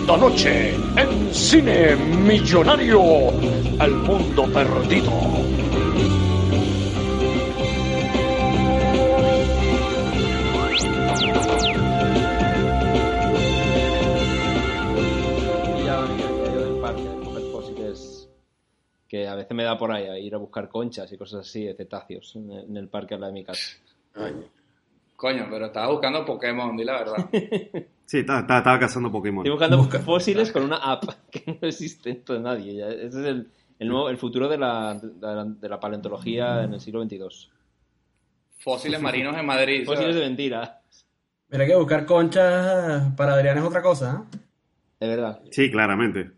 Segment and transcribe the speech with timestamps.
[0.00, 3.30] Esta noche, en Cine Millonario,
[3.80, 5.12] El Mundo Perdido.
[19.06, 21.64] Que a veces me da por ahí a ir a buscar conchas y cosas así
[21.64, 23.76] de cetáceos en el, en el parque al lado de mi casa.
[25.16, 27.30] Coño, pero estaba buscando Pokémon, di la verdad.
[28.10, 29.46] Sí, estaba, estaba- estaba cazando Pokémon.
[29.46, 32.74] Estoy buscando fósiles con una app que no existe en todo nadie.
[32.74, 33.46] Ya, Ese es el,
[33.78, 37.20] el, nuevo, el futuro de la, de, la, de la paleontología en el siglo XXII.
[38.58, 39.84] Fósiles marinos en Madrid.
[39.84, 40.00] ¿sabes?
[40.00, 40.80] Fósiles de mentira,
[41.50, 44.38] Mira que buscar conchas para Adrián es otra cosa, ¿eh?
[44.98, 45.40] de verdad.
[45.52, 46.32] Sí, claramente.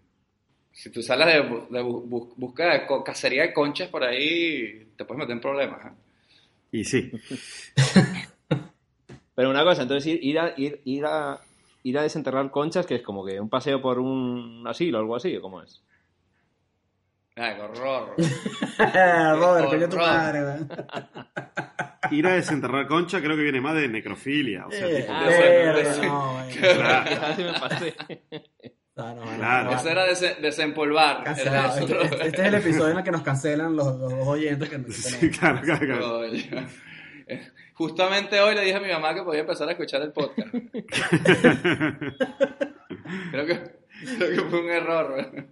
[0.73, 5.07] Si tú sales de, de bu- bu- busca de cacería de conchas por ahí, te
[5.07, 5.87] puedes meter en problemas.
[5.87, 5.91] ¿eh?
[6.73, 7.11] Y sí.
[9.35, 11.41] Pero una cosa, entonces ir, ir, a, ir, ir, a,
[11.85, 15.17] ir a desenterrar conchas, que es como que un paseo por un asilo o algo
[15.17, 15.83] así, ¿o cómo es?
[17.37, 18.15] Ay, qué horror.
[19.39, 20.67] Robert, coño tu madre.
[22.11, 24.67] Ir a desenterrar concha creo que viene más de necrofilia.
[24.67, 25.25] O sea, Eh, tipo- ah,
[26.03, 26.47] no.
[26.61, 27.23] Claro.
[27.27, 27.95] Así me pasé.
[28.97, 29.71] No, no, no, Claro.
[29.71, 31.25] no, Eso era dese- desempolvar.
[31.39, 31.79] Era eso.
[31.81, 34.69] Este, este- este es el episodio en el que nos cancelan los, los dos oyentes
[34.69, 36.27] que nos Sí, claro, claro, claro.
[37.75, 40.49] Justamente hoy le dije a mi mamá que podía empezar a escuchar el podcast.
[43.31, 43.61] Creo que,
[44.17, 45.47] creo que fue un error.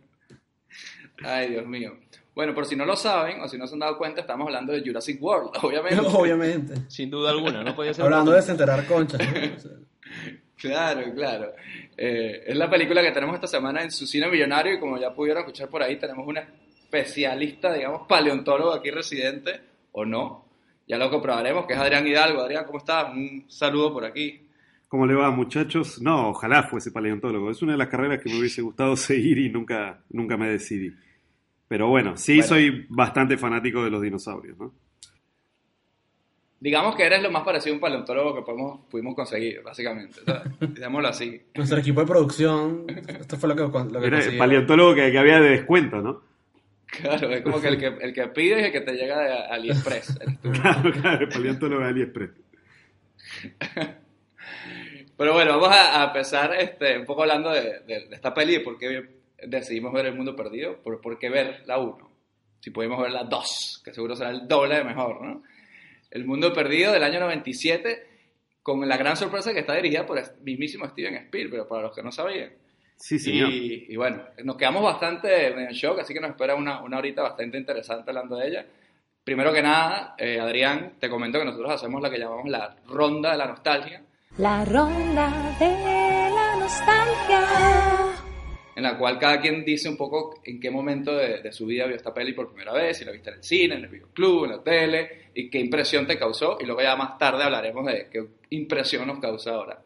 [1.23, 1.99] Ay, Dios mío.
[2.35, 4.73] Bueno, por si no lo saben o si no se han dado cuenta, estamos hablando
[4.73, 6.07] de Jurassic World, obviamente.
[6.07, 6.75] Obviamente.
[6.89, 8.05] Sin duda alguna, no podía ser.
[8.05, 9.19] Hablando de desenterrar sea,
[10.57, 11.53] Claro, claro.
[11.97, 15.13] Eh, es la película que tenemos esta semana en su cine millonario y como ya
[15.13, 16.47] pudieron escuchar por ahí, tenemos una
[16.83, 19.61] especialista, digamos, paleontólogo aquí residente,
[19.93, 20.50] o no.
[20.87, 22.41] Ya lo comprobaremos, que es Adrián Hidalgo.
[22.41, 23.13] Adrián, ¿cómo estás?
[23.13, 24.47] Un saludo por aquí.
[24.89, 26.01] ¿Cómo le va, muchachos?
[26.03, 27.51] No, ojalá fuese paleontólogo.
[27.51, 30.93] Es una de las carreras que me hubiese gustado seguir y nunca, nunca me decidí.
[31.69, 32.49] Pero bueno, sí Bueno.
[32.49, 34.73] soy bastante fanático de los dinosaurios, ¿no?
[36.59, 40.21] Digamos que eres lo más parecido a un paleontólogo que podemos, pudimos conseguir, básicamente.
[40.61, 41.41] Digámoslo así.
[41.55, 43.63] Nuestro equipo de producción, esto fue lo que,
[43.93, 46.23] lo que Era el paleontólogo que, que había de descuento, ¿no?
[46.91, 49.33] Claro, es como que el que, el que pide es el que te llega de
[49.33, 50.19] AliExpress.
[50.43, 52.31] Claro, claro, el paleontólogo de AliExpress.
[55.17, 58.55] Pero bueno, vamos a, a empezar este, un poco hablando de, de- de esta peli,
[58.55, 59.09] de por qué
[59.47, 62.11] decidimos ver El Mundo Perdido, por, por qué ver la 1,
[62.61, 65.43] si pudimos ver la 2, que seguro será el doble de mejor, ¿no?
[66.11, 68.07] El Mundo Perdido del año 97,
[68.63, 72.03] con la gran sorpresa que está dirigida por el mismísimo Steven Spielberg, para los que
[72.03, 72.53] no sabían.
[73.01, 73.49] Sí, señor.
[73.51, 77.23] Y, y bueno, nos quedamos bastante en shock, así que nos espera una, una horita
[77.23, 78.67] bastante interesante hablando de ella.
[79.25, 83.33] Primero que nada, eh, Adrián, te comento que nosotros hacemos la que llamamos la ronda
[83.33, 84.03] de la nostalgia,
[84.39, 87.47] La ronda de la nostalgia.
[88.77, 91.87] en la cual cada quien dice un poco en qué momento de, de su vida
[91.87, 94.45] vio esta peli por primera vez, si la viste en el cine, en el videoclub,
[94.45, 98.09] en la tele, y qué impresión te causó, y luego ya más tarde hablaremos de
[98.11, 99.83] qué impresión nos causa ahora,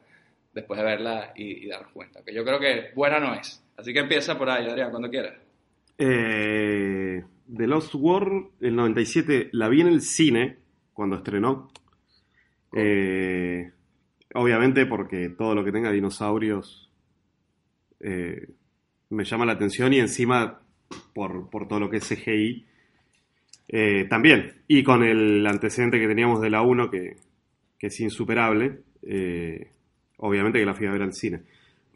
[0.55, 3.63] después de verla y, y darnos cuenta, que yo creo que buena no es.
[3.77, 5.35] Así que empieza por ahí, Adrián, cuando quieras.
[5.99, 7.23] Eh,
[7.55, 10.59] The Lost World, el 97, la vi en el cine
[10.93, 11.71] cuando estrenó.
[12.73, 13.71] Eh,
[14.35, 16.91] obviamente porque todo lo que tenga dinosaurios
[18.01, 18.49] eh,
[19.11, 20.61] me llama la atención y encima
[21.15, 22.67] por, por todo lo que es CGI
[23.69, 24.63] eh, también.
[24.67, 27.17] Y con el antecedente que teníamos de la 1 que,
[27.81, 28.81] es insuperable,
[30.19, 31.43] obviamente que la fui a ver al cine.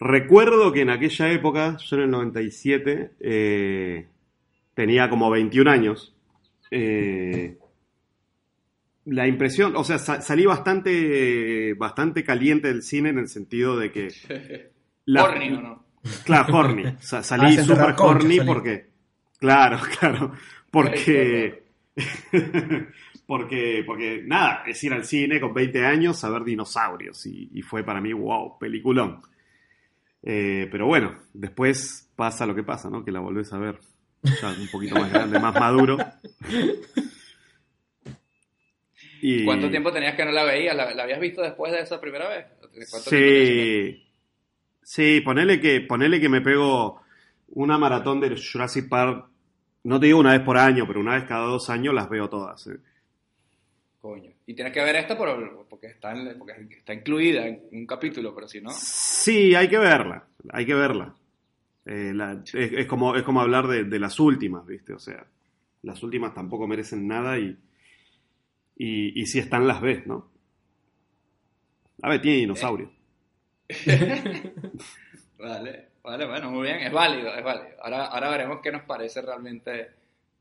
[0.00, 4.06] Recuerdo que en aquella época, yo en el 97, eh,
[4.74, 6.14] tenía como 21 años.
[6.70, 7.56] Eh,
[9.06, 13.90] la impresión, o sea, sa- salí bastante, bastante caliente del cine en el sentido de
[13.90, 14.08] que...
[15.06, 15.84] la- Horny, ¿o no?
[16.24, 16.84] Claro, horny.
[17.00, 18.86] Sa- Ah, salí se súper horny porque...
[19.38, 20.32] Claro, claro.
[20.34, 21.62] Ay, Porque...
[23.28, 27.26] porque, porque, nada, es ir al cine con 20 años a ver dinosaurios.
[27.26, 29.20] Y, y fue para mí, wow, peliculón.
[30.22, 33.04] Eh, pero bueno, después pasa lo que pasa, ¿no?
[33.04, 33.78] Que la volvés a ver
[34.40, 35.98] ya un poquito más grande, más maduro.
[39.20, 40.74] Y- ¿Cuánto tiempo tenías que no la veías?
[40.74, 42.46] ¿La, la habías visto después de esa primera vez?
[42.60, 44.08] ¿Cuánto tiempo tenías Sí,
[44.82, 47.02] sí, ponele que, ponele que me pego
[47.48, 49.26] una maratón de Jurassic Park,
[49.84, 52.30] no te digo una vez por año, pero una vez cada dos años las veo
[52.30, 52.66] todas.
[52.68, 52.78] eh.
[54.00, 54.30] Coño.
[54.46, 58.34] Y tienes que ver esta por- porque, está en- porque está incluida en un capítulo,
[58.34, 58.70] pero si no...
[58.70, 61.14] Sí, hay que verla, hay que verla.
[61.84, 64.92] Eh, la- es, es como, es como hablar de, de las últimas, ¿viste?
[64.92, 65.26] O sea,
[65.82, 67.56] las últimas tampoco merecen nada y,
[68.76, 70.30] y, y si están las ves, ¿no?
[72.02, 72.90] A ver, tiene dinosaurio.
[75.38, 77.76] Vale, vale, bueno, muy bien, es válido, es válido.
[77.82, 79.90] Ahora, ahora veremos qué nos parece realmente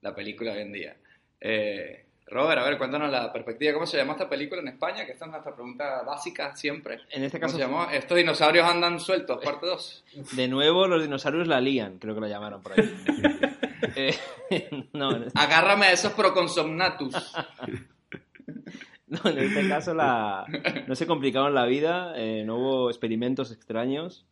[0.02, 0.98] la película hoy en día.
[1.40, 3.74] Eh, Robert, a ver, cuéntanos la perspectiva.
[3.74, 5.06] ¿Cómo se llama esta película en España?
[5.06, 7.00] Que esta es nuestra pregunta básica siempre.
[7.10, 7.90] En este ¿Cómo caso, se llamó?
[7.90, 10.04] Estos dinosaurios andan sueltos, parte 2.
[10.34, 12.94] de nuevo, los dinosaurios la lían, creo que la llamaron por ahí.
[13.96, 14.16] Eh,
[14.94, 17.14] no, en este, Agárrame a esos proconsomnatus.
[19.08, 20.46] no, en este caso la,
[20.88, 24.26] no se complicaron la vida, eh, no hubo experimentos extraños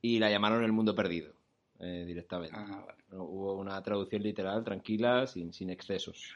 [0.00, 1.32] y la llamaron El Mundo Perdido
[1.80, 2.56] eh, directamente.
[2.58, 2.98] Ah, vale.
[3.10, 6.34] No, hubo una traducción literal, tranquila, sin, sin excesos.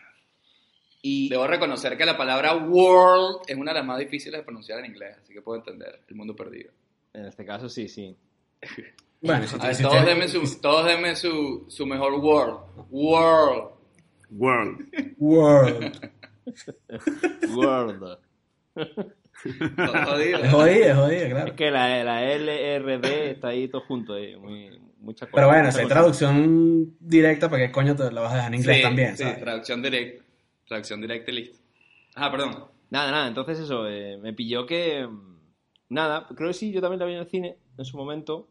[1.04, 4.78] Y Debo reconocer que la palabra world es una de las más difíciles de pronunciar
[4.78, 6.70] en inglés, así que puedo entender el mundo perdido.
[7.12, 8.16] en este caso sí, sí.
[9.24, 12.14] Bueno, si, A ver, todos denme, su, todos denme su, su mejor.
[12.14, 12.58] World.
[12.90, 13.74] World.
[15.18, 16.10] World.
[17.54, 18.18] World.
[19.44, 21.56] Es jodida, es jodida, Es claro.
[21.56, 24.70] que la, la LRD está ahí todo junto, eh, muy,
[25.00, 25.34] mucha cosa.
[25.34, 25.94] Pero bueno, mucha si hay cosa.
[25.94, 29.16] traducción directa, ¿para qué coño te la vas a dejar en inglés Sí, también?
[29.16, 29.40] Sí, ¿sabes?
[29.40, 30.21] traducción directa.
[30.72, 31.50] Traducción directa y.
[32.14, 32.64] Ah, perdón.
[32.90, 35.06] Nada, nada, entonces eso, eh, me pilló que...
[35.06, 35.32] mm,
[35.90, 38.48] Nada, creo que sí, yo también la vi en el cine en su momento.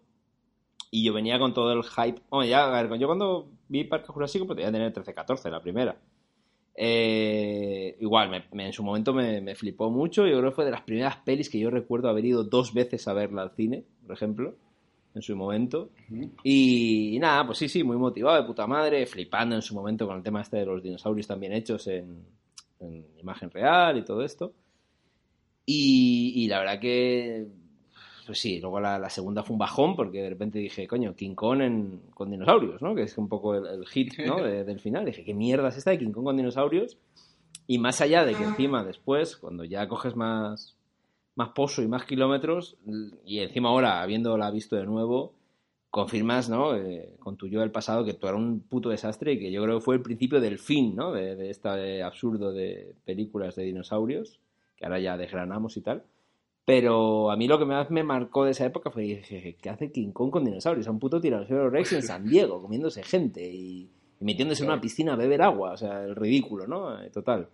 [0.91, 2.21] Y yo venía con todo el hype.
[2.29, 5.97] Bueno, ya, a ver, yo cuando vi Parque Jurásico, pues tenía tener 13-14, la primera.
[6.75, 10.27] Eh, igual, me- en su momento me, me flipó mucho.
[10.27, 13.07] Yo creo que fue de las primeras pelis que yo recuerdo haber ido dos veces
[13.07, 14.56] a verla al cine, por ejemplo,
[15.13, 15.90] en su momento.
[16.44, 20.08] Y, y nada, pues sí, sí, muy motivado, de puta madre, flipando en su momento
[20.08, 22.24] con el tema este de los dinosaurios también hechos en,
[22.80, 24.54] en imagen real y todo esto.
[25.66, 27.48] Y, y la verdad que,
[28.25, 31.36] pues sí, luego la, la segunda fue un bajón porque de repente dije, coño, King
[31.36, 32.96] Kong en- con dinosaurios, ¿no?
[32.96, 34.38] Que es un poco el, el hit ¿no?
[34.44, 35.06] de- del final.
[35.06, 36.98] Dije, ¿qué mierda es esta de King Kong con dinosaurios?
[37.68, 40.75] Y más allá de que encima después, cuando ya coges más,
[41.36, 42.78] más pozo y más kilómetros,
[43.25, 45.33] y encima ahora, habiéndola visto de nuevo,
[45.89, 46.75] confirmas, ¿no?
[46.75, 49.62] Eh, con tu yo del pasado que tú eras un puto desastre y que yo
[49.63, 51.12] creo que fue el principio del fin, ¿no?
[51.12, 54.39] De, de este absurdo de películas de dinosaurios,
[54.78, 56.04] que ahora ya desgranamos y tal.
[56.63, 59.22] Pero a mí lo que más me marcó de esa época fue,
[59.62, 60.88] ¿qué hace King Kong con dinosaurios?
[60.88, 63.89] A un puto tiranosaurio Rex en San Diego, comiéndose gente y,
[64.19, 67.01] y metiéndose en una piscina a beber agua, o sea, el ridículo, ¿no?
[67.01, 67.50] Eh, Total.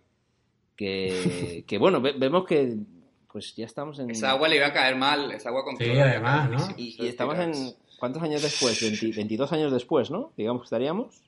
[0.76, 2.78] Que, que bueno, ve- vemos que
[3.38, 4.10] pues ya estamos en...
[4.10, 6.58] Esa agua le iba a caer mal, esa agua con Sí, además, ¿no?
[6.76, 7.54] Y, y es estamos en...
[8.00, 8.82] ¿Cuántos años después?
[8.82, 10.34] 20 22 años después, ¿no?
[10.36, 11.22] Digamos que estaríamos.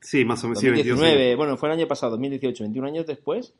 [0.00, 0.60] Sí, más o menos.
[0.60, 3.54] sí, 2019, 22 bueno, fue el año pasado, 2018, 21 años después,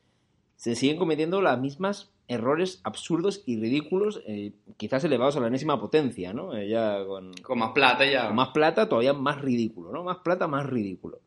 [0.56, 5.80] se siguen cometiendo las mismas errores absurdos y ridículos, eh, quizás elevados a la enésima
[5.80, 6.54] potencia, ¿no?
[6.54, 8.26] Eh, ya con, Con más plata ya.
[8.26, 10.04] con más plata, todavía más ridículo, ¿no?
[10.04, 11.20] Más plata, más ridículo.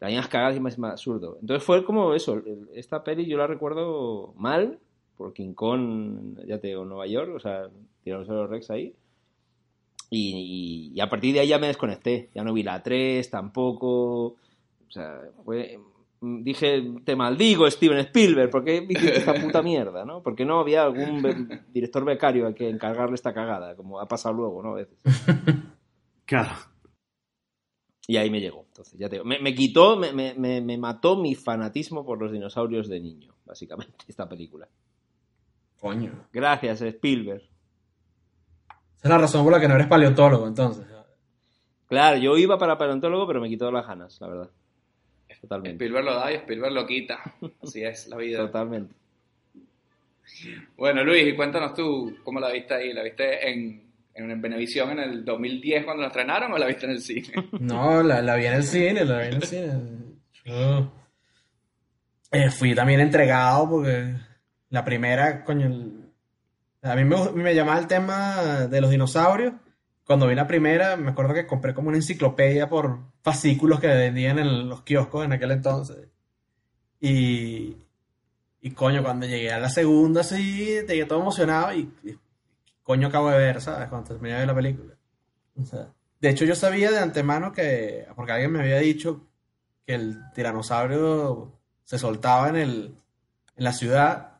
[0.00, 1.38] Las mismas cagadas y más, más absurdo.
[1.40, 2.42] Entonces fue como eso,
[2.74, 4.80] esta peli yo la recuerdo mal,
[5.16, 7.68] por King Kong, ya te digo, Nueva York, o sea,
[8.02, 8.94] Tiranosaurio Rex ahí.
[10.10, 12.30] Y, a partir de ahí ya me desconecté.
[12.34, 14.26] Ya no vi la 3 tampoco.
[14.26, 15.78] O sea, fue,
[16.20, 20.22] dije, te maldigo, Steven Spielberg, ¿por qué hiciste esta puta mierda, no?
[20.22, 24.34] Porque no había algún be- director becario al que encargarle esta cagada, como ha pasado
[24.36, 24.72] luego, ¿no?
[24.72, 24.98] A veces.
[26.26, 26.52] Claro.
[28.06, 28.64] Y ahí me llegó.
[28.68, 32.32] Entonces, ya te digo, me, me quitó, me, me- me mató mi fanatismo por los
[32.32, 34.68] dinosaurios de niño, básicamente, esta película.
[35.84, 36.28] Coño.
[36.32, 37.42] Gracias, Spielberg.
[37.42, 40.86] Esa es la razón por la que no eres paleontólogo, entonces.
[41.86, 44.50] Claro, yo iba para paleontólogo, pero me quitó las ganas, la verdad.
[45.42, 45.74] Totalmente.
[45.84, 47.20] Spielberg lo da y Spielberg lo quita.
[47.62, 48.38] Así es la vida.
[48.38, 48.94] Totalmente.
[50.74, 52.94] Bueno, Luis, y cuéntanos tú cómo la viste ahí.
[52.94, 53.82] ¿La viste en,
[54.14, 57.28] en Venevisión en el 2010 cuando la estrenaron o la viste en el cine?
[57.60, 59.80] No, la, la vi en el cine, la vi en el cine.
[60.46, 60.90] Yo
[62.32, 64.14] eh, fui también entregado porque
[64.70, 66.10] la primera, coño, el-
[66.82, 69.54] a mí me, me llamaba el tema de los dinosaurios.
[70.06, 74.38] Cuando vi la primera, me acuerdo que compré como una enciclopedia por fascículos que vendían
[74.38, 76.08] en los kioscos en aquel entonces.
[77.00, 77.76] Y,
[78.60, 82.18] y coño, cuando llegué a la segunda, sí, llegué todo emocionado y, y
[82.82, 83.88] coño acabo de ver, ¿sabes?
[83.88, 84.94] Cuando terminé de ver la película.
[86.20, 89.26] De hecho, yo sabía de antemano que, porque alguien me había dicho
[89.86, 91.52] que el tiranosaurio
[91.84, 92.94] se soltaba en el,
[93.56, 94.33] en la ciudad,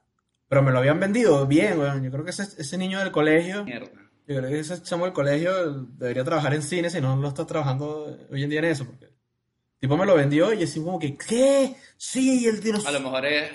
[0.55, 2.05] pero me lo habían vendido bien, weón.
[2.05, 3.87] Yo creo que ese, ese niño del colegio, Mierda.
[4.27, 7.45] yo creo que ese chamo del colegio debería trabajar en cine si no lo está
[7.45, 9.13] trabajando hoy en día en eso, porque el
[9.81, 11.75] tipo me lo vendió y así como que, ¿qué?
[11.97, 13.01] Sí, el A dinosaurio.
[13.01, 13.51] lo mejor es,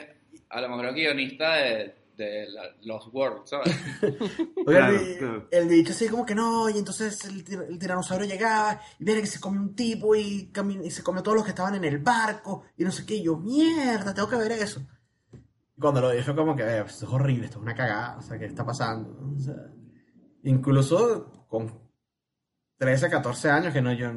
[0.49, 3.73] a lo mejor es guionista de, de la- Lost World, ¿sabes?
[4.01, 5.47] Oye, Claro, el, claro.
[5.51, 9.27] el dicho así como que no, y entonces el, el tiranosaurio llegaba y viene que
[9.27, 10.51] se comió un tipo y,
[10.83, 13.23] y se comió todos los que estaban en el barco y no sé qué, y
[13.23, 14.81] yo, mierda, tengo que ver eso.
[15.79, 18.21] Cuando lo vi fue como que, "Eh, esto es horrible, esto es una cagada, o
[18.21, 19.33] sea, ¿qué está pasando?
[19.35, 19.55] O sea,
[20.43, 21.71] incluso con
[22.77, 24.11] 13, 14 años que no, yo,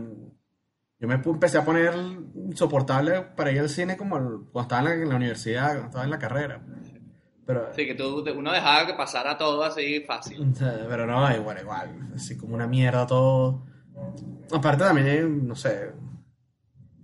[0.99, 1.95] yo me empecé a poner
[2.35, 5.87] insoportable para ir al cine como el- cuando estaba en la, en la universidad, cuando
[5.87, 6.64] estaba en la carrera.
[7.45, 10.49] Pero, Sí, que tú, uno dejaba que pasara todo así fácil.
[10.52, 12.11] o sea, pero no, igual, igual.
[12.14, 13.66] Así como una mierda todo.
[14.52, 15.92] Aparte también, no sé.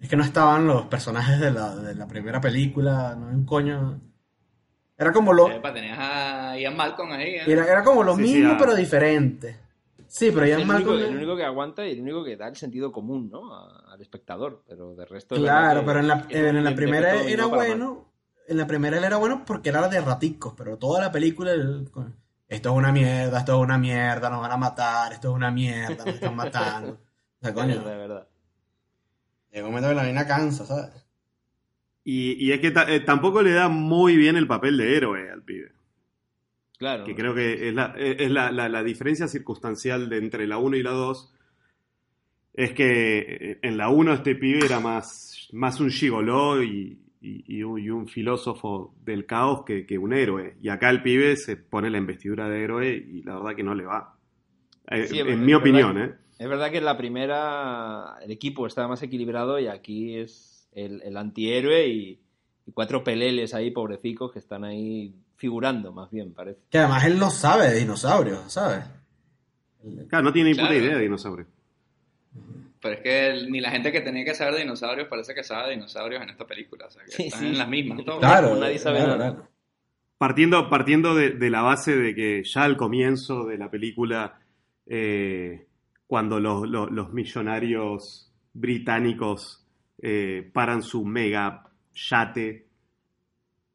[0.01, 3.45] Es que no estaban los personajes de la, de la primera película, no hay un
[3.45, 4.01] coño.
[4.99, 7.43] Era como lo, Epa, tenías a Ian Malcolm ahí, ¿eh?
[7.47, 8.57] era, era como lo Sí, sí, mismo, ah.
[8.59, 9.57] pero diferente.
[10.09, 10.99] Sí, pero el, es único, Malcolm.
[11.03, 13.55] el único que aguanta y el único que da el sentido común, ¿no?
[13.55, 14.65] A- al espectador.
[14.67, 15.35] Pero de resto.
[15.37, 17.57] es Claro, pero en la, en la primera era mal.
[17.57, 18.09] bueno.
[18.49, 21.53] En la primera él era bueno porque era de raticos, pero toda la película.
[21.93, 22.17] con-
[22.49, 25.51] esto es una mierda, esto es una mierda, nos van a matar, esto es una
[25.51, 26.93] mierda, nos están matando.
[27.41, 27.75] O sea, coño.
[27.77, 28.29] verdad, de verdad.
[29.53, 31.07] Llega un momento que la vaina cansa, ¿sabes?
[32.11, 35.43] Y, y es que eh, tampoco le da muy bien el papel de héroe al
[35.43, 35.73] pibe.
[36.79, 37.05] Claro.
[37.05, 40.77] Que creo que es la, es la, la- la diferencia circunstancial de entre la 1
[40.77, 41.35] y la 2.
[42.55, 47.45] Es que eh, en la 1 este pibe era más, más un gigoló y, y-
[47.59, 50.57] y un, y un filósofo del caos que, que un héroe.
[50.63, 53.75] Y acá el pibe se pone la investidura de héroe y la verdad que no
[53.75, 54.17] le va.
[54.91, 56.15] Eh, Sí, en mi es opinión, verdad.
[56.15, 56.19] ¿eh?
[56.39, 61.03] Es verdad que en la primera el equipo estaba más equilibrado y aquí es el,
[61.03, 62.21] el antihéroe y,
[62.67, 66.61] y cuatro peleles ahí, pobrecicos, que están ahí figurando, más bien, parece.
[66.71, 68.85] Que además él no sabe de dinosaurios, ¿sabes?
[70.09, 70.85] Claro, no tiene ni puta Claro.
[70.85, 71.47] idea de dinosaurio.
[72.81, 75.43] Pero es que el- ni la gente que tenía que saber de dinosaurios parece que
[75.43, 76.87] sabe de dinosaurios en esta película.
[76.87, 77.47] O sea, que Sí, están sí.
[77.47, 78.19] en las mismas todos.
[78.21, 79.31] Claro, Nadie sabe claro, nada.
[79.35, 79.49] claro.
[80.19, 84.41] Partiendo, partiendo de, de la base de que ya al comienzo de la película,
[84.87, 85.67] eh,
[86.07, 89.65] cuando los, los- los millonarios británicos
[90.01, 91.65] eh, paran su mega
[91.95, 92.67] yate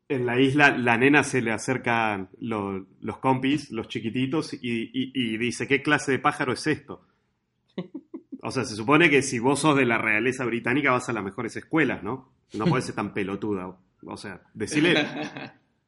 [0.09, 4.59] en la isla, la nena se le acercan lo- los compis, los chiquititos, y,
[4.93, 7.05] y- y dice, ¿qué clase de pájaro es esto?
[8.41, 11.23] O sea, se supone que si vos sos de la realeza británica vas a las
[11.23, 12.29] mejores escuelas, ¿no?
[12.53, 13.75] No puedes ser tan pelotuda.
[14.05, 15.05] O sea, decirle...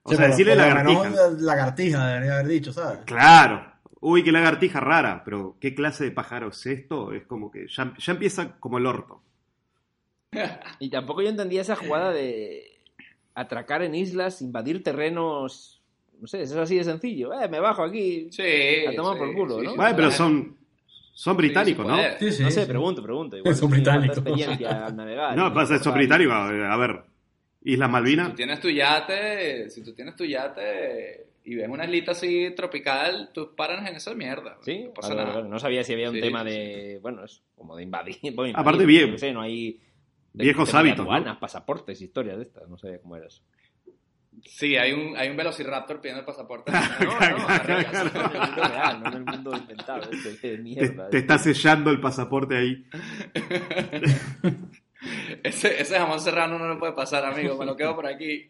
[0.03, 1.03] O Sí, sea, decirle lagartija.
[1.09, 2.99] menos lagartija debería haber dicho, ¿sabes?
[3.05, 3.65] Claro.
[4.01, 7.11] Uy, qué lagartija rara, pero ¿qué clase de pájaro es esto?
[7.11, 9.21] Es como que ya, ya empieza como el orto.
[10.79, 12.79] Y tampoco yo entendía esa jugada de
[13.33, 15.81] atracar en islas, invadir terrenos.
[16.19, 17.33] No sé, es así de sencillo.
[17.33, 18.27] Eh, me bajo aquí.
[18.31, 18.43] Sí.
[18.87, 19.71] A tomar sí, por culo, sí, ¿no?
[19.71, 20.55] sí, Vale, pero son,
[21.13, 21.97] son británicos, ¿no?
[21.97, 22.61] no sé, sí.
[22.65, 23.37] pregunto, pregunto.
[23.37, 24.17] Igual Son británicos.
[24.19, 25.35] experiencia al navegar.
[25.35, 26.33] No, pasa, son británicos.
[26.33, 27.01] A ver,
[27.63, 28.29] Islas Si Malvinas.
[28.29, 33.31] tú tienes tu yate, si tú tienes tu yate y ves una islita así tropical,
[33.33, 34.57] tú paras en esa mierda.
[34.61, 35.35] Sí, no pasa vale, nada.
[35.39, 36.99] vale, no sabía si había un Sí, tema sí, de.
[37.01, 38.15] Bueno, es como de invadir.
[38.21, 39.11] bueno, invadir, Aparte, bien.
[39.11, 39.79] qué sé, no hay.
[40.43, 41.11] Viejos hábitos, ¿no?
[41.13, 42.67] aduanas, pasaportes, historias de estas.
[42.69, 43.41] No sé cómo era eso.
[44.43, 46.69] Sí, hay un, hay un velociraptor pidiendo el pasaporte.
[46.71, 48.29] No, no, Claro, arreglas, claro.
[48.35, 50.01] en el mundo real, no en el mundo inventado.
[50.11, 51.09] Este, de Te, mierda.
[51.09, 52.85] te está sellando el pasaporte ahí.
[55.43, 57.57] ese, ese jamón serrano no lo puede pasar, amigo.
[57.57, 58.49] Me lo quedo por aquí.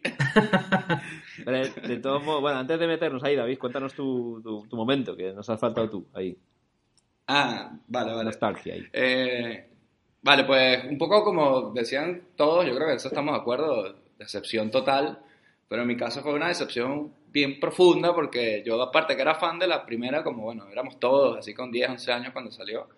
[1.44, 5.16] Pero, de todos modos, bueno, antes de meternos ahí, David, cuéntanos tu, tu, tu momento,
[5.16, 6.36] que nos has faltado tú ahí.
[7.28, 8.24] Ah, vale, vale.
[8.24, 8.86] Nostalgia ahí.
[8.92, 9.70] Eh,
[10.26, 14.70] vale, pues un poco como decían todos, yo creo que eso estamos de acuerdo, decepción
[14.72, 15.20] total,
[15.68, 19.58] pero en mi caso fue una decepción bien profunda porque yo aparte que era fan
[19.58, 22.88] de la primera, como bueno, éramos todos así con 10, 11 años cuando salió,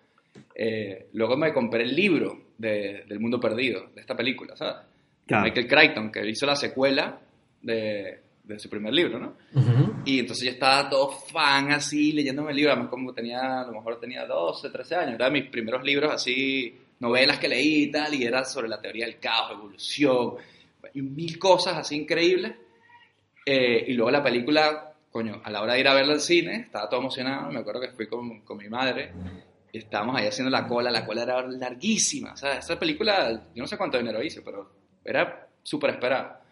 [0.55, 4.87] eh, luego me compré el libro de, del Mundo Perdido, de esta película, ¿sabes?
[5.27, 5.43] Claro.
[5.43, 7.19] Michael Crichton, que hizo la secuela
[7.61, 9.35] de, de su primer libro, ¿no?
[9.53, 10.01] Ujú.
[10.05, 13.73] Y entonces yo estaba todo fan así, leyéndome el libro, además como tenía, a lo
[13.73, 18.13] mejor tenía 12, 13 años, eran mis primeros libros así, novelas que leí y tal,
[18.13, 20.35] y era sobre la teoría del caos, evolución,
[20.93, 22.53] y mil cosas así increíbles.
[23.45, 26.55] Eh, y luego la película, coño, a la hora de ir a verla al cine,
[26.57, 29.11] estaba todo emocionado, me acuerdo que fui con, con mi madre,
[29.71, 33.63] y estábamos ahí haciendo la cola, la cola era larguísima, o sea, esa película, yo
[33.63, 34.71] no sé cuánto dinero hizo, pero
[35.03, 36.43] era súper esperada.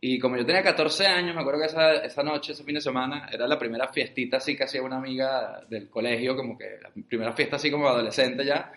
[0.00, 2.80] Y como yo tenía 14 años, me acuerdo que esa, esa noche, ese fin de
[2.80, 6.90] semana, era la primera fiestita así que hacía una amiga del colegio, como que la
[7.08, 8.70] primera fiesta así como adolescente ya.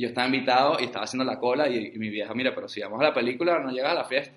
[0.00, 3.00] Yo estaba invitado y estaba haciendo la cola y, mi vieja, mira, pero si vamos
[3.00, 4.34] a la película no llegas a la fiesta.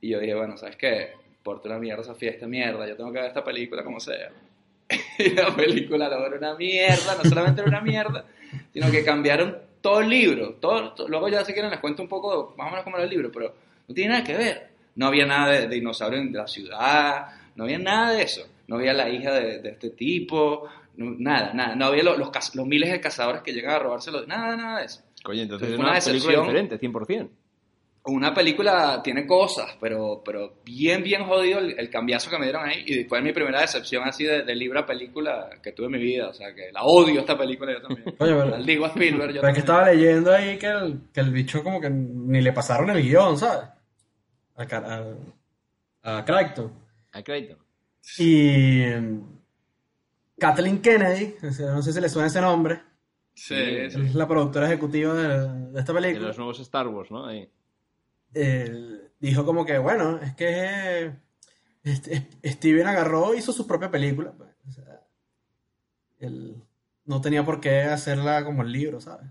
[0.00, 1.12] Y yo dije, bueno, ¿sabes qué?
[1.42, 4.30] Porte una mierda esa fiesta, mierda, yo tengo que ver esta película como sea.
[5.18, 8.24] y la película no era una mierda, no solamente era una mierda,
[8.72, 10.54] sino que cambiaron todo el libro.
[10.54, 13.04] Todo, todo- luego ya si quieren les cuento un poco más o menos cómo era
[13.04, 13.54] el libro, pero
[13.86, 14.68] no tiene nada que ver.
[14.96, 18.46] No había nada de, de dinosaurio en la ciudad, no había nada de eso.
[18.66, 21.74] No había la hija de este tipo, no- nada, nada.
[21.76, 24.80] No había lo- los, caz- los miles de cazadores que llegan a robárselo, nada, nada
[24.80, 25.02] de eso.
[25.22, 27.28] Coño, entonces es una una película diferente, 100%.
[28.06, 32.68] Una película tiene cosas, pero, pero bien, bien jodido el, el cambiazo que me dieron
[32.68, 32.84] ahí.
[32.86, 35.98] Y fue mi primera decepción así de, de libro a película que tuve en mi
[36.02, 36.28] vida.
[36.28, 38.04] O sea, que la odio esta película yo también.
[38.18, 39.86] Coño, pero- Maldigo a Spielberg yo Pero es que también.
[39.88, 43.38] estaba leyendo ahí que el, que el bicho como que ni le pasaron el guion,
[43.38, 43.70] ¿sabes?
[44.56, 44.62] A,
[46.02, 46.72] a, a Crichton.
[47.12, 47.56] A crédito.
[48.18, 48.82] Y
[50.38, 52.80] Kathleen Kennedy, no sé si le suena ese nombre,
[53.36, 57.26] Sí, es la productora ejecutiva de, de esta De película, los nuevos Star Wars, ¿no?
[57.26, 57.50] Ahí.
[58.32, 60.46] eh, dijo como que, bueno, es que
[61.06, 61.16] eh,
[61.82, 64.32] este- Steven agarró, hizo su propia película.
[64.32, 65.00] pues, o sea,
[66.20, 66.62] él
[67.06, 69.26] no tenía por qué hacerla como el libro, ¿sabes?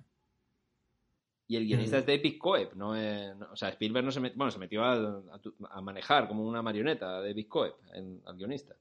[1.47, 1.99] Y el guionista Mm.
[1.99, 4.59] es de Epic Coep, no, eh, no- o sea, Spielberg no se metió, bueno, se
[4.59, 4.93] metió a,
[5.33, 8.75] a tu- a manejar como una marioneta de Epic Coep en- al guionista.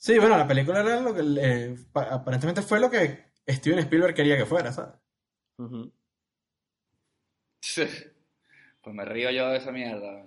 [0.00, 4.14] Sí, bueno, la película era lo que eh, pa- aparentemente fue lo que Steven Spielberg
[4.14, 4.94] quería que fuera, ¿sabes?
[7.60, 7.82] Sí.
[8.82, 10.24] Pues me río yo de esa mierda.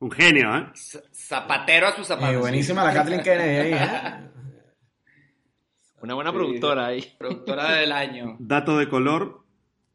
[0.00, 0.66] Un genio, ¿eh?
[0.74, 2.40] Z- Zapatero a sus Y zapatos.
[2.40, 4.30] buenísima la Kathleen Kennedy ahí, ¿eh?
[6.02, 6.36] Una buena Sí.
[6.36, 7.14] productora ahí.
[7.18, 8.36] Productora del año.
[8.38, 9.44] Dato de color,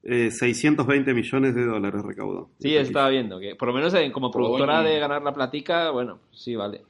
[0.03, 2.51] eh, 620 millones de dólares recaudó.
[2.59, 6.55] Sí, estaba viendo que por lo menos como productora de ganar la platica, bueno, sí,
[6.55, 6.85] vale.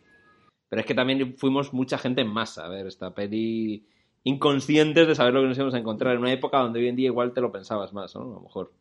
[0.71, 3.83] Pero es que también fuimos mucha gente en masa a ver esta peli
[4.23, 6.95] inconscientes de saber lo que nos íbamos a encontrar en una época donde hoy en
[6.95, 8.21] día igual te lo pensabas más, ¿no?
[8.21, 8.71] A lo mejor.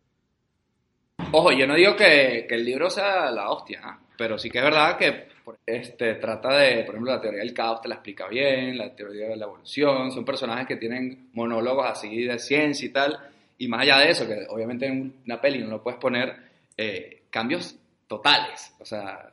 [1.32, 3.98] Ojo, yo no digo que, que el libro sea la hostia, ¿ah?
[4.16, 5.30] pero sí que es verdad que
[5.66, 9.26] este, trata de, por ejemplo, la teoría del caos te la explica bien, la teoría
[9.26, 13.18] de la evolución, son personajes que tienen monólogos así de ciencia y tal,
[13.58, 16.36] y más allá de eso, que obviamente en una peli no lo puedes poner,
[16.76, 17.74] eh, cambios
[18.06, 19.32] totales, o sea,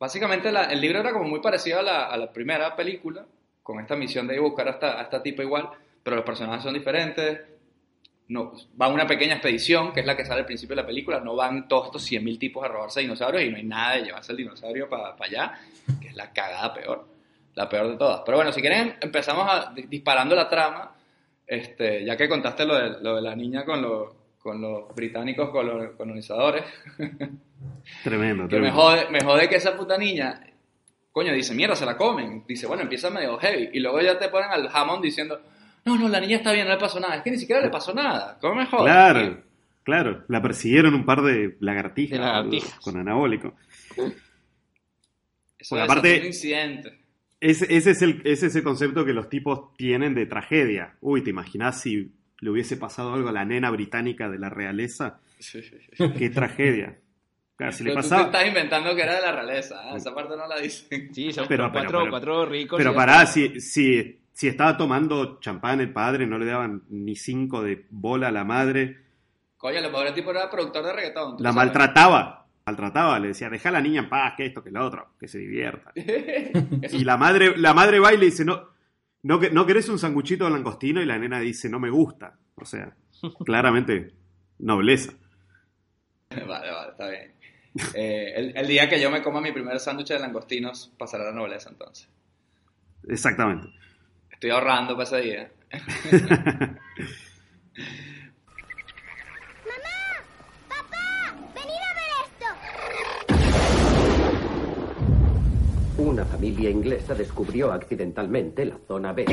[0.00, 3.24] básicamente el libro era como muy parecido a la, primera película,
[3.62, 5.68] con esta misión de ir a buscar a esta, a igual,
[6.02, 7.38] pero los personajes son diferentes,
[8.28, 11.20] no, va una pequeña expedición, que es la que sale al principio de la película,
[11.20, 14.32] no van todos estos 100.000 tipos a robarse dinosaurios y no hay nada de llevarse
[14.32, 15.58] el dinosaurio para allá,
[16.00, 17.06] que es la cagada peor,
[17.54, 18.22] la peor de todas.
[18.24, 20.94] Pero bueno, si quieren empezamos a, di- disparando la trama,
[21.46, 25.50] este, ya que contaste lo de, lo de la niña con, los con los británicos
[25.50, 26.64] colon- colonizadores,
[28.04, 28.76] Tremendo, que me tremendo.
[28.80, 30.40] jode, me jode que esa puta niña,
[31.12, 32.44] coño, dice, mierda, se la comen.
[32.46, 33.70] Dice, bueno, empieza medio heavy.
[33.72, 35.40] Y luego ya te ponen al jamón diciendo,
[35.84, 37.16] no, no, la niña está bien, no le pasó nada.
[37.16, 38.38] Es que ni siquiera le pasó nada.
[38.40, 38.84] ¿Cómo me jodes?
[38.84, 39.42] Claro,
[39.82, 40.24] claro.
[40.28, 42.70] La persiguieron un par de lagartijas, De lagartijas.
[42.70, 43.54] boludo, con anabólico.
[45.58, 47.00] Eso Porque es aparte- un incidente.
[47.40, 50.96] Ese, ese es el, ese es el concepto que los tipos tienen de tragedia.
[51.00, 55.20] Uy, ¿te imaginas si le hubiese pasado algo a la nena británica de la realeza?
[56.18, 56.98] Qué tragedia.
[57.60, 59.80] Claro, si le Pero tú te estás inventando que era de la realeza.
[59.84, 59.94] ¿ah?
[59.94, 61.14] Esa parte no la dicen.
[61.14, 62.78] Sí, son Pero- cuatro, pero- cuatro ricos.
[62.78, 63.26] Pero pará, está.
[63.34, 68.28] si, si, si estaba tomando champán el padre, no le daban ni cinco de bola
[68.28, 68.96] a la madre,
[69.58, 71.32] Coño, a lo mejor el tipo era productor de reggaetón.
[71.32, 71.54] la sabes.
[71.56, 75.10] maltrataba, maltrataba, le decía, deja a la niña en paz, que esto, que lo otro,
[75.20, 75.92] que se divierta.
[75.94, 78.70] Eso Y la madre, la madre va y le dice, no,
[79.22, 82.38] no, que- no querés un sanguchito de langostino, y la nena dice, no me gusta.
[82.54, 82.94] O sea,
[83.44, 84.14] claramente,
[84.60, 85.12] nobleza.
[86.30, 87.32] Vale, vale, está bien.
[87.94, 91.32] Eh, el, el día que yo me coma mi primer sándwich de langostinos, pasará la
[91.32, 92.08] nobleza entonces.
[93.08, 93.68] Exactamente.
[94.30, 95.50] Estoy ahorrando para ese día.
[100.68, 101.36] ¡Papá!
[101.54, 102.46] ¡Venid a ver esto!
[105.98, 109.26] Una familia inglesa descubrió accidentalmente la zona B.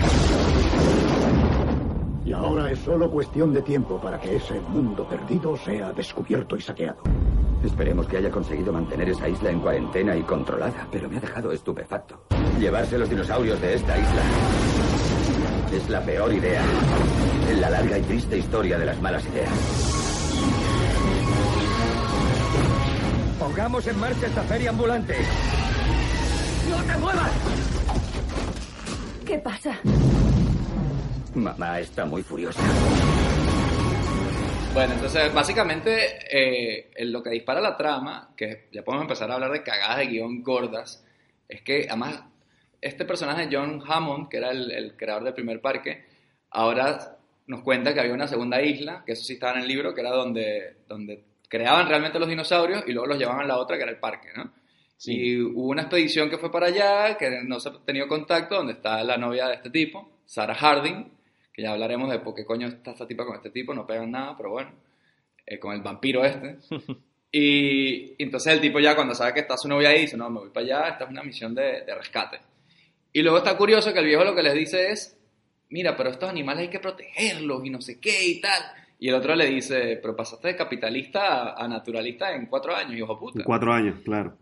[2.25, 6.61] Y ahora es solo cuestión de tiempo para que ese mundo perdido sea descubierto y
[6.61, 7.01] saqueado.
[7.63, 11.51] Esperemos que haya conseguido mantener esa isla en cuarentena y controlada, pero me ha dejado
[11.51, 12.23] estupefacto.
[12.59, 14.21] Llevarse los dinosaurios de esta isla
[15.71, 16.63] es la peor idea
[17.49, 19.51] en la larga y triste historia de las malas ideas.
[23.39, 25.15] Pongamos en marcha esta feria ambulante.
[26.69, 27.31] ¡No te muevas!
[29.25, 29.77] ¿Qué pasa?
[31.35, 32.61] Mamá está muy furiosa.
[34.77, 39.33] Bueno, entonces básicamente eh, en lo que dispara la trama, que ya podemos empezar a
[39.33, 41.03] hablar de cagadas de guion gordas,
[41.49, 42.23] es que además
[42.79, 46.05] este personaje John Hammond, que era el, el creador del primer parque,
[46.51, 49.95] ahora nos cuenta que había una segunda isla, que eso sí estaba en el libro,
[49.95, 53.77] que era donde, donde creaban realmente los dinosaurios y luego los llevaban a la otra,
[53.77, 54.53] que era el parque, ¿no?
[55.05, 58.73] Y hubo una expedición que fue para allá, que no se ha tenido contacto, donde
[58.73, 61.16] está la novia de este tipo, Sarah Harding,
[61.57, 64.11] que ya hablaremos de por qué coño está esta tipa con este tipo, no pegan
[64.11, 64.73] nada, pero bueno,
[65.43, 66.59] eh, con el vampiro este.
[67.31, 70.29] y, y entonces el tipo ya cuando sabe que está su novia ahí, dice, no,
[70.29, 72.39] me voy para allá, esta es una misión de, de rescate.
[73.11, 75.17] Y luego está curioso que el viejo lo que les dice es,
[75.69, 78.61] mira, pero estos animales hay que protegerlos y no sé qué y tal.
[78.99, 82.99] Y el otro le dice, pero pasaste de capitalista a, a naturalista en cuatro años,
[82.99, 83.43] hijo puta.
[83.43, 84.37] Cuatro años, claro.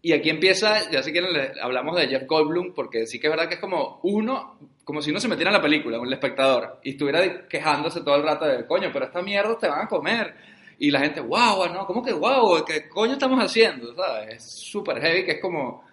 [0.00, 1.30] Y aquí empieza, ya si quieren
[1.60, 4.58] hablamos de Jeff Goldblum, porque sí que es verdad que es como uno,
[4.88, 8.22] como si uno se metiera en la película, el espectador, y estuviera quejándose todo el
[8.22, 10.34] rato de, coño, pero esta mierda te van a comer.
[10.78, 12.64] Y la gente, wow, no, ¿cómo que wow?
[12.64, 13.94] ¿Qué coño estamos haciendo?
[13.94, 14.36] ¿Sabes?
[14.36, 15.84] Es súper heavy, que es como,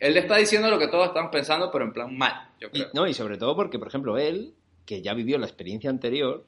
[0.00, 2.80] él le está diciendo lo que todos están pensando, pero en plan mal, yo Y,
[2.80, 2.88] creo.
[2.92, 4.52] no, y sobre todo porque, por ejemplo, él,
[4.84, 6.44] que ya vivió la experiencia anterior,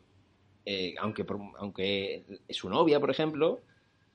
[0.66, 3.60] eh, aunque, por- aunque su novia, por ejemplo,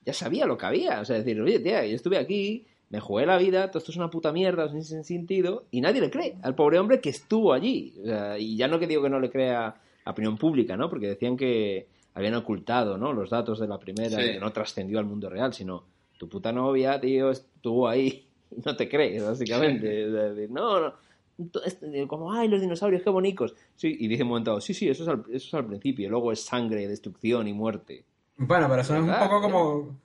[0.04, 1.00] ya sabía lo que había.
[1.00, 3.96] O sea, decir, oye, tía, yo estuve aquí, me jugué la vida, todo esto es
[3.96, 7.52] una puta mierda, sin, sin sentido, y nadie le cree al pobre hombre que estuvo
[7.52, 7.94] allí.
[8.02, 10.88] O sea, y ya no que digo que no le crea a opinión pública, ¿no?
[10.88, 13.12] Porque decían que habían ocultado, ¿no?
[13.12, 14.22] Los datos de la primera, Sí.
[14.22, 15.84] y que no trascendió al mundo real, sino
[16.18, 20.06] tu puta novia, tío, estuvo ahí y no te crees, básicamente.
[20.08, 20.94] O sea, decir, no, no.
[21.64, 23.54] este, Como, ay, los dinosaurios, qué bonitos.
[23.76, 26.08] Sí, y dice un momento, dado, sí, sí, eso es, al, eso es al principio.
[26.08, 28.04] Luego es sangre, destrucción y muerte.
[28.38, 29.98] Bueno, pero eso es un poco como,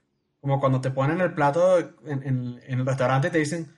[0.44, 3.74] como cuando te ponen el plato en, en- en el restaurante y te dicen,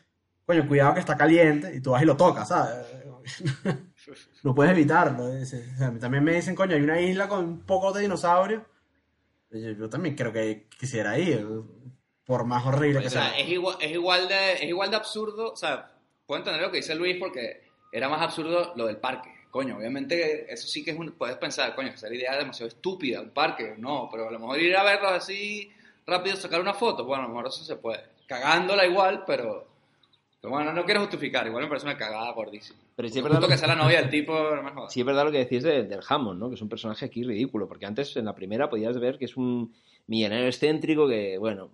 [0.47, 2.88] coño, cuidado que está caliente, y tú vas y lo tocas, ¿sabes?
[4.43, 5.25] No puedes evitarlo.
[5.25, 5.60] O sea,
[5.99, 8.63] también me dicen, coño, hay una isla con un poco de dinosaurios.
[9.51, 11.47] Yo, yo también creo que quisiera ir,
[12.25, 13.39] por más horrible que O sea, sea.
[13.39, 15.91] es igual, es, igual de, es igual de absurdo, o sea,
[16.25, 19.30] puedo entender lo que dice Luis porque era más absurdo lo del parque.
[19.51, 21.12] Coño, obviamente eso sí que es un...
[21.13, 23.75] Puedes pensar, coño, esa idea demasiado estúpida, un parque.
[23.78, 25.71] No, pero a lo mejor ir a verlo así
[26.08, 28.00] rápido, sacar una foto, bueno, a lo mejor eso se puede.
[28.28, 29.68] Cagándola igual, pero...
[30.41, 32.80] pero bueno, no quiero justificar, igual me parece una cagada gordísima.
[32.96, 34.94] Pero sí es verdad, que sea la novia del tipo, no me jodas.
[34.94, 36.50] sí es verdad lo que decís de- del Hammond, ¿no?
[36.50, 37.68] Que es un personaje aquí ridículo.
[37.68, 39.74] Porque antes, en la primera, podías ver que es un
[40.08, 41.70] millonario excéntrico que, bueno,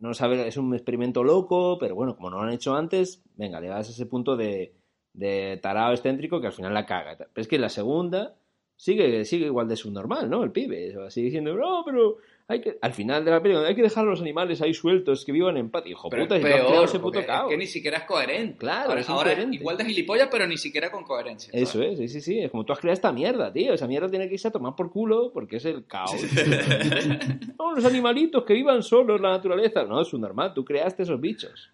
[0.00, 3.60] no sabe, es un experimento loco, pero bueno, como no lo han hecho antes, venga,
[3.60, 4.72] le das ese punto de,
[5.12, 7.16] de tarado excéntrico que al final la caga.
[7.16, 8.34] Pero es que en la segunda
[8.76, 10.42] sigue, sigue igual de subnormal, ¿no?
[10.42, 10.96] El pibe.
[10.96, 12.16] O sea, sigue diciendo, no, pero
[12.48, 15.24] hay que, al final de la película, hay que dejar a los animales ahí sueltos,
[15.24, 15.84] que vivan en paz.
[15.86, 17.50] Hijo Pero puta, es si peor, ese puto porque es caos.
[17.50, 18.58] que ni siquiera es coherente.
[18.58, 21.50] Claro, ahora, es ahora igual de gilipollas, pero ni siquiera con coherencia.
[21.52, 21.68] ¿sabes?
[21.68, 22.40] Eso es, sí, sí, sí.
[22.40, 23.72] Es como tú has creado esta mierda, tío.
[23.72, 26.12] Esa mierda tiene que irse a tomar por culo porque es el caos.
[27.58, 29.84] no, los animalitos que vivan solos en la naturaleza.
[29.84, 30.52] No, es un normal.
[30.54, 31.70] Tú creaste esos bichos.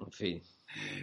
[0.00, 0.42] En fin.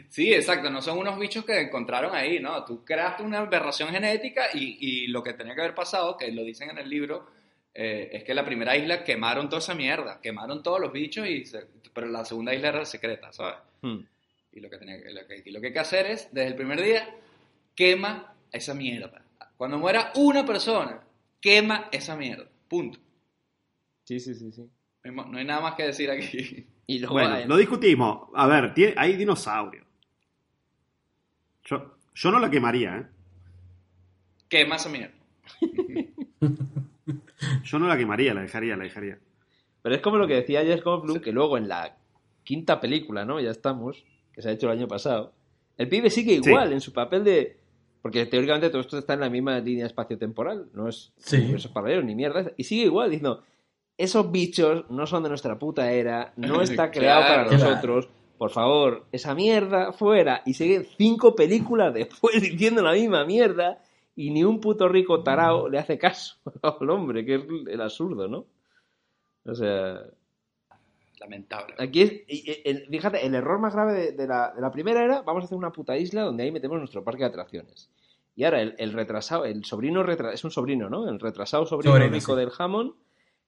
[0.07, 2.63] Sí, exacto, no son unos bichos que encontraron ahí, ¿no?
[2.63, 6.43] Tú creaste una aberración genética y, y lo que tenía que haber pasado, que lo
[6.43, 7.25] dicen en el libro,
[7.73, 11.45] eh, es que la primera isla quemaron toda esa mierda, quemaron todos los bichos, y
[11.45, 13.55] se- pero la segunda isla era secreta, ¿sabes?
[13.81, 13.99] Hmm.
[14.51, 16.55] Y lo que, tenía lo, que, y lo que hay que hacer es, desde el
[16.55, 17.09] primer día,
[17.75, 19.23] quema esa mierda.
[19.57, 21.01] Cuando muera una persona,
[21.41, 22.45] quema esa mierda.
[22.67, 22.99] Punto.
[24.03, 24.69] Sí, sí, sí, sí.
[25.05, 26.67] No hay, nada más que decir aquí.
[26.85, 28.27] Y luego, Bueno, lo discutimos.
[28.35, 29.87] A ver, tie- hay dinosaurios.
[31.63, 33.07] Yo, yo no la quemaría, ¿eh?
[34.49, 35.15] Quema esa mierda.
[37.63, 39.17] Yo no la quemaría, la dejaría, la dejaría.
[39.81, 41.95] Pero es como lo que decía Jeff Goldblum, que luego en la
[42.43, 43.39] quinta película, ¿no?
[43.39, 44.03] Ya estamos,
[44.33, 45.33] que se ha hecho el año pasado.
[45.77, 46.49] El pibe sigue Sí.
[46.49, 47.57] igual en su papel de...
[48.01, 51.37] Porque teóricamente todo esto está en la misma línea espacio-temporal, no es Sí.
[51.37, 52.51] universos paralelos ni mierda.
[52.57, 53.43] Y sigue igual, diciendo,
[53.97, 57.49] esos bichos no son de nuestra puta era, no está creado Claro.
[57.49, 58.09] para nosotros.
[58.37, 60.41] Por favor, esa mierda fuera.
[60.45, 63.79] Y sigue cinco películas después diciendo la misma mierda
[64.15, 68.27] y ni un puto rico tarao le hace caso al hombre, que es el absurdo,
[68.27, 68.45] ¿no?
[69.45, 69.99] O sea,
[71.19, 71.75] Lamentable.
[71.79, 74.71] Aquí es, y- y- el- fíjate, el error más grave de, de la, de la
[74.71, 77.89] primera era, vamos a hacer una puta isla donde ahí metemos nuestro parque de atracciones.
[78.35, 81.07] Y ahora el, el retrasado, el sobrino retra- es un sobrino, ¿no?
[81.07, 82.39] El retrasado sobrino Sobrino, rico sí.
[82.39, 82.95] del jamón,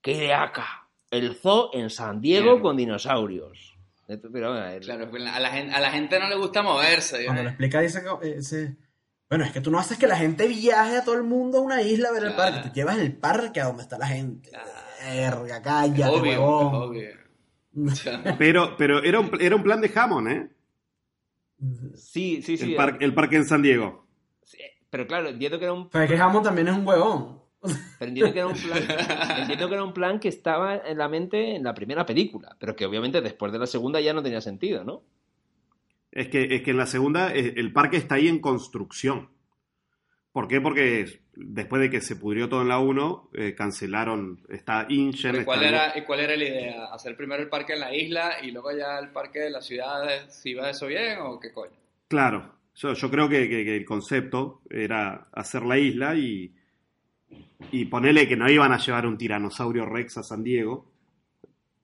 [0.01, 2.61] que de acá, el zoo en San Diego Mierda.
[2.61, 3.75] con dinosaurios.
[4.07, 7.25] Pero, bueno, el- Claro, pues a la, gente, a la gente no le gusta moverse.
[7.25, 8.75] Cuando lo explica dice, que- eh,
[9.29, 11.61] bueno, es que tú no haces que la gente viaje a todo el mundo a
[11.61, 12.69] una isla a ver el parque.
[12.69, 14.49] Te llevas el parque a donde está la gente.
[14.49, 14.69] Claro.
[15.03, 16.75] Verga, cállate, obvio, huevón.
[16.75, 17.09] obvio.
[18.39, 20.49] Pero, pero era, un, era un plan de Hammond, ¿eh?
[21.95, 22.71] sí, sí, sí.
[22.71, 24.07] el, par- el parque en San Diego.
[24.43, 24.57] sí,
[24.89, 25.89] Pero claro, entiendo que era un...
[25.89, 27.41] Pero es que Hammond también es un huevón.
[27.99, 28.83] Pero entiendo que, era un plan,
[29.39, 32.75] entiendo que era un plan que estaba en la mente en la primera película, pero
[32.75, 35.03] que obviamente después de la segunda ya no tenía sentido, ¿no?
[36.15, 39.29] Es que, es que en la segunda eh, el parque está ahí en construcción.
[40.31, 40.59] ¿Por qué?
[40.59, 44.41] Porque después de que se pudrió todo en la 1, eh, cancelaron.
[44.49, 44.85] Está.
[44.87, 46.85] Pero ¿y ¿Cuál está- era, ¿Y cuál era la idea?
[46.93, 50.27] ¿Hacer primero el parque en la isla y luego ya el parque de la ciudad?
[50.29, 51.75] ¿Si iba eso bien o qué coño?
[52.07, 52.53] Claro.
[52.75, 56.53] Yo, yo creo que, que- que el concepto era hacer la isla y,
[57.71, 60.91] y ponerle que no iban a llevar un tiranosaurio rex a San Diego,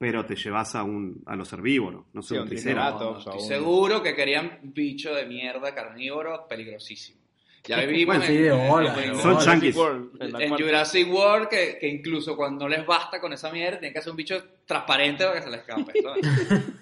[0.02, 3.24] pero te llevas a, un, a los herbívoros, no sé, Sí, un triceratops.
[3.24, 3.44] triceratops.
[3.44, 7.22] Estoy seguro que querían bicho de mierda carnívoro peligrosísimo.
[7.66, 10.12] Ya vivimos Bueno, sí, en, de en- en- Son.
[10.20, 10.58] En en.
[10.58, 14.10] Jurassic World que, que incluso cuando no les basta con esa mierda tienen que hacer
[14.10, 15.94] un bicho transparente para que se les escape.
[16.02, 16.26] ¿sabes?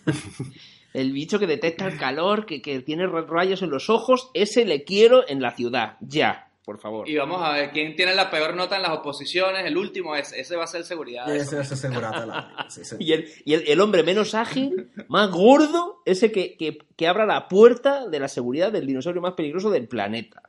[0.94, 4.84] El bicho que detecta el calor, que, que tiene rayos en los ojos, ese le
[4.86, 7.10] quiero en la ciudad, ya, por favor.
[7.10, 9.66] y vamos a ver quién tiene la peor nota en las oposiciones.
[9.66, 11.28] El último es ese va a ser seguridad.
[11.36, 12.96] Ese segurata la sí, sí.
[13.00, 17.26] Y, el, y el, el hombre menos ágil, más gordo, ese que, que, que abra
[17.26, 20.44] la puerta de la seguridad del dinosaurio más peligroso del planeta.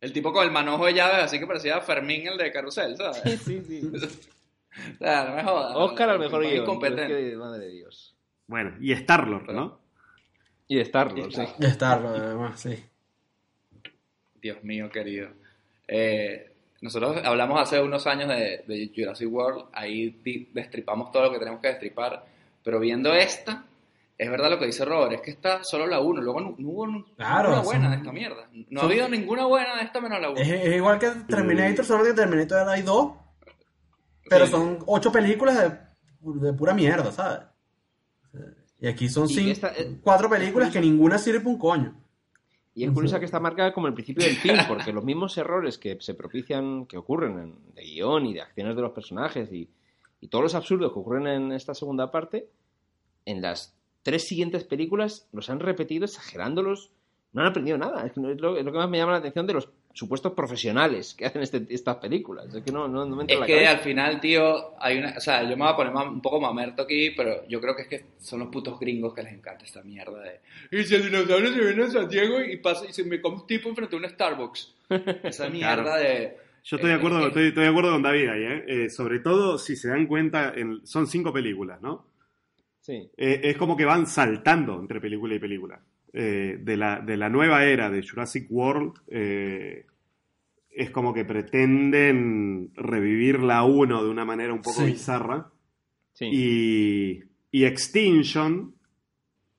[0.00, 3.22] El tipo con el manojo de llaves, así que parecía Fermín el de Carrusel, ¿sabes?
[3.42, 3.82] Sí, sí.
[4.94, 5.72] O sea, no me jodas.
[5.76, 6.62] Oscar al mejor guion.
[6.62, 7.04] incompetente.
[7.28, 8.14] es que, madre de Dios.
[8.46, 9.80] Bueno, y Star-Lord, ¿no?
[10.68, 11.40] Y Star-Lord, Y sí.
[11.40, 12.84] Star- Ya está, además, sí.
[14.40, 15.28] Dios mío, querido.
[15.88, 20.20] Eh, nosotros hablamos hace unos años de, de Jurassic World, ahí
[20.52, 22.24] destripamos todo lo que tenemos que destripar,
[22.62, 23.64] pero viendo esta,
[24.18, 26.68] es verdad lo que dice Robert, es que está solo la 1, luego no, no
[26.68, 26.84] hubo
[27.16, 28.48] Claro, ninguna buena son- de esta mierda.
[28.70, 30.40] No son- ha habido ninguna buena de esta menos la 1.
[30.40, 33.12] Es, es igual que Terminator, solo que Terminator hay dos.
[34.28, 34.52] Pero Sí.
[34.52, 37.40] son ocho películas de, de pura mierda, ¿sabes?
[38.80, 41.94] Y aquí son Y cinco, esta- eh, cuatro películas que ninguna sirve para un coño.
[42.76, 45.78] Y es curioso que está marcada como el principio del film, porque los mismos errores
[45.78, 49.68] que se propician, que ocurren en, de guion y de acciones de los personajes y,
[50.20, 52.50] y todos los absurdos que ocurren en esta segunda parte,
[53.24, 56.90] en las tres siguientes películas los han repetido exagerándolos.
[57.32, 58.04] No han aprendido nada.
[58.06, 59.68] Es, que no- es lo, es lo que más me llama la atención de los
[59.96, 62.54] supuestos profesionales que hacen este- estas películas.
[62.54, 63.70] Es que no, no, no me entra Es la que cabeza.
[63.70, 65.14] al final, tío, hay una.
[65.16, 67.82] O sea, yo me voy a poner un poco mamerto aquí, pero yo creo que
[67.82, 70.40] es que son los putos gringos que les encanta esta mierda de.
[70.70, 73.36] Y si el dinosaurio se viene a San Diego y pasa y se me come
[73.36, 74.74] un tipo enfrente de un Starbucks.
[75.24, 75.98] Esa mierda Claro.
[75.98, 76.36] de.
[76.62, 78.64] Yo estoy de Eh, acuerdo, eh, estoy, estoy de acuerdo con David ahí, ¿eh?
[78.66, 82.04] Eh, sobre todo si se dan cuenta, en- son cinco películas, ¿no?
[82.80, 83.08] Sí.
[83.16, 85.80] Eh, es como que van saltando entre película y película.
[86.18, 89.84] Eh, de, la, de la nueva era de Jurassic World, eh,
[90.70, 94.92] es como que pretenden revivir la 1 de una manera un poco Sí.
[94.92, 95.50] bizarra.
[96.14, 96.24] Sí.
[96.32, 98.74] Y, y Extinction,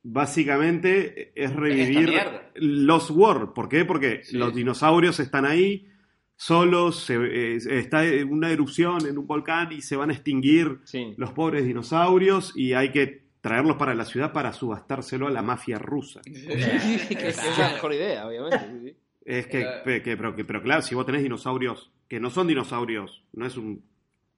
[0.04, 2.10] básicamente, es revivir.
[2.56, 3.54] Lost World.
[3.54, 3.86] ¿Por qué?
[3.86, 4.36] Porque Sí.
[4.38, 5.88] los dinosaurios están ahí,
[6.36, 10.80] solos, se- eh, está una erupción en un volcán y se van a extinguir
[11.17, 15.78] los pobres dinosaurios y hay que traerlos para la ciudad para subastárselo a la mafia
[15.80, 16.21] rusa.
[16.23, 18.60] que es la mejor idea, obviamente.
[18.60, 18.97] sí, sí.
[19.26, 19.60] Es que,
[20.04, 23.58] que- pero, que- pero claro, si vos tenés dinosaurios que no son dinosaurios, no es
[23.58, 23.84] un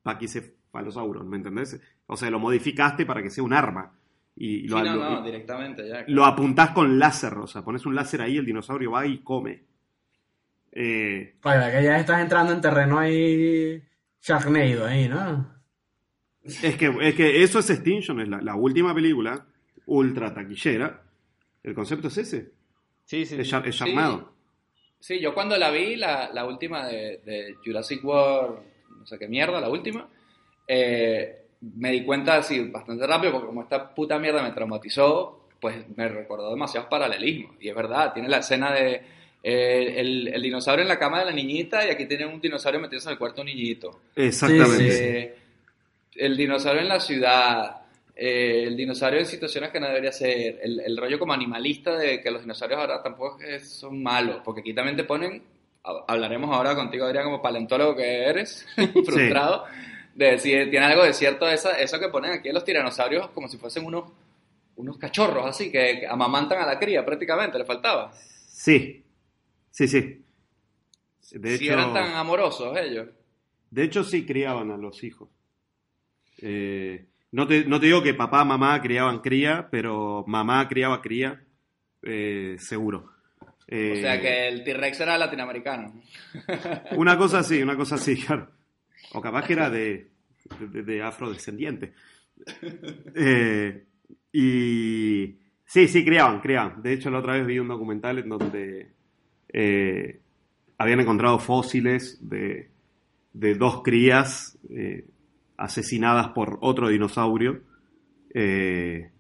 [0.04, 1.80] paquicefalosauro, ¿me entendés?
[2.08, 3.94] O sea, lo modificaste para que sea un arma.
[4.36, 6.04] Y Sí, lo, no, lo- no, directamente ya.
[6.08, 9.64] lo apuntás con láser, o sea, pones un láser ahí, el dinosaurio va y come.
[10.72, 13.82] Eh, Oye, que ya estás entrando en terreno ahí.
[14.22, 15.59] Sharknado ahí, ¿no?
[16.64, 19.46] Es, que, es que eso es Extinction, es la, la última película,
[19.86, 21.02] ultra taquillera.
[21.64, 22.52] El concepto es ese,
[23.06, 23.84] Sí, sí, es, es.
[25.00, 28.60] Sí, yo cuando la vi, la, la última de, de Jurassic World,
[29.00, 30.08] no sé qué mierda, la última,
[30.68, 35.76] eh, me di cuenta así bastante rápido, porque como esta puta mierda me traumatizó, pues
[35.98, 37.56] me recordó demasiados paralelismos.
[37.60, 39.02] Y es verdad, tiene la escena de
[39.42, 42.80] eh, el, el dinosaurio en la cama de la niñita y aquí tiene un dinosaurio
[42.80, 44.02] metido en el cuarto niñito.
[44.16, 45.20] Exactamente.
[45.20, 45.36] Eh,
[46.20, 47.82] el dinosaurio en la ciudad,
[48.16, 52.22] eh, el dinosaurio en situaciones que no debería ser, el, el rollo como animalista de
[52.22, 55.42] que los dinosaurios ahora tampoco son malos, porque aquí también te ponen,
[55.84, 58.68] ha- hablaremos ahora contigo Adrián como paleontólogo que eres,
[59.06, 59.66] frustrado,
[60.16, 63.58] de si tiene algo de cierto esa, eso que ponen aquí los tiranosaurios como si
[63.58, 64.12] fuesen unos,
[64.76, 68.12] unos cachorros así, que, que amamantan a la cría prácticamente, le faltaba.
[68.14, 69.04] Sí,
[69.72, 70.22] sí, sí.
[71.32, 73.08] De si hecho, eran tan amorosos ellos.
[73.72, 75.30] de hecho, sí criaban a los hijos.
[76.42, 81.42] Eh, no, te, no te digo que papá, mamá criaban cría, pero mamá criaba cría,
[82.04, 83.12] eh, seguro.
[83.68, 86.02] Eh, O sea que el T-Rex era latinoamericano.
[86.96, 88.50] Una cosa así, una cosa así, claro.
[89.14, 90.08] O capaz que era de,
[90.60, 91.94] de, de afrodescendiente.
[93.16, 93.84] Eh,
[94.32, 96.82] y sí, sí, criaban, criaban.
[96.82, 98.92] De hecho, la otra vez vi un documental en donde
[99.54, 100.20] eh,
[100.78, 102.70] habían encontrado fósiles de,
[103.34, 105.06] de dos crías eh,
[105.60, 107.62] asesinadas por otro dinosaurio.
[108.34, 109.12] eh,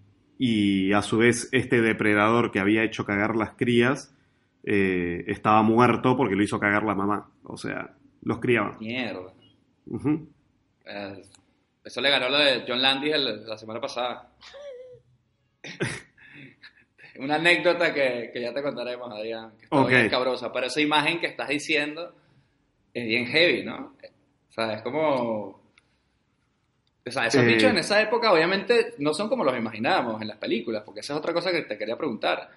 [0.41, 4.15] y a su vez este depredador que había hecho cagar las crías
[4.63, 7.29] eh, estaba muerto porque lo hizo cagar la mamá.
[7.43, 8.77] O sea, los criaban.
[8.79, 9.33] Mierda.
[10.85, 11.21] Eh,
[11.83, 14.31] eso le ganó lo de John Landis el- la semana pasada.
[17.19, 19.89] Una anécdota que, que ya te contaremos, Adrián, que está Ok.
[19.89, 20.51] bien cabrosa.
[20.53, 22.15] Pero esa imagen que estás diciendo
[22.93, 23.93] es bien heavy, ¿no?
[24.49, 25.58] O sea, es como...
[27.05, 27.45] O sea, esos Eh.
[27.45, 31.13] bichos en esa época obviamente no son como los imaginábamos en las películas, porque esa
[31.13, 32.49] es otra cosa que te quería preguntar.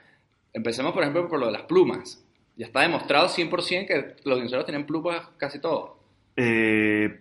[0.53, 2.23] Empecemos, por ejemplo, por lo de las plumas.
[2.57, 5.93] Ya está demostrado 100% que los dinosaurios tenían plumas casi todos.
[6.37, 7.19] Eh,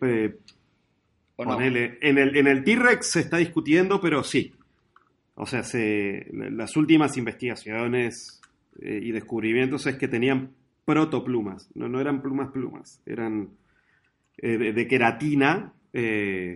[1.36, 4.54] ponele, en el, en el T-Rex se está discutiendo, pero sí.
[5.36, 8.42] O sea, se, las últimas investigaciones
[8.82, 10.52] eh, y descubrimientos es que tenían
[10.86, 11.70] protoplumas.
[11.74, 13.50] No, no eran plumas plumas, eran
[14.38, 16.56] eh, de, de queratina, eh,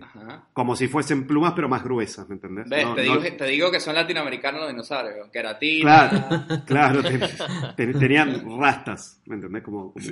[0.52, 2.68] como si fuesen plumas, pero más gruesas, ¿me entendés?
[2.68, 2.84] ¿Ves?
[2.84, 5.28] No- te, no- digo, te digo que son latinoamericanos los dinosaurios.
[5.30, 6.08] Queratina.
[6.08, 7.20] Claro, claro, ten-
[7.76, 9.62] ten- tenían rastas, ¿me entendés?
[9.62, 10.06] Como, como-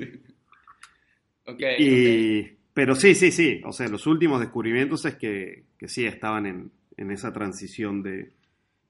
[1.46, 3.60] Ok, Y, Pero sí, sí, sí.
[3.64, 8.32] O sea, los últimos descubrimientos es que, que sí estaban en, en esa transición de,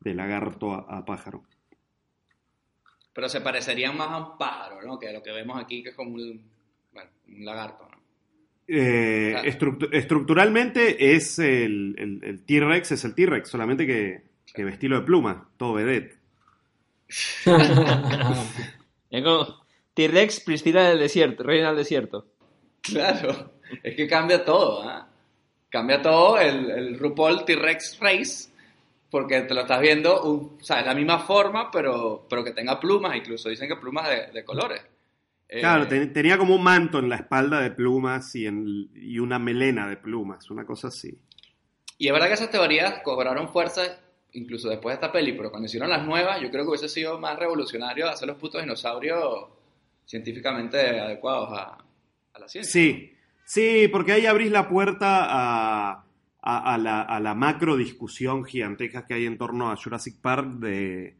[0.00, 1.42] de lagarto a, a pájaro.
[3.12, 4.98] Pero se parecerían más a un pájaro, ¿no?
[4.98, 6.42] Que lo que vemos aquí, que es como un,
[6.92, 7.93] bueno, un lagarto, ¿no?
[8.66, 9.48] Eh, Claro.
[9.48, 14.22] estructu- estructuralmente es el, el- el T-Rex, es el T-Rex, solamente que,
[14.54, 16.16] que vestido de pluma, todo vedette.
[19.94, 22.26] T-Rex, Priscila del desierto, reina del desierto.
[22.80, 25.08] Claro, es que cambia todo, ¿ah?
[25.70, 28.50] Cambia todo el, el RuPaul T-Rex Race,
[29.10, 32.52] porque te lo estás viendo, un- o sea, es la misma forma, pero, pero que
[32.52, 34.82] tenga plumas, incluso dicen que plumas de, de colores.
[35.48, 39.18] Eh, Claro, ten- tenía como un manto en la espalda de plumas y, en, y
[39.18, 41.16] una melena de plumas, una cosa así.
[41.98, 43.82] Y es verdad que esas teorías cobraron fuerza
[44.32, 47.20] incluso después de esta peli, pero cuando hicieron las nuevas, yo creo que hubiese sido
[47.20, 49.46] más revolucionario hacer los putos dinosaurios
[50.04, 51.78] científicamente adecuados a,
[52.34, 52.72] a la ciencia.
[52.72, 53.12] Sí,
[53.44, 56.04] sí, porque ahí abrís la puerta a,
[56.42, 60.48] a- a la, a la macro discusión gigantesca que hay en torno a Jurassic Park
[60.54, 61.16] de,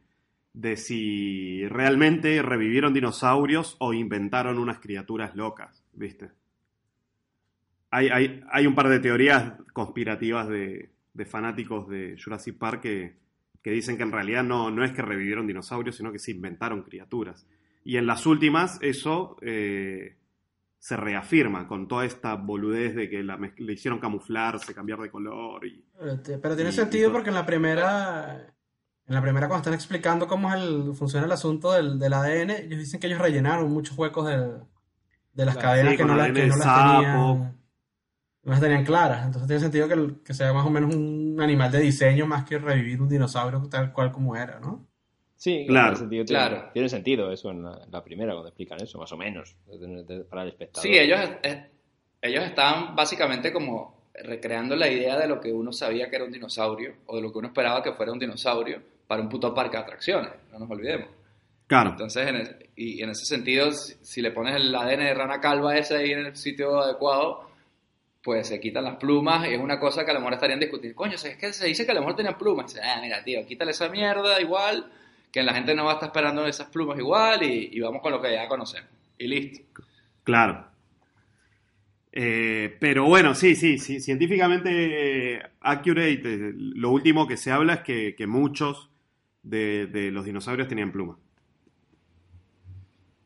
[0.55, 6.31] de si realmente revivieron dinosaurios o inventaron unas criaturas locas, ¿viste?
[7.91, 13.17] Hay, hay, hay un par de teorías conspirativas de, de fanáticos de Jurassic Park que,
[13.63, 16.83] que dicen que en realidad no, no es que revivieron dinosaurios, sino que se inventaron
[16.83, 17.47] criaturas.
[17.85, 20.17] Y en las últimas, eso eh,
[20.79, 25.65] se reafirma con toda esta boludez de que la le hicieron camuflarse, cambiar de color.
[25.67, 28.54] Y, Pero te- pero tiene Y- sentido y- porque en la primera,
[29.07, 32.51] en la primera cuando están explicando cómo es el, funciona el asunto del, del ADN,
[32.65, 34.61] ellos dicen que ellos rellenaron muchos huecos de,
[35.35, 37.59] de las Claro, cadenas sí, que no, la- ADN que no de las tenían,
[38.45, 39.27] no las tenían claras.
[39.27, 42.45] Entonces tiene sentido que, el- que sea más o menos un animal de diseño más
[42.45, 44.87] que revivir un dinosaurio tal cual como era, ¿no?
[45.37, 46.73] Sí, Claro, tiene sentido, tiene, claro.
[46.73, 50.05] tiene sentido eso en la, en la primera cuando explican eso, más o menos, de-
[50.05, 50.87] de- para el espectador.
[50.89, 51.71] Sí, ellos, eh,
[52.21, 56.33] ellos estaban básicamente como recreando la idea de lo que uno sabía que era un
[56.33, 58.83] dinosaurio o de lo que uno esperaba que fuera un dinosaurio
[59.15, 61.09] para un puto parque de atracciones, no nos olvidemos.
[61.69, 65.15] claro, Entonces, en el- y en ese sentido, si, si le pones el ADN de
[65.15, 67.49] rana calva ese ahí en el sitio adecuado,
[68.23, 70.97] pues se quitan las plumas y es una cosa que a lo mejor estarían discutiendo.
[70.97, 72.73] Coño, es que se dice que a lo mejor tenían plumas.
[72.73, 74.91] Y dice, ah, mira, tío, quítale esa mierda igual,
[75.31, 78.11] que la gente no va a estar esperando esas plumas igual y, y vamos con
[78.13, 78.91] lo que ya conocemos.
[79.19, 79.63] Y listo.
[80.25, 80.67] claro.
[82.17, 87.75] Eh, pero bueno, sí, sí, sí, científicamente eh, accurate, eh, lo último que se habla
[87.75, 88.89] es que, que muchos
[89.45, 91.17] de, de los dinosaurios tenían pluma.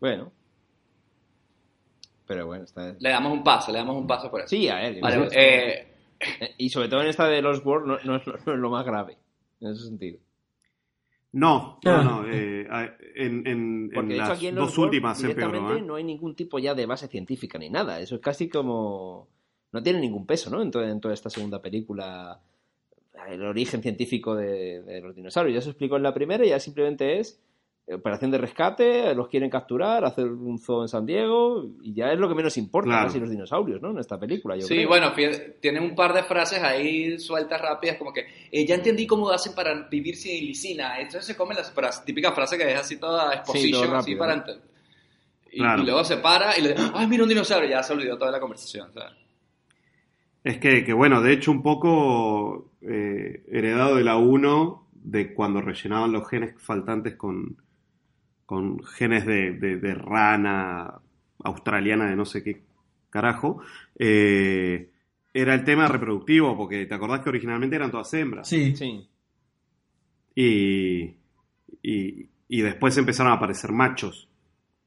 [0.01, 0.31] Bueno.
[2.27, 2.95] Pero bueno, está...
[3.01, 4.49] Le damos un paso, le damos un paso por eso.
[4.49, 4.75] Sí, a.
[5.01, 5.85] Vale, eso- eh,
[6.21, 8.59] Eh, Y sobre todo en esta de los World no, no es, lo- no es
[8.59, 9.17] lo más grave,
[9.61, 10.19] en ese sentido.
[11.33, 12.03] No, Ah.
[12.03, 12.29] no, no.
[12.29, 12.67] eh,
[13.15, 15.53] en, en- Porque en de hecho las aquí en dos World últimas se empeoró.
[15.53, 15.87] directamente ¿eh?
[15.87, 18.01] no hay ningún tipo ya de base científica ni nada.
[18.01, 19.29] Eso es casi como...
[19.73, 20.61] No tiene ningún peso, ¿no?
[20.63, 22.41] En, to- en toda esta segunda película,
[23.29, 25.55] el origen científico de, de los dinosaurios.
[25.57, 27.41] Ya se explicó en la primera y ya simplemente es
[27.91, 32.19] operación de rescate, los quieren capturar, hacer un zoo en San Diego y ya es
[32.19, 33.07] lo que menos importa Claro.
[33.07, 33.93] casi los dinosaurios, ¿no?
[33.93, 34.89] En esta película, yo sí, creo.
[34.89, 35.13] bueno,
[35.61, 39.55] tienen un par de frases ahí sueltas rápidas, como que eh, ya entendí cómo hacen
[39.55, 40.99] para vivir sin ilicina.
[41.01, 44.37] Entonces se comen las fra- típica frase que es así toda exposition, todo así para
[44.37, 44.45] ¿no?
[45.51, 45.83] y, Claro.
[45.83, 48.31] y luego se para y le dice, ay, mira un dinosaurio, ya se olvidó toda
[48.31, 48.93] la conversación.
[48.93, 49.13] ¿sabes?
[50.49, 55.61] Es que, que, bueno, de hecho un poco eh, heredado de la 1, de cuando
[55.61, 57.57] rellenaban los genes faltantes con,
[58.47, 60.95] con genes de, de- de rana
[61.45, 62.63] australiana de no sé qué
[63.11, 63.61] carajo,
[63.99, 64.91] eh,
[65.35, 68.49] era el tema reproductivo, porque te acordás que originalmente eran todas hembras.
[68.49, 68.75] Sí.
[68.75, 69.07] Sí.
[70.35, 71.15] Y,
[71.83, 74.29] y, y después empezaron a aparecer machos.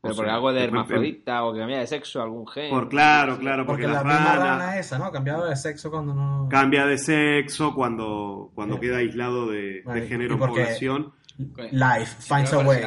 [0.01, 2.71] Pero O por sea, algo de hermafrodita o que cambia de sexo, algún gen.
[2.71, 5.11] Por claro, claro, porque, Porque la rana rana esa, ¿no?
[5.11, 6.47] Cambiaba de sexo cuando no...
[6.49, 8.79] cambia de sexo cuando, cuando Eh.
[8.79, 11.13] queda aislado de, de Vale, género y en población.
[11.37, 12.81] Life finds a way.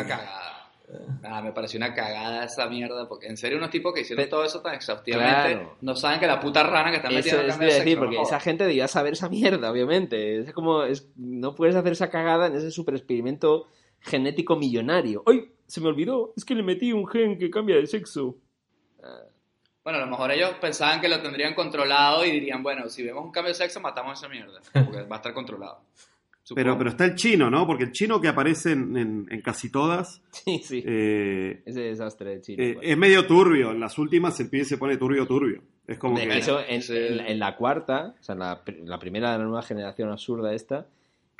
[1.22, 4.44] Nada, me pareció una cagada esa mierda, porque en serio unos tipos que hicieron todo
[4.44, 5.76] eso tan exhaustivamente Claro.
[5.80, 8.16] no saben que la puta rana que están metiendo es de de decir, sexo, porque
[8.16, 10.38] no esa gente debía saber esa mierda, obviamente.
[10.40, 13.66] Es como, es, no puedes hacer esa cagada en ese super experimento
[14.05, 15.22] genético millonario.
[15.26, 15.50] ¡Ay!
[15.66, 18.36] Se me olvidó, es que le metí un gen que cambia de sexo.
[19.82, 23.24] Bueno, a lo mejor ellos pensaban que lo tendrían controlado y dirían, bueno, si vemos
[23.24, 25.80] un cambio de sexo, matamos a esa mierda, porque va a estar controlado.
[26.55, 26.78] Pero, Supongo.
[26.78, 27.66] pero está el chino, ¿no?
[27.66, 30.82] Porque el chino que aparece en, en- en casi todas Sí, sí.
[30.86, 32.62] eh, Ese desastre chino.
[32.62, 32.86] eh, pues.
[32.86, 33.70] es medio turbio.
[33.70, 35.62] En las últimas el pibe se pone turbio, turbio.
[35.86, 36.36] Es como De que...
[36.36, 36.94] hecho, en, sí.
[36.94, 40.11] en la- en la cuarta, o sea, en la, la primera de la nueva generación
[40.11, 40.86] absurda esta,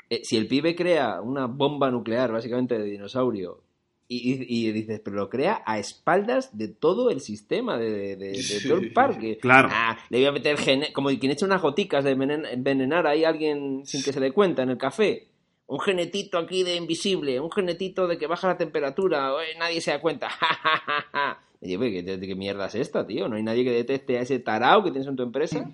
[0.09, 3.61] eh, si el pibe crea una bomba nuclear, básicamente de dinosaurio,
[4.07, 8.15] y, y- y dices, pero lo crea a espaldas de todo el sistema, de, de-
[8.17, 8.67] de- de Sí.
[8.67, 9.37] todo el parque.
[9.39, 9.69] Claro.
[9.71, 13.23] Ah, le voy a meter gene- como quien echa unas goticas de envenen- envenenar ahí
[13.23, 15.27] a alguien sin que se dé cuenta en el café.
[15.67, 19.89] Un genetito aquí de invisible, un genetito de que baja la temperatura, oye, nadie se
[19.89, 20.29] da cuenta.
[20.39, 21.41] Ja, ja, ja, ja.
[21.61, 23.27] Y yo, ¿qué, qué- qué mierda es esta, tío?
[23.27, 25.67] ¿No hay nadie que deteste a ese tarao que tienes en tu empresa?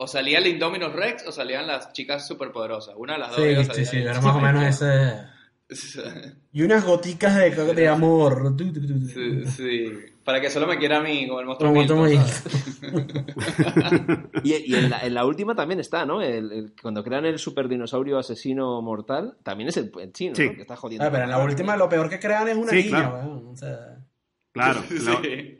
[0.00, 2.94] O salía el Indominus Rex o salían las chicas superpoderosas.
[2.96, 3.44] Una de las dos.
[3.44, 5.24] Sí, sí, sí, era más o menos ese...
[6.52, 8.54] Y unas goticas de, de amor.
[9.12, 9.92] Sí, sí.
[10.24, 12.06] Para que solo me quiera a mí, como el monstruo Como.
[14.44, 16.22] Y, y en, la, en la última también está, ¿no?
[16.22, 20.46] El- el- cuando crean el super dinosaurio asesino mortal, también es el, el chino, Sí.
[20.48, 20.54] ¿no?
[20.54, 21.06] Que está jodiendo.
[21.06, 23.14] Ah, pero en la última lo peor que crean es una Sí, niña, claro.
[23.18, 23.48] weón.
[23.48, 23.78] O sea,
[24.52, 24.82] Claro.
[24.88, 24.94] Sí.
[24.98, 25.56] lo- ¿Sabes?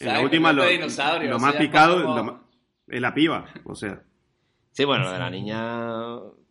[0.00, 0.64] en la última lo,
[1.38, 2.41] más picado como- lo ma-
[2.92, 3.46] es la piba.
[3.64, 4.02] O sea,
[4.72, 5.60] Sí, bueno, lo de la niña...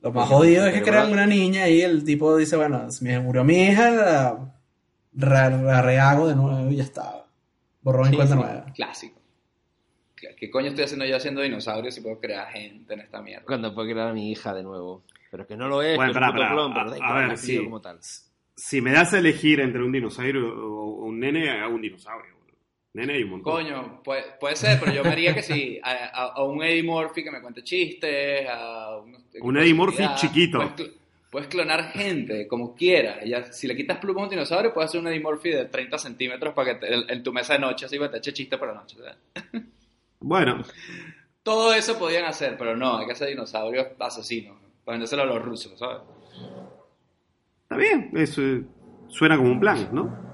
[0.01, 3.19] lo más jodido es que crean una niña y el tipo dice, bueno, se me
[3.19, 4.53] murió mi hija, la,
[5.13, 7.25] la- la rehago de nuevo y ya está.
[7.81, 8.39] Borrón en Sí, cuenta sí.
[8.41, 8.65] nueva.
[8.75, 9.19] Clásico.
[10.37, 13.43] ¿Qué coño estoy haciendo yo haciendo dinosaurios si puedo crear gente en esta mierda?
[13.45, 15.03] Cuando puedo crear a mi hija de nuevo.
[15.31, 17.57] Pero que no lo es, Bueno, es clon, pero da A- ver, sí.
[17.63, 17.97] como tal.
[18.55, 22.35] si me das a elegir entre un dinosaurio o un nene, hago un dinosaurio.
[22.93, 23.53] Nene hay un montón.
[23.53, 26.83] Coño, puede, puede ser, pero yo me haría que sí, a, a- a un Eddie
[26.83, 30.57] Murphy que me cuente chistes, a un, Un Eddie Murphy chiquito.
[30.59, 30.91] Puedes, cl-
[31.31, 33.19] puedes clonar gente como quieras.
[33.57, 36.53] Si le quitas plumas a un dinosaurio, puedes hacer un Eddie Murphy de 30 centímetros
[36.53, 38.73] para que te- en, en tu mesa de noche así te eche chiste por la
[38.73, 38.97] noche.
[38.97, 39.63] ¿sabes?
[40.19, 40.61] Bueno,
[41.43, 44.57] Todo eso podían hacer, pero no, hay que hacer dinosaurios asesinos.
[44.83, 45.99] Para vendérselo a los rusos, ¿sabes?
[47.63, 48.11] está bien.
[48.15, 48.41] Eso
[49.07, 50.30] suena como un plan, ¿no?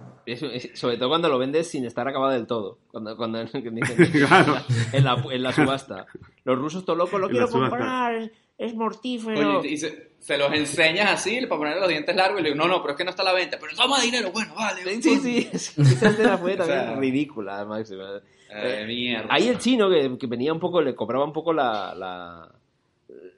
[0.74, 2.80] Sobre todo cuando lo vendes sin estar acabado del todo.
[2.92, 3.40] Cuando, cuando
[4.28, 4.56] Claro.
[4.92, 6.06] en, la, en la subasta.
[6.44, 9.60] Los rusos todo locos, lo En quiero comprar, es, mortífero.
[9.60, 12.62] Oye, y se, se los enseñas así para ponerle los dientes largos y le digo,
[12.62, 13.58] no, no, pero es que no está a la venta.
[13.60, 14.82] Pero toma dinero, bueno, vale.
[14.84, 15.50] Sí, sí, sí.
[15.52, 18.04] es- Esa escena fue O también sea, ridícula, máximo.
[18.50, 19.28] Eh, mierda.
[19.30, 22.50] Ahí el chino que, que venía un poco, le cobraba un poco la, la,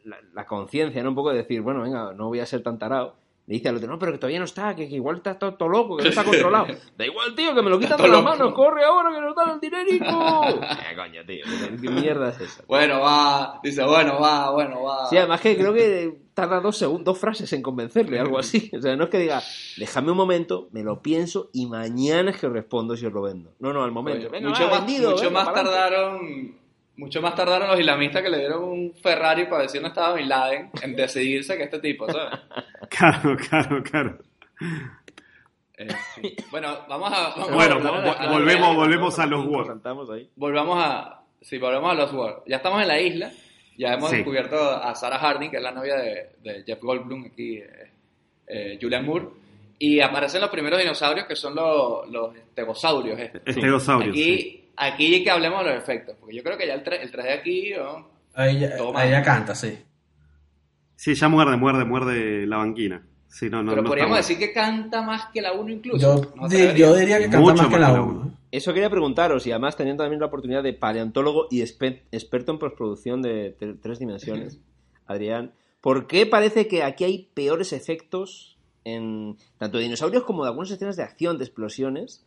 [0.06, 1.10] la, la conciencia, ¿no?
[1.10, 3.16] Un poco de decir, bueno, venga, no voy a ser tan tarado.
[3.50, 5.56] Le dice al otro, no, pero que todavía no está, que, que igual está todo,
[5.56, 6.68] todo loco, que no está controlado.
[6.96, 9.56] Da igual, tío, que me lo quitan de las manos, corre ahora que nos dan
[9.56, 10.06] el dinerico.
[10.70, 11.46] Eh, coño, tío,
[11.82, 12.64] ¿qué mierda es esa?
[12.68, 13.60] Bueno, va.
[13.64, 15.08] Dice, bueno, va, bueno, va.
[15.08, 18.70] Sí, además que creo que tarda dos, segundos, dos frases en convencerle, algo así.
[18.78, 19.42] O sea, no es que diga,
[19.78, 23.56] déjame un momento, me lo pienso y mañana es que respondo si os lo vendo.
[23.58, 24.28] No, no, al momento.
[24.28, 26.60] Oye, Venga, mucho va, más, vendido, mucho venga, más tardaron
[27.00, 30.30] mucho más tardaron los islamistas que le dieron un Ferrari para decir dónde estaba Bin
[30.30, 32.40] Laden en decidirse que este tipo, ¿sabes?
[32.90, 34.18] Claro, claro, claro.
[35.78, 36.36] Eh, sí.
[36.52, 37.30] Bueno, vamos a...
[37.30, 40.30] vamos Bueno, a de- vo- volvemos- volvemos a los saltamos ahí.
[40.36, 41.22] Volvamos a...
[41.42, 42.44] Sí, volvemos a los World.
[42.48, 43.32] Ya estamos en la isla.
[43.78, 44.18] Ya hemos Sí.
[44.18, 47.92] descubierto a Sarah Harding, que es la novia de, de Jeff Goldblum aquí, eh,
[48.48, 49.28] eh, Julian Moore.
[49.78, 53.18] Y aparecen los primeros dinosaurios que son los, los tegosaurios.
[53.18, 53.42] estos.
[53.46, 54.16] Estegosaurios.
[54.18, 54.66] sí.
[54.82, 57.12] Aquí, aquí que hablemos de los efectos, porque yo creo que ya el, 3, el
[57.12, 57.72] 3D aquí...
[57.78, 58.08] ¿no?
[58.34, 59.02] Ahí ya, Toma.
[59.02, 59.78] ahí ya canta, sí.
[60.96, 63.06] Sí, ya muerde, muerde, muerde la banquina.
[63.28, 66.32] Sí, no, no, Pero no podríamos decir que canta más que la 1 incluso.
[66.76, 68.12] Yo, diría que canta Mucho más que más la que la 1.
[68.22, 68.38] uno.
[68.52, 73.22] Eso quería preguntaros, y además teniendo también la oportunidad de paleontólogo y experto en postproducción
[73.22, 74.60] de tre- tres dimensiones,
[75.06, 75.52] Adrián,
[75.82, 80.72] ¿por qué parece que aquí hay peores efectos en tanto de dinosaurios como de algunas
[80.72, 82.26] escenas de acción, de explosiones,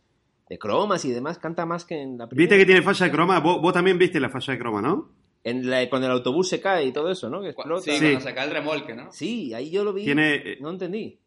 [0.53, 1.37] de cromas y demás?
[1.37, 2.43] Canta más que en la primera.
[2.43, 3.39] Viste que tiene falla de croma.
[3.39, 5.11] Vos, vos también viste la falla de croma, ¿no?
[5.43, 7.41] En la- cuando el autobús se cae y todo eso, ¿no?
[7.41, 7.81] Que explota.
[7.83, 7.99] Sí, Sí.
[7.99, 9.11] cuando se cae el remolque, ¿no?
[9.11, 10.05] Sí, ahí yo lo vi.
[10.05, 10.57] Tiene.
[10.61, 11.19] No entendí.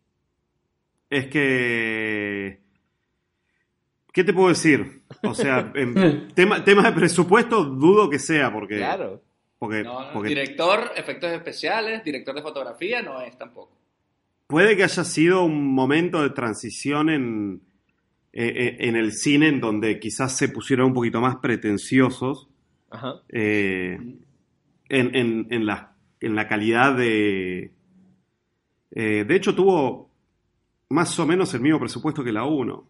[1.10, 2.60] Es que.
[4.12, 5.02] ¿Qué te puedo decir?
[5.22, 8.76] O sea, en tema, tema de presupuesto dudo que sea, porque...
[8.78, 9.22] Claro.
[9.58, 13.76] Porque, No, no, porque Director, efectos especiales, director de fotografía, no es tampoco.
[14.46, 17.62] puede que haya sido un momento de transición en,
[18.38, 22.48] eh, eh, en el cine en donde quizás se pusieron un poquito más pretenciosos
[22.90, 23.14] Ajá.
[23.30, 23.98] eh,
[24.90, 27.72] en, en- en la, en la calidad de...
[28.90, 30.10] eh, de hecho, tuvo
[30.90, 32.88] más o menos el mismo presupuesto que la 1.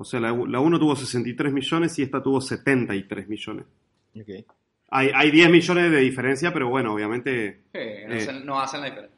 [0.00, 3.64] O sea, la, la 1 tuvo 63 millones y esta tuvo 73 millones.
[4.90, 7.78] Hay, hay 10 millones de diferencia, pero bueno, obviamente, Sí,
[8.08, 9.16] no, hacen, no hacen la diferencia.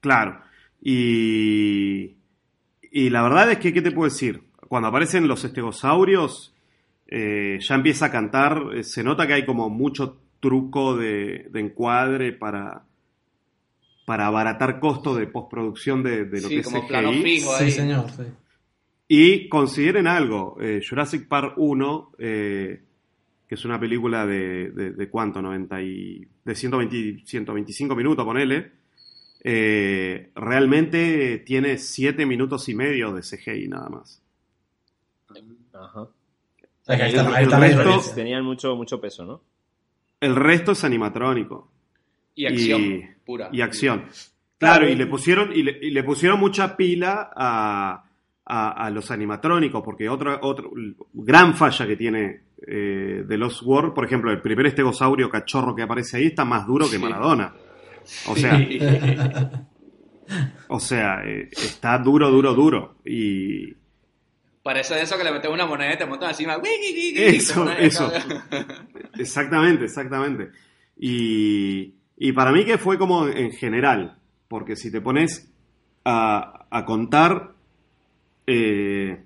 [0.00, 0.40] claro.
[0.82, 2.16] Y,
[2.90, 4.42] y la verdad es que, ¿qué te puedo decir?
[4.70, 6.54] Cuando aparecen los estegosaurios,
[7.08, 11.58] eh, ya empieza a cantar, eh, se nota que hay como mucho truco de, de
[11.60, 12.84] encuadre para,
[14.04, 16.88] para abaratar costos de postproducción de, de lo Sí, que es como CGI.
[16.88, 17.64] plano fijo ahí.
[17.72, 18.22] Sí, señor, sí.
[19.08, 22.80] Y consideren algo, eh, Jurassic Park 1, eh,
[23.48, 28.70] que es una película de, de, de cuánto, 90 y, de 120, 125 minutos, ponele,
[29.42, 34.22] eh, realmente tiene 7 minutos y medio de CGI nada más.
[35.80, 36.00] Ajá.
[36.02, 36.10] O
[36.82, 38.14] sea, que ahí está, ahí El está resto-.
[38.14, 39.42] Tenían mucho, mucho peso, ¿no?
[40.20, 41.70] El resto es animatrónico
[42.34, 43.48] Y acción Y- pura.
[43.52, 44.04] y acción.
[44.58, 44.88] Claro, Claro.
[44.90, 48.04] y le pusieron, y le, y le pusieron mucha pila a,
[48.44, 50.66] a- a los animatrónicos, porque otra, otra
[51.14, 55.82] gran falla que tiene eh, de Lost World, por ejemplo, el primer estegosaurio cachorro que
[55.82, 56.98] aparece ahí está más duro que.
[56.98, 57.54] Maradona.
[58.28, 58.58] O sea,
[60.68, 62.96] o sea, eh, está duro, duro, duro.
[63.04, 63.74] Y
[64.62, 66.58] Parece eso que le metes una moneda y te montan encima.
[67.16, 68.12] Eso, eso.
[69.18, 70.50] exactamente, exactamente.
[70.98, 75.50] Y, y para mí que fue como en general, porque si te pones
[76.04, 77.54] a, a contar,
[78.46, 79.22] eh,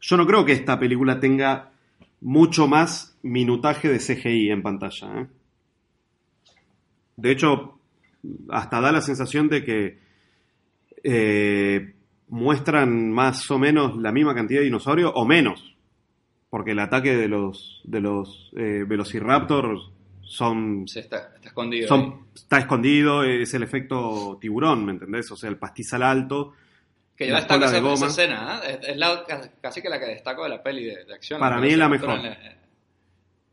[0.00, 1.72] yo no creo que esta película tenga
[2.22, 5.20] mucho más minutaje de CGI en pantalla.
[5.20, 5.26] ¿eh?
[7.16, 7.78] De hecho,
[8.48, 9.98] hasta da la sensación de que
[11.02, 11.94] eh,
[12.30, 15.76] muestran más o menos la misma cantidad de dinosaurios o menos.
[16.48, 19.90] Porque el ataque de los, de los eh, Velociraptors
[20.22, 22.24] son, está, está escondido.
[22.34, 25.30] está escondido, es el efecto tiburón, ¿me entendés?
[25.30, 26.54] O sea, el pastizal alto.
[27.16, 28.60] Que yo destaco de esa, escena, ¿ah?
[28.66, 29.24] es, la,
[29.60, 31.38] casi que la que destaco de la peli de, de acción.
[31.38, 32.18] Para mí es la mejor.
[32.18, 32.38] la-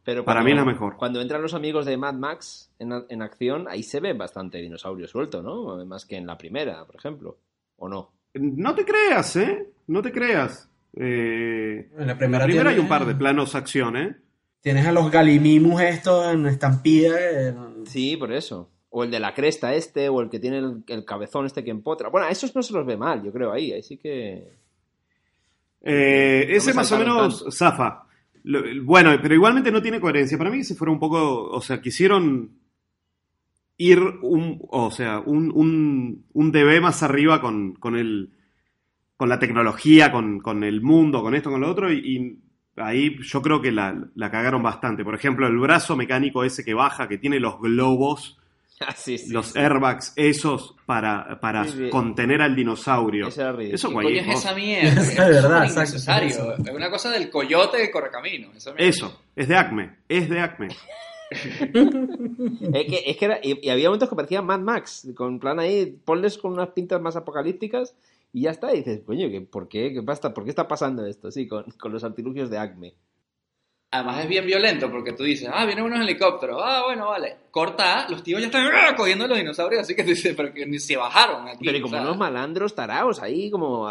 [0.04, 0.96] Pero Para cuando- mí es la mejor.
[0.98, 5.08] Cuando entran los amigos de Mad Max en, en acción, ahí se ve bastante dinosaurio
[5.08, 5.86] suelto, ¿no?
[5.86, 7.38] Más que en la primera, por ejemplo.
[7.78, 8.12] ¿O no?
[8.40, 9.68] No te creas, ¿eh?
[9.88, 10.70] No te creas.
[10.96, 14.16] Eh, En la en primera, la primera hay un par de planos acción, ¿eh?
[14.62, 17.16] Tienes a los galimimus estos en estampida.
[17.86, 18.70] Sí, por eso.
[18.90, 21.72] O el de la cresta este, o el que tiene el, el cabezón este que
[21.72, 22.10] empotra.
[22.10, 23.72] Bueno, a esos no se los ve mal, yo creo, ahí.
[23.72, 24.48] Ahí sí que...
[25.82, 27.52] Eh, No ese más o menos tanto.
[27.52, 28.04] zafa.
[28.44, 30.38] Lo- Bueno, pero igualmente no tiene coherencia.
[30.38, 32.52] Para mí se fuera un poco, o sea, quisieron
[33.78, 38.32] ir un, o sea, un, un, un DB más arriba con, con el,
[39.16, 42.40] con la tecnología, con, con el mundo, con esto, con lo otro, y, y
[42.82, 45.04] ahí yo creo que la, la cagaron bastante.
[45.04, 48.38] Por ejemplo, el brazo mecánico ese que baja, que tiene los globos,
[48.80, 49.58] Ah, sí, sí, los sí.
[49.60, 51.90] airbags, esos para, para Sí, sí.
[51.90, 53.28] contener al dinosaurio.
[53.28, 53.56] Era.
[53.64, 55.02] Eso ¿Qué cualquier coño es esa mierda?
[55.02, 56.56] Es verdad, eso.
[56.64, 58.52] Es una cosa del coyote de correcaminos.
[58.54, 58.76] mierda.
[58.78, 60.68] Eso, es de Acme, es de Acme.
[61.30, 65.60] Es que, es que era- y, y había momentos que parecían Mad Max, con plan
[65.60, 67.96] ahí, ponles con unas pintas más apocalípticas
[68.34, 68.74] y ya está.
[68.74, 69.94] Y dices, coño, ¿qué, ¿por qué?
[69.94, 70.34] ¿Qué pasa?
[70.34, 71.32] ¿Por qué está pasando esto?
[71.32, 72.94] Sí, con, con los artilugios de Acme.
[73.90, 77.38] Además es bien violento porque tú dices, ah, vienen unos helicópteros, ah, bueno, vale.
[77.52, 78.94] Corta, los tíos ya están ¡ah!
[78.98, 81.64] cogiendo a los dinosaurios, así que tú dices, pero que ni se bajaron aquí.
[81.64, 83.88] Pero y o como sea, unos malandros taraos ahí, como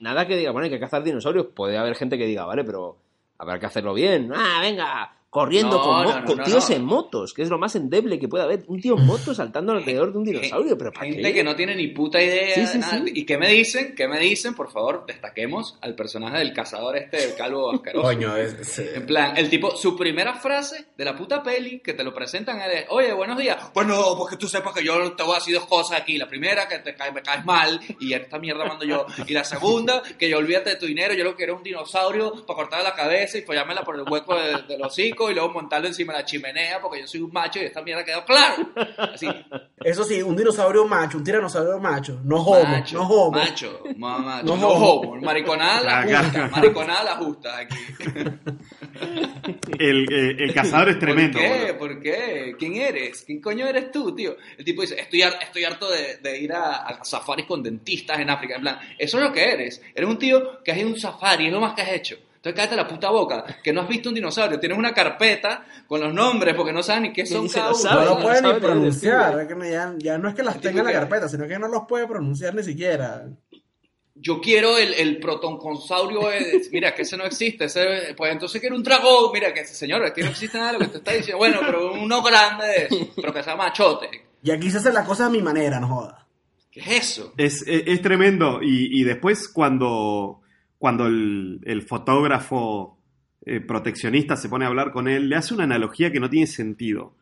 [0.00, 1.46] nada que diga, bueno, hay que cazar dinosaurios.
[1.54, 2.96] Puede haber gente que diga, vale, pero
[3.38, 4.32] habrá que hacerlo bien.
[4.34, 6.76] Ah, venga, corriendo No, con, mo- no, no, con no, tíos no.
[6.76, 8.64] en motos, que es lo más endeble que puede haber.
[8.68, 11.34] Un tío en moto saltando alrededor de un dinosaurio, pero ¿para Gente qué?
[11.34, 13.02] que no tiene ni puta idea Sí, de sí, nada.
[13.04, 13.12] sí.
[13.14, 13.94] ¿Y qué me dicen?
[13.94, 14.54] ¿Qué me dicen?
[14.54, 18.06] Por favor, destaquemos al personaje del cazador este, del calvo asqueroso.
[18.06, 21.92] Coño, es- es- En plan, el tipo, su primera frase de la puta peli que
[21.92, 23.58] te lo presentan es, oye, buenos días.
[23.74, 26.16] Bueno, porque tú sepas que yo te voy a decir dos cosas aquí.
[26.16, 29.04] La primera, que te cae- me caes mal y esta mierda mando yo.
[29.26, 32.32] Y la segunda, que yo olvídate de tu dinero, yo lo que quiero un dinosaurio
[32.46, 35.86] para cortarle la cabeza y follármela por el hueco de- del hocico y luego montarlo
[35.88, 38.68] encima de la chimenea porque yo soy un macho y esta mierda quedó claro.
[39.14, 39.26] Así,
[39.84, 42.20] Eso sí, un dinosaurio macho, un tiranosaurio macho.
[42.24, 43.30] No homo, macho, no homo.
[43.32, 45.12] macho, ma- macho, No no, homo.
[45.12, 45.20] homo.
[45.22, 47.76] Mariconada la justa, mariconada la justa aquí.
[49.78, 51.38] El, eh, el cazador es tremendo.
[51.38, 51.74] ¿Por qué?
[51.74, 52.54] ¿Por qué?
[52.58, 53.22] ¿Quién eres?
[53.26, 54.36] ¿Quién coño eres tú, tío?
[54.56, 58.18] El tipo dice, estoy, har- estoy harto de, de ir a, a safaris con dentistas
[58.18, 58.56] en África.
[58.56, 59.82] En plan, eso es lo que eres.
[59.94, 62.16] Eres un tío que has ido a un safari, es lo más que has hecho.
[62.36, 64.60] Entonces cállate la puta boca, que no has visto un dinosaurio.
[64.60, 67.76] Tienes una carpeta con los nombres porque no sabes ni qué son cada uno.
[67.78, 69.48] sabe, no lo no puede sabe ni pronunciar.
[69.70, 72.06] ya, ya no es que las tenga en la carpeta, sino que no los puede
[72.06, 73.26] pronunciar ni siquiera.
[74.18, 76.20] Yo quiero el, el protonconsaurio,
[76.72, 80.22] mira, que ese no existe, ese, pues entonces quiero un dragón, mira, que señor, que
[80.22, 81.36] no existe nada de lo que te está diciendo.
[81.38, 84.08] Bueno, pero uno grande de eso, pero que sea machote.
[84.42, 86.26] Y aquí se hace la cosa a mi manera, no joda.
[86.70, 87.34] ¿Qué es eso?
[87.36, 88.60] Es, es- es tremendo.
[88.62, 90.40] Y, y después cuando,
[90.78, 92.98] cuando el, fotógrafo
[93.44, 96.46] eh, proteccionista se pone a hablar con él, le hace una analogía que no tiene
[96.46, 97.14] sentido.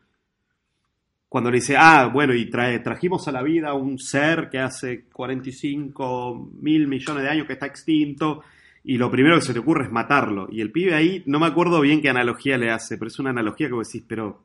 [1.29, 5.05] Cuando le dice, ah, bueno, y trae, trajimos a la vida un ser que hace
[5.09, 8.41] 45 mil millones de años que está extinto,
[8.83, 10.47] y lo primero que se te ocurre es matarlo.
[10.51, 13.31] Y el pibe ahí, no me acuerdo bien qué analogía le hace, pero es una
[13.31, 14.43] analogía que vos decís, pero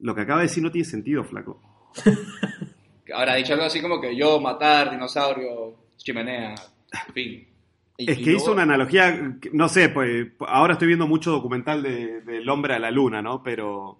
[0.00, 1.60] lo que acaba de decir no tiene sentido, flaco.
[3.14, 6.54] Habrá dicho algo así como que yo matar, dinosaurio, chimenea,
[7.08, 7.51] en fin.
[8.08, 12.20] Es que hizo una analogía, que- no sé, pues ahora estoy viendo mucho documental de-
[12.22, 13.42] del hombre a la luna, ¿no?
[13.42, 13.98] Pero,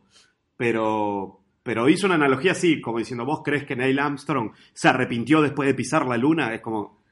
[0.56, 5.40] pero, pero hizo una analogía así, como diciendo, ¿vos crees que Neil Armstrong se arrepintió
[5.42, 6.54] después de pisar la luna?
[6.54, 7.02] Es como,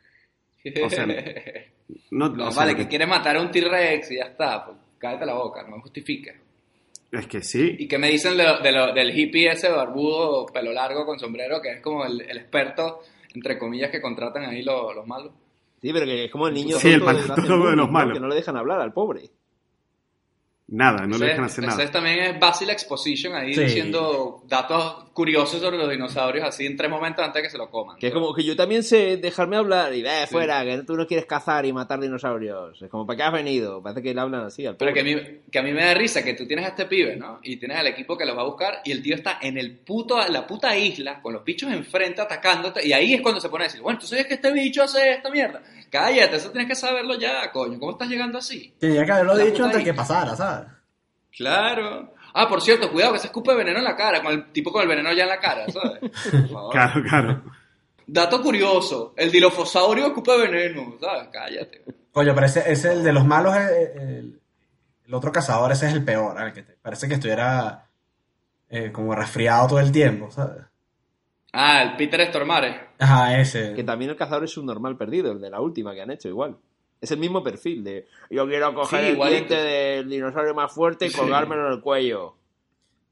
[0.85, 1.07] O sea,
[2.11, 4.77] no, No, o sea, vale, que quiere matar a un T-Rex y ya está, pues
[4.99, 6.37] cállate la boca, no me justifiques.
[7.11, 7.75] Es que sí.
[7.79, 11.19] ¿Y qué me dicen de lo- de lo- del hippie ese barbudo, pelo largo, con
[11.19, 13.01] sombrero, que es como el, el experto,
[13.35, 15.33] entre comillas, que contratan ahí los, los malos?
[15.81, 17.87] Sí, pero que es como el niño Sí, el tonto de paleontólogo Lazenby, de los
[17.87, 17.93] ¿no?
[17.93, 18.15] malos.
[18.15, 19.31] Que no le dejan hablar al pobre.
[20.73, 21.91] Nada, no le dejan hacer nada.
[21.91, 23.63] también es Basil Exposition ahí Sí.
[23.63, 27.69] diciendo datos curiosos sobre los dinosaurios así en tres momentos antes de que se lo
[27.71, 27.97] coman.
[27.99, 31.07] Que es como que yo también sé dejarme hablar y ve fuera, que tú no
[31.07, 32.81] quieres cazar y matar dinosaurios.
[32.81, 33.83] Es como, ¿para qué has venido?
[33.83, 35.17] Parece que le hablan así al Pero que a, mí,
[35.51, 37.41] que a mí me da risa que tú tienes a este pibe, ¿no?
[37.43, 39.77] Y tienes al equipo que los va a buscar y el tío está en el
[39.79, 43.65] puto, la puta isla con los bichos enfrente atacándote y ahí es cuando se pone
[43.65, 45.63] a decir, bueno, tú sabes que este bicho hace esta mierda.
[45.91, 47.79] Cállate, eso tienes que saberlo ya, coño.
[47.79, 48.75] ¿Cómo estás llegando así?
[48.79, 50.69] Tenía que haberlo La dicho antes que pasara, ¿sabes?
[51.37, 52.15] Claro.
[52.35, 54.83] Ah, por cierto, cuidado que se escupe veneno en la cara, con el tipo con
[54.83, 55.99] el veneno ya en la cara, ¿sabes?
[56.01, 56.73] Por favor.
[56.73, 57.43] Claro, claro.
[58.07, 61.29] Dato curioso, el dilofosaurio escupe veneno, ¿sabes?
[61.33, 61.85] Cállate.
[62.13, 64.41] Coño, pero ese, ese el de los malos, eh, el,
[65.07, 67.87] el otro cazador, ese es el peor, el que te- parece que estuviera
[68.69, 70.63] eh, como resfriado todo el tiempo, ¿sabes?
[71.53, 72.89] Ah, el Peter Stormare.
[72.99, 73.73] Ajá, ese.
[73.75, 76.29] Que también el cazador es un normal perdido, el de la última que han hecho
[76.29, 76.57] igual.
[77.01, 81.07] Es el mismo perfil de yo quiero coger Sí, el diente del dinosaurio más fuerte
[81.07, 82.35] y colgármelo en el cuello.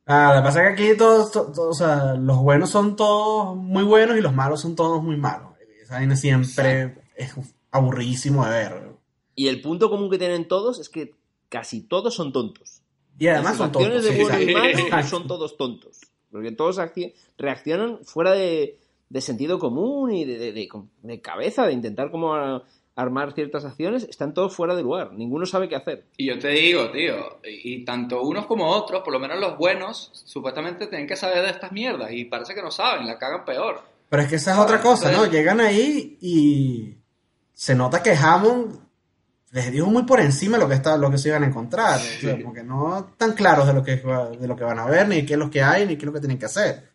[0.07, 2.97] Ah, lo que pasa es que aquí todos, to- to- o sea, los buenos son
[2.97, 5.49] todos muy buenos y los malos son todos muy malos.
[5.82, 7.34] Esa vaina siempre es
[7.70, 8.89] aburridísimo de ver.
[9.34, 11.14] Y el punto común que tienen todos es que
[11.49, 12.82] casi todos son tontos.
[13.18, 13.93] Y además Las son tontos.
[13.95, 14.91] acciones de sí, bueno y exacto.
[14.91, 16.01] malo son todos tontos.
[16.31, 20.68] Porque todos acci- reaccionan fuera de, de sentido común y de, de- de-
[21.03, 22.62] de cabeza, de intentar como a-
[22.97, 24.05] armar ciertas acciones.
[24.05, 25.12] Están todos fuera de lugar.
[25.12, 26.05] Ninguno sabe qué hacer.
[26.16, 29.57] Y yo te digo, tío, y, y tanto unos como otros, por lo menos los
[29.57, 33.45] buenos, supuestamente tienen que saber de estas mierdas y parece que no saben, la cagan
[33.45, 33.81] peor.
[34.09, 35.26] Pero es que esa es otra cosa, ¿no?
[35.26, 36.95] Llegan ahí y
[37.55, 38.79] se nota que Hammond
[39.53, 41.99] les dijo muy por encima lo que está, lo que se iban a encontrar.
[41.99, 44.87] O sea, porque no están claros de lo que va- de lo que van a
[44.87, 46.89] ver, ni qué es lo que hay, ni qué es lo que tienen que hacer.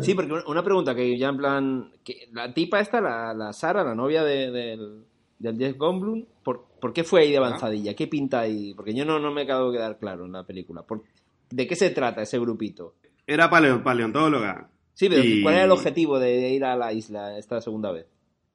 [0.00, 1.90] Sí, porque una- una pregunta que ya en plan...
[2.04, 5.04] Que la tipa esta, la, la Sara, la novia de- del,
[5.40, 7.94] del Jeff Goldblum, ¿por, por qué fue ahí de avanzadilla?
[7.94, 8.74] ¿Qué pinta ahí?
[8.74, 10.82] Porque yo no, no me acabo de quedar claro en la película.
[10.82, 11.02] ¿Por-
[11.50, 12.94] ¿De qué se trata ese grupito?
[13.26, 14.68] Era paleo- paleontóloga.
[14.94, 17.90] Sí, pero Y- ¿cuál era el objetivo de, de ir a la isla esta segunda
[17.90, 18.06] vez?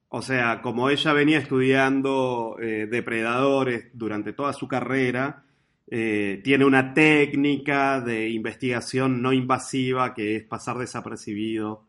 [0.09, 5.43] O sea, como ella venía estudiando eh, depredadores durante toda su carrera,
[5.89, 11.85] eh, tiene una técnica de investigación no invasiva que es pasar desapercibido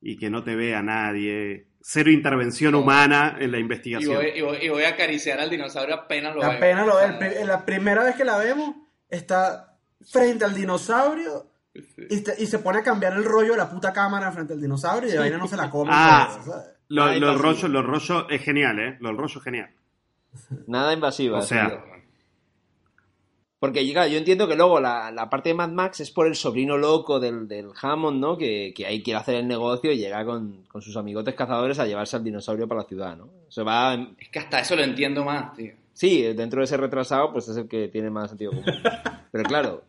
[0.00, 1.68] y que no te vea nadie.
[1.80, 4.16] Cero intervención humana en la Y investigación.
[4.16, 6.50] voy, y, voy, y voy a acariciar al dinosaurio apenas lo veo.
[6.50, 7.44] Apenas lo ve.
[7.46, 8.74] La primera vez que la vemos,
[9.08, 9.78] está
[10.10, 11.50] frente al dinosaurio
[12.10, 14.60] y, te- y se pone a cambiar el rollo de la puta cámara frente al
[14.60, 15.90] dinosaurio y de vaina no se la come.
[15.94, 16.38] Ah.
[16.88, 17.42] Lo, lo pasivo.
[17.42, 18.96] rollo, lo rollo es genial, ¿eh?
[19.00, 19.70] Lo rollo es genial.
[20.66, 21.38] Nada invasiva.
[21.38, 21.96] O sea, tío.
[23.58, 26.34] Porque llega, yo entiendo que luego la, la parte de Mad Max es por el
[26.36, 28.36] sobrino loco del, del Hammond, ¿no?
[28.36, 31.86] Que, que ahí quiere hacer el negocio y llega con, con sus amigotes cazadores a
[31.86, 33.28] llevarse al dinosaurio para la ciudad, ¿no?
[33.48, 33.94] Se va...
[33.94, 35.72] en- Es que hasta eso lo entiendo más, tío.
[35.96, 38.66] Sí, dentro de ese retrasado, pues es el que tiene más sentido común.
[39.32, 39.84] Pero claro,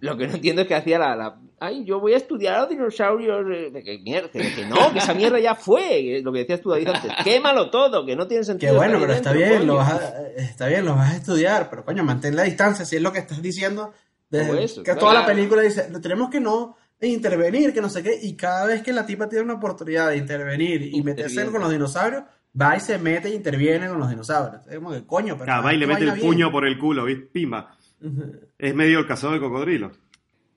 [0.00, 1.16] lo que no entiendo es que hacía la...
[1.16, 3.46] la- Ay, yo voy a estudiar a los dinosaurios...
[3.50, 6.20] eh, de Que mierda, que, que no, que esa mierda ya fue.
[6.22, 7.10] Lo que decías tú, David, antes.
[7.24, 8.72] Quémalo todo, que no tiene sentido.
[8.72, 9.64] Que bueno, pero está bien, coño.
[9.64, 12.96] lo vas a, está bien, lo vas a estudiar, pero coño, mantén la distancia, si
[12.96, 13.94] es lo que estás diciendo.
[14.28, 15.00] desde Como eso, que claro.
[15.00, 18.82] toda la película dice, tenemos que no intervenir, que no sé qué, y cada vez
[18.82, 22.24] que la tipa tiene una oportunidad de intervenir y meterse con los dinosaurios,
[22.60, 24.66] va y se mete e interviene con los dinosaurios.
[24.66, 25.62] Es como que coño, pero.
[25.62, 27.26] Va y le mete el puño por el culo, ¿viste?
[27.32, 27.76] Pimba.
[28.02, 28.34] Ujú.
[28.58, 29.92] Es medio el cazador de cocodrilos.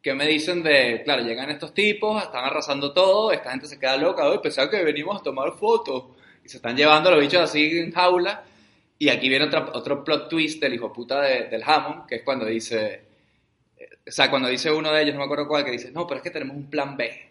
[0.01, 3.97] ¿Qué me dicen de, claro, llegan estos tipos, están arrasando todo, esta gente se queda
[3.97, 6.05] loca, hoy pensaba que venimos a tomar fotos,
[6.43, 8.43] y se están llevando a los bichos así en jaula,
[8.97, 12.23] y aquí viene otra- otro plot twist del hijo puta de- del Hammond, que es
[12.23, 13.01] cuando dice,
[13.77, 16.07] eh, o sea, cuando dice uno de ellos, no me acuerdo cuál, que dice, no,
[16.07, 17.28] pero es que tenemos un plan B.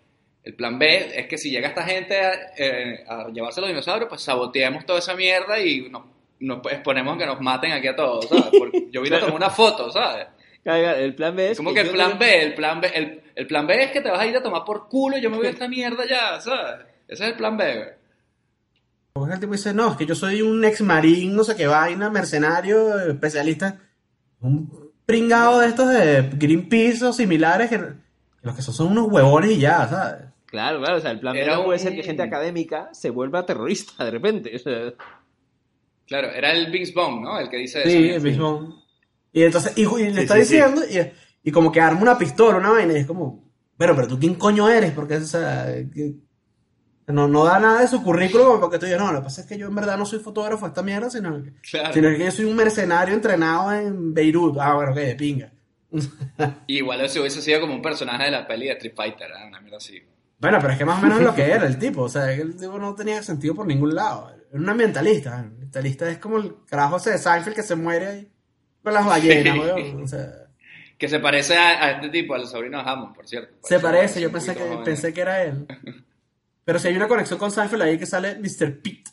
[0.48, 4.08] El plan B es que si llega esta gente a, eh, a llevarse los dinosaurios,
[4.08, 6.04] pues saboteemos toda esa mierda y nos,
[6.40, 8.46] nos exponemos a que nos maten aquí a todos, ¿sabes?
[8.58, 10.26] Porque yo vine a tomar una foto, ¿sabes?
[10.64, 11.58] El plan B es.
[11.58, 14.00] Como que el plan no- B, el plan B, el, el plan B es que
[14.00, 16.04] te vas a ir a tomar por culo y yo me voy a esta mierda
[16.08, 16.86] ya, ¿sabes?
[17.06, 17.88] Ese es el plan B, güey.
[19.12, 21.66] Porque el tipo dice, no, es que yo soy un ex marín, no sé qué
[21.66, 23.78] vaina, mercenario, especialista.
[24.40, 27.84] Un pringado de estos de Greenpeace o similares que, que
[28.42, 30.22] los que son son unos huevones y ya, ¿sabes?
[30.50, 30.96] Claro, claro.
[30.96, 33.44] O sea, el plan B Era no puede un- ser que gente académica se vuelva
[33.46, 34.56] terrorista de repente.
[34.56, 34.92] O sea,
[36.06, 37.38] Claro, era el Vince Bond, ¿no?
[37.38, 38.16] El que dice Sí, eso.
[38.16, 38.82] el mismo.
[39.32, 40.54] Y entonces, y, y le Sí, está sí, sí.
[40.54, 43.44] diciendo, y, y como que arma una pistola, una vaina, y es como,
[43.76, 46.14] pero, pero tú quién coño eres, porque o sea, que-
[47.08, 49.46] no, no da nada de su currículum, porque tú dices, no, lo que pasa es
[49.46, 51.92] que yo en verdad no soy fotógrafo de esta mierda, sino Claro.
[51.94, 54.56] sino que yo soy un mercenario entrenado en Beirut.
[54.60, 55.52] Ah, bueno, que de pinga.
[56.66, 59.46] Y igual eso hubiese sido como un personaje de la peli de Street Fighter, ¿eh?
[59.46, 60.02] Una mierda así.
[60.40, 62.32] Bueno, pero es que más o menos es lo que era el tipo, o sea,
[62.32, 64.30] el tipo no tenía sentido por ningún lado.
[64.50, 68.06] Era un ambientalista, un ambientalista es como el carajo ese de Seinfeld que se muere
[68.06, 68.32] ahí
[68.82, 69.60] con las ballenas, Sí.
[69.60, 70.26] weón, o sea...
[70.96, 73.54] Que se parece a, a este tipo, al sobrino de Hammond, por cierto.
[73.62, 75.66] Se parece, yo pensé que, pensé que era él.
[76.64, 78.80] Pero si hay una conexión con Seinfeld ahí que sale Mr.
[78.80, 79.10] Pete.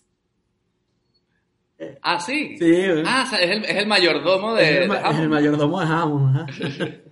[2.02, 2.56] Ah, sí.
[2.58, 2.86] Sí.
[3.06, 6.38] Ah, es el, es el mayordomo de, es, el, de es el mayordomo de Hammond.
[6.38, 6.48] ajá.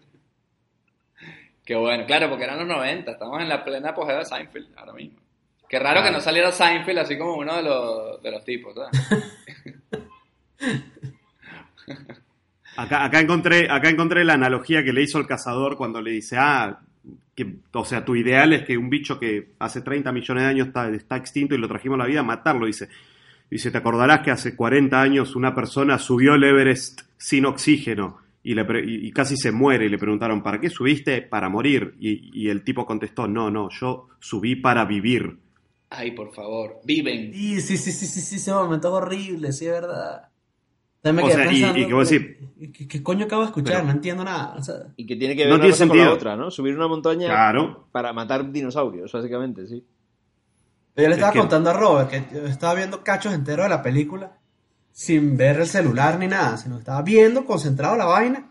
[1.66, 4.94] Qué bueno, claro, porque eran los 90, estamos en la plena apogeo de Seinfeld ahora
[4.94, 5.20] mismo.
[5.70, 8.92] Qué raro que no saliera Seinfeld así como uno de los, de los tipos, ¿sabes?
[12.76, 16.38] Acá, acá, encontré, acá encontré la analogía que le hizo el cazador cuando le dice,
[16.40, 16.80] ah,
[17.36, 20.68] que, o sea, tu ideal es que un bicho que hace 30 millones de años
[20.70, 22.90] está, está extinto y lo trajimos a la vida, matarlo, dice.
[23.48, 28.54] Dice, te acordarás que hace 40 años una persona subió el Everest sin oxígeno y,
[28.56, 31.22] le pre- y- y casi se muere y le preguntaron, ¿para qué subiste?
[31.22, 31.96] Para morir.
[32.00, 35.40] Y, y el tipo contestó, no, no, yo subí para vivir.
[35.90, 37.34] Ay, por favor, viven.
[37.34, 40.30] Sí, sí, sí, sí, sí, sí, ese momento es horrible, sí, es verdad.
[41.06, 42.38] O me quedé sea, y- pensando, y que vos decís-
[42.74, 43.74] ¿qué, qué coño acabo de escuchar?
[43.76, 44.56] Pero- no entiendo nada.
[44.58, 46.16] o sea, y que tiene que ver No una tiene cosa con la sentido.
[46.16, 46.50] otra, ¿no?
[46.52, 47.88] Subir una montaña Claro.
[47.92, 49.86] para matar dinosaurios, básicamente, sí.
[50.96, 54.38] Yo le estaba que- contando a Robert que estaba viendo cachos enteros de la película
[54.94, 58.50] sin ver el celular ni nada, sino estaba viendo, concentrado la vaina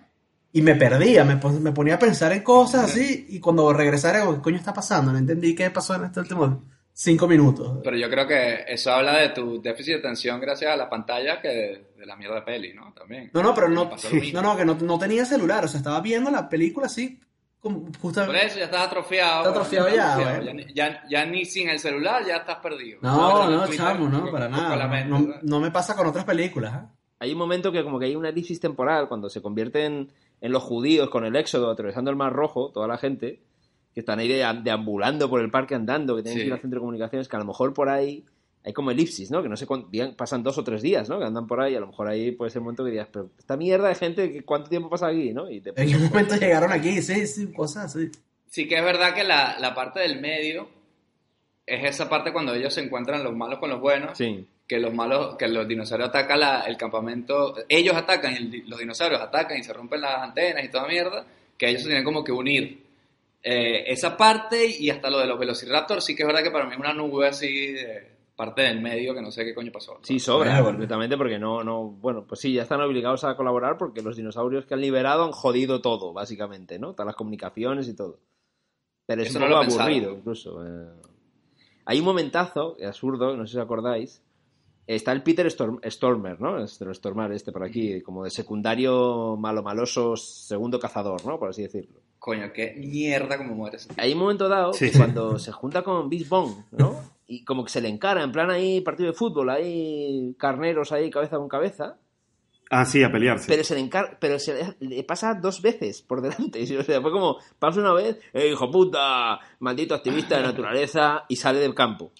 [0.53, 4.20] y me perdía, me, pon- me ponía a pensar en cosas así y cuando regresara,
[4.30, 5.11] ¿qué coño está pasando?
[5.12, 6.59] No entendí qué pasó en estos últimos
[6.93, 7.78] cinco minutos.
[7.82, 11.40] Pero yo creo que eso habla de tu déficit de atención gracias a la pantalla
[11.40, 12.93] que de, de la mierda de peli, ¿no?
[12.93, 13.30] También.
[13.32, 13.90] No, no, pero no,
[14.34, 17.18] no, no, que no, no tenía celular, o sea, estaba viendo la película así,
[17.62, 18.46] como Por justamente...
[18.46, 19.38] eso ya estás atrofiado.
[19.38, 20.58] Está atrofiado ya, atrofiado.
[20.74, 22.98] ya, ya ni sin el celular ya estás perdido.
[23.02, 24.86] No, no, chamo, no, con- para nada.
[24.88, 26.72] mente, No, no me pasa con otras películas.
[26.74, 26.90] ¿ah?
[27.20, 30.10] Hay un momento que como que hay una elipsis temporal cuando se convierten
[30.40, 33.40] en los judíos con el éxodo atravesando el Mar Rojo, toda la gente
[33.94, 36.42] que están ahí de- deambulando por el parque andando, que tienen Sí.
[36.42, 38.24] que ir al centro de comunicaciones, que a lo mejor por ahí
[38.64, 39.42] hay como elipsis, ¿no?
[39.42, 41.18] Que no sé cuánto, pasan dos o tres días, ¿no?
[41.18, 43.30] Que andan por ahí, a lo mejor ahí puede ser un momento que digas, pero
[43.38, 45.50] esta mierda de gente, ¿qué- ¿cuánto tiempo pasa aquí, no?
[45.50, 47.02] Y te ¿En qué momento llegaron aquí?
[47.02, 48.10] Sí, sí, cosas así.
[48.48, 50.68] Sí que es verdad que la, la parte del medio
[51.66, 54.46] es esa parte cuando ellos se encuentran los malos con los buenos, Sí.
[54.68, 59.20] que los malos, que los dinosaurios atacan la- el campamento, ellos atacan, el los dinosaurios
[59.20, 61.24] atacan y se rompen las antenas y toda mierda,
[61.58, 62.82] que ellos se tienen como que unir.
[63.44, 66.64] Eh, esa parte y hasta lo de los velociraptors sí que es verdad que para
[66.66, 69.99] mí es una nube así de parte del medio que no sé qué coño pasó.
[70.03, 73.76] Sí, sobra, Bueno, completamente, porque no, no, bueno, pues sí, ya están obligados a colaborar
[73.78, 76.93] porque los dinosaurios que han liberado han jodido todo, básicamente, ¿no?
[76.93, 78.18] Todas las comunicaciones y todo.
[79.07, 79.85] Pero es Eso un no poco lo pensaba.
[79.85, 80.64] aburrido, incluso.
[80.66, 80.89] eh.
[81.85, 84.22] Hay un momentazo, absurdo, no sé si os acordáis,
[84.87, 86.62] está el Peter Storm- Stormer, ¿no?
[86.62, 91.39] Este, el Stormer este por aquí, como de secundario malo maloso, segundo cazador, ¿no?
[91.39, 92.01] Por así decirlo.
[92.18, 94.01] Coño, qué mierda como muere ese tipo.
[94.01, 94.91] Hay un momento dado Sí.
[94.93, 96.95] que cuando se junta con Beast Bong, ¿no?
[97.35, 101.11] Y como que se le encara, en plan ahí partido de fútbol, ahí carneros ahí
[101.11, 101.97] cabeza con cabeza,
[102.74, 103.45] Ah, sí, a pelearse.
[103.49, 106.62] pero se le encar pero se le, le pasa dos veces por delante.
[106.80, 111.37] O sea, fue como, pasa una vez, eh, hijo puta, maldito activista de naturaleza, y
[111.37, 112.12] sale del campo.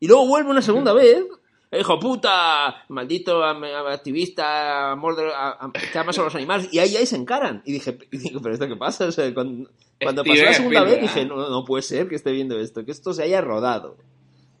[0.00, 1.24] Y luego vuelve una segunda vez,
[1.70, 7.06] eh, hijo puta, maldito activista, amor de, a- a- a los animales, y ahí, ahí
[7.06, 7.62] se encaran.
[7.64, 9.70] Y dije, y digo, pero esto qué pasa, o sea, cuando,
[10.02, 12.90] cuando pasó la segunda vez dije, no, no puede ser que esté viendo esto, que
[12.90, 13.96] esto se haya rodado.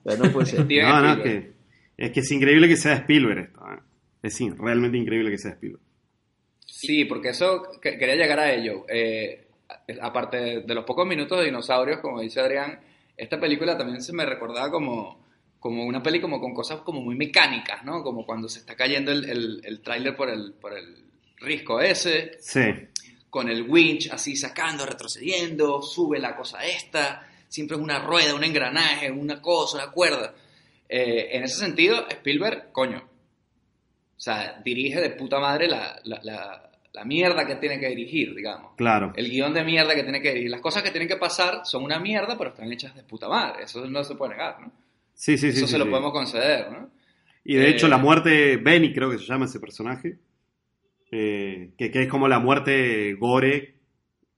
[0.04, 0.64] No puede ser.
[0.64, 1.52] Steven No, no, es que,
[1.96, 3.60] Es que es increíble que sea Spielberg esto.
[3.72, 3.78] ¿eh?
[4.22, 5.82] Es in- realmente increíble que sea Spielberg.
[6.66, 8.84] Sí, porque eso que- quería llegar a ello.
[8.88, 9.46] Eh,
[10.00, 12.80] aparte de los pocos minutos de dinosaurios, como dice Adrián,
[13.16, 15.24] esta película también se me recordaba como,
[15.58, 18.02] como una peli como con cosas como muy mecánicas, ¿no?
[18.02, 21.04] Como cuando se está cayendo el, el, el tráiler por el, por el
[21.38, 22.60] risco ese, Sí.
[23.28, 28.44] con el winch así sacando, retrocediendo, sube la cosa esta, siempre es una rueda, un
[28.44, 30.34] engranaje, una cosa, una cuerda.
[30.88, 32.98] Eh, en ese sentido, Spielberg, coño,
[34.16, 38.34] o sea, dirige de puta madre la, la, la, la mierda que tiene que dirigir,
[38.34, 38.72] digamos.
[38.76, 39.12] Claro.
[39.16, 40.50] El guion de mierda que tiene que dirigir.
[40.50, 43.64] Las cosas que tienen que pasar son una mierda, pero están hechas de puta madre.
[43.64, 44.72] Eso no se puede negar, ¿no?
[45.14, 45.58] Sí, sí, sí.
[45.58, 45.90] Eso sí, se lo sí.
[45.90, 46.90] podemos conceder, ¿no?
[47.44, 50.18] Y de Eh, hecho, la muerte, Benny creo que se llama ese personaje,
[51.10, 53.79] eh, que, que es como la muerte gore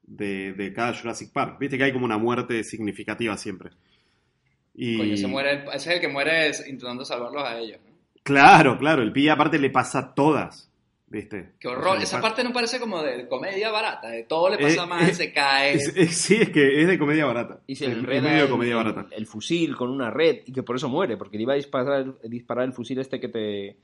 [0.03, 1.59] de, de cada Jurassic Park.
[1.59, 3.71] Viste que hay como una muerte significativa siempre.
[4.75, 4.97] Y...
[4.99, 7.93] Coño, se muere, ese es el que muere es- intentando salvarlos a ellos, ¿no?
[8.23, 10.71] Claro, claro, el pibe aparte le pasa todas,
[11.09, 11.53] ¿viste?
[11.59, 11.97] Qué O horror.
[11.97, 14.87] sea, Esa pasa- parte no parece como de comedia barata, de todo le pasa Eh,
[14.87, 15.75] mal, eh, se cae.
[15.75, 17.61] Es- es- sí, es que es de comedia barata.
[17.67, 19.07] Y se Es- medio de el, comedia el- barata.
[19.15, 22.15] el fusil con una red y que por eso muere, porque le iba a disparar,
[22.23, 23.77] disparar el fusil este que te,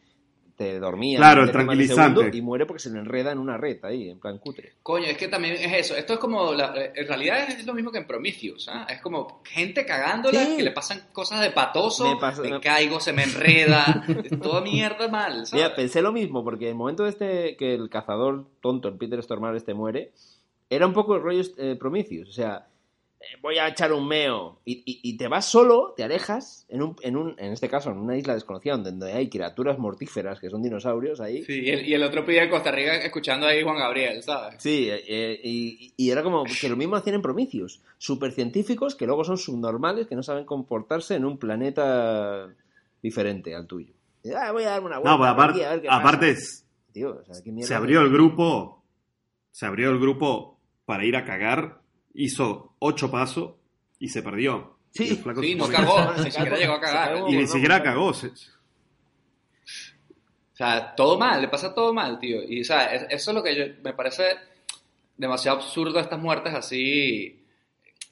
[0.58, 1.18] te dormía.
[1.18, 2.16] Claro, te el de tranquilizante.
[2.20, 4.72] segundo, Y muere porque se le enreda en una red ahí, en plan cutre.
[4.82, 5.96] Coño, es que también es eso.
[5.96, 8.84] Esto es como, la- en realidad es lo mismo que en Prometheus, ¿ah?
[8.90, 10.56] Es como gente cagándola, Sí.
[10.56, 14.04] que le pasan cosas de patoso, Me pasa- me, me- caigo, se me enreda,
[14.42, 15.52] toda mierda mal, ¿sabes?
[15.64, 19.22] Mira, pensé lo mismo, porque en el momento este que el cazador tonto, el Peter
[19.22, 20.10] Stormare este muere,
[20.68, 22.66] era un poco el rollo eh, Prometheus, o sea,
[23.42, 26.96] voy a echar un meo y, y- y te vas solo, te alejas, en, un,
[27.02, 30.62] en, un, en este caso en una isla desconocida donde hay criaturas mortíferas que son
[30.62, 31.44] dinosaurios ahí.
[31.44, 34.62] Sí, y el, y el otro pide de Costa Rica escuchando ahí Juan Gabriel, ¿sabes?
[34.62, 37.80] Sí, eh, y, y era como que lo mismo hacían en Prometheus.
[37.98, 42.48] Supercientíficos que luego son subnormales, que no saben comportarse en un planeta
[43.02, 43.92] diferente al tuyo.
[44.22, 45.10] Y, "Ah, voy a darme una vuelta.
[45.12, 46.38] No, pues aparte, a ver qué aparte pasa".
[46.38, 48.82] es- Tío, o sea, ¿qué mierda se abrió el grupo,
[49.50, 51.80] se abrió el grupo para ir a cagar,
[52.24, 53.52] hizo ocho pasos
[53.98, 54.76] y se perdió.
[54.90, 57.14] Sí, Y el flaco Sí, se no cagó, Se ni siquiera cagó, llegó a cagar.
[57.14, 57.28] cagó.
[57.28, 57.84] Y ni no, siquiera no.
[57.84, 58.14] cagó.
[58.14, 58.32] se- O
[60.58, 62.42] sea, todo mal, le pasa todo mal, tío.
[62.42, 64.24] Y, o sea, eso es lo que yo, me parece
[65.16, 67.44] demasiado absurdo estas muertes así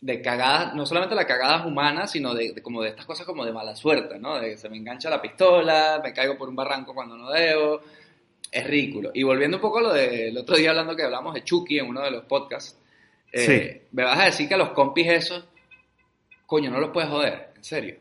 [0.00, 3.44] de cagadas, no solamente las cagadas humanas, sino de, de como de estas cosas como
[3.44, 4.38] de mala suerte, ¿no?
[4.38, 7.80] De que se me engancha la pistola, me caigo por un barranco cuando no debo.
[8.52, 9.10] Es ridículo.
[9.12, 11.88] Y volviendo un poco a lo del otro día hablando que hablamos de Chucky en
[11.88, 12.78] uno de los podcasts,
[13.44, 15.44] eh, me vas a decir que a los compis esos,
[16.46, 17.96] coño, no los puedes joder, en serio.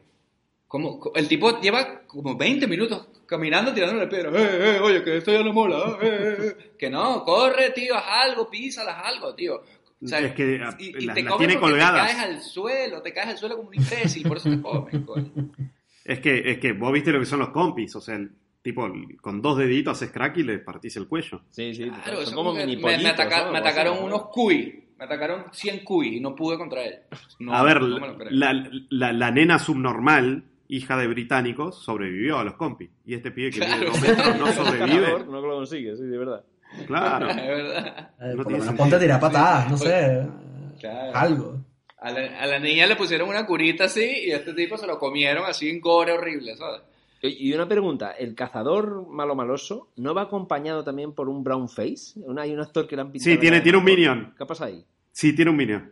[0.68, 4.34] Como, co- el tipo lleva como 20 minutos caminando tirándole piedras.
[4.36, 5.98] Eh, eh, oye, que esto ya no mola.
[6.02, 6.72] eh, eh, eh".
[6.78, 9.56] Que no, corre, tío, haz algo, písalas, haz algo, tío.
[10.04, 12.08] O sea, Es que, ah, y, y las- te las comen tiene colgadas.
[12.08, 15.04] te caes al suelo, te caes al suelo como un imbécil, por eso te comen,
[15.06, 15.32] coño.
[16.04, 18.32] Es que, es que vos viste lo que son los compis, o sea, el
[18.62, 18.88] tipo
[19.22, 21.42] con dos deditos haces crack y le partís el cuello.
[21.50, 24.06] Sí, sí, Claro, son como mini me, me ataca- me atacaron ¿no?
[24.06, 27.00] unos cuy, me atacaron 100 cuy y no pude contra ellos.
[27.40, 28.30] No, a ver, no me lo creo.
[28.32, 28.54] la,
[28.90, 32.90] la- la nena subnormal, hija de británicos, sobrevivió a los compis.
[33.06, 35.24] Y este pibe que Claro, mide dos no sobrevive.
[35.26, 36.44] No lo consigue, sí, de verdad.
[36.88, 37.30] Claro.
[37.30, 38.10] Es verdad.
[38.20, 40.28] Eh, No por lo tiene ponte a tirar patadas, no sé.
[40.80, 41.16] Claro.
[41.16, 41.58] Algo.
[42.00, 44.86] A la, a la niña le pusieron una curita así y a este tipo se
[44.86, 46.82] lo comieron así en gore horrible, ¿sabes?
[47.28, 52.14] Y una pregunta, ¿el cazador malo maloso no va acompañado también por un brown face?
[52.18, 53.34] ¿Un- ¿Hay un actor que le han pintado?
[53.34, 54.34] Sí, tiene, la- tiene un minion.
[54.38, 54.84] ¿Qué pasa ahí?
[55.12, 55.92] Sí, tiene un minion.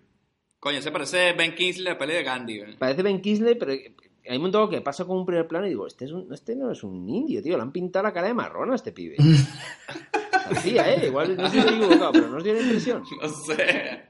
[0.60, 2.60] Coño, se parece Ben Kingsley en la peli de Gandhi.
[2.60, 2.76] ¿eh?
[2.80, 3.96] Parece Ben Kingsley, pero hay
[4.30, 6.72] un momento que pasa con un primer plano y digo, este, es un- este no
[6.72, 9.18] es un indio, tío, le han pintado la cara de marrón a este pibe.
[10.50, 11.08] Hacía, ¿eh?
[11.08, 13.04] Igual no sé si estoy equivocado, pero no os dio la impresión.
[13.22, 14.02] No sé.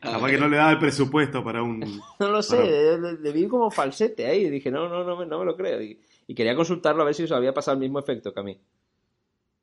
[0.00, 1.80] Capaz que no le daba el presupuesto para un...
[2.20, 3.12] No lo sé, Bueno.
[3.12, 5.56] le, le vi como falsete ahí y dije, no, no, no, me- no me lo
[5.56, 5.80] creo.
[5.80, 8.42] Y, y quería consultarlo a ver si os había pasado el mismo efecto que a
[8.42, 8.58] mí.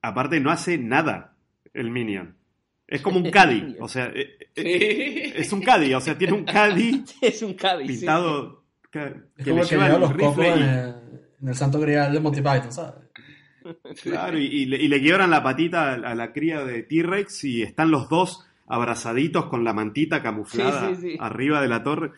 [0.02, 1.36] Aparte no hace nada
[1.74, 2.36] el minion.
[2.88, 3.76] Es como un caddy.
[3.80, 5.34] O sea, eh, eh, Sí.
[5.42, 5.94] es un caddy.
[5.94, 7.88] O sea, tiene un caddy Es un sí.
[7.88, 8.90] pintado Es
[9.46, 10.96] que como le que lleva los cocos en el,
[11.42, 12.96] en el Santo Grial de Monty Python, ¿sabes?
[14.02, 17.44] claro, y, y le, y le quiebran la patita a, a la cría de T-Rex
[17.44, 21.18] y están los dos abrazaditos con la mantita camuflada Sí, sí, sí.
[21.20, 22.12] arriba de la torre.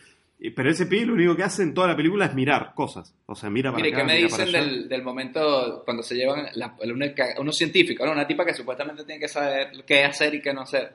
[0.43, 3.13] Y- Pero ese pibe lo único que hace en toda la película es mirar cosas.
[3.27, 6.15] O sea, mira para Mire, acá, ¿qué me mira dicen del, del momento cuando se
[6.15, 8.11] llevan la- una- unos científicos, ¿no?
[8.11, 10.93] una tipa que supuestamente tiene que saber qué hacer y qué no hacer?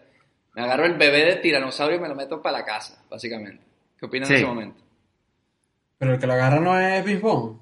[0.55, 3.63] Me agarro el bebé de tiranosaurio y me lo meto para la casa, básicamente.
[3.99, 4.43] ¿Qué opinan de Sí.
[4.43, 4.83] ese momento?
[5.99, 7.61] Pero el que lo agarra no es Vaughn.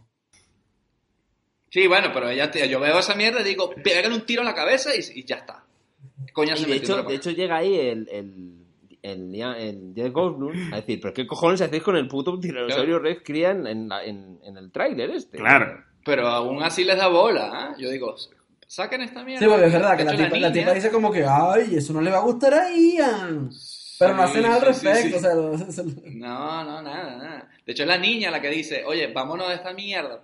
[1.70, 4.54] Sí, bueno, pero ella, yo veo esa mierda y digo, pégale un tiro en la
[4.54, 5.64] cabeza y, y ya está.
[6.26, 8.63] ¿Qué Coño Y se de metió hecho, de hecho llega ahí el, el,
[9.04, 13.22] el, el Jeff Goldblum a decir, pero qué cojones hacéis con el puto tiranosaurio Rex
[13.24, 15.38] cría en, en, en- en el tráiler este.
[15.38, 15.84] Claro.
[16.04, 17.74] Pero aún así les da bola, ¿ah?
[17.78, 18.14] Yo digo,
[18.66, 19.40] saquen esta mierda.
[19.44, 22.00] Sí, porque es verdad que la tipa, la tipa dice como que, ay, eso no
[22.00, 23.50] le va a gustar a Ian.
[23.98, 25.14] Pero no Sí, hace nada al sí, sí, respecto, sí.
[25.14, 27.48] o sea, lo- No, no, nada, nada.
[27.64, 30.22] De hecho, es la niña la que dice, oye, vámonos de esta mierda.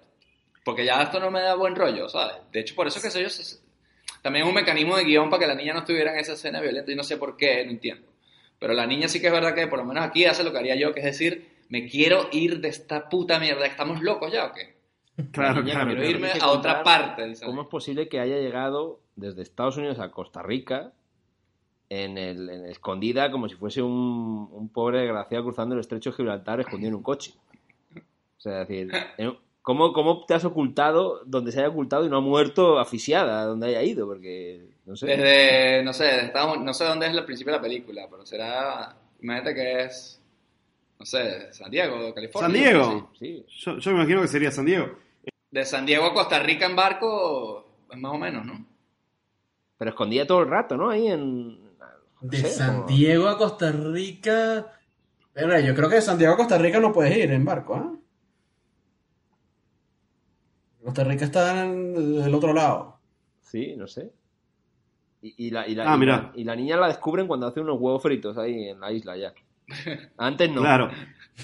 [0.64, 2.36] Porque ya esto no me da buen rollo, ¿sabes?
[2.52, 3.58] De hecho, por eso que sé yo, se-
[4.22, 6.60] también es un mecanismo de guion para que la niña no estuviera en esa escena
[6.60, 6.90] violenta.
[6.92, 8.06] Y no sé por qué, no entiendo.
[8.60, 10.58] Pero la niña sí que es verdad que por lo menos aquí hace lo que
[10.58, 13.66] haría yo, que es decir, me quiero ir de esta puta mierda.
[13.66, 14.76] ¿Estamos locos ya o qué?
[15.32, 15.86] Claro, niña, claro.
[15.90, 16.16] quiero claro.
[16.28, 17.26] irme a otra parte.
[17.26, 17.44] dice.
[17.44, 20.92] ¿Cómo es posible que haya llegado desde Estados Unidos a Costa Rica
[21.88, 26.16] en, el, en escondida como si fuese un, un pobre desgraciado cruzando el estrecho de
[26.16, 27.32] Gibraltar escondido en un coche?
[27.96, 32.08] O sea, es decir, en- ¿cómo, ¿cómo te has ocultado donde se haya ocultado y
[32.08, 34.06] no ha muerto asfixiada donde haya ido?
[34.06, 35.06] Porque, no sé.
[35.06, 38.06] Desde, no sé, desde Estados Unidos- no sé dónde es el principio de la película,
[38.10, 40.20] pero será, imagínate que es,
[40.98, 42.48] no sé, San Diego, California.
[42.48, 43.10] San Diego.
[43.18, 44.88] Sí, Yo, yo me imagino que sería San Diego.
[45.50, 48.64] De San Diego a Costa Rica en barco, es más o menos, ¿no?
[49.76, 50.90] pero escondida todo el rato, ¿no?
[50.90, 51.64] Ahí en...
[51.64, 51.76] no
[52.20, 54.74] De sé, San como- Diego a Costa Rica.
[55.32, 57.74] Pero yo creo que de San Diego a Costa Rica no puedes ir en barco,
[57.76, 57.90] ¿ah?
[60.84, 62.98] Costa Rica está en- del otro lado.
[63.42, 64.10] Sí, no sé.
[65.22, 66.16] Y, y la, y, la, Ah, y mira.
[66.16, 69.16] la- y la niña la descubren cuando hace unos huevos fritos ahí en la isla
[69.16, 69.34] ya.
[70.16, 70.60] Antes no.
[70.62, 70.90] Claro.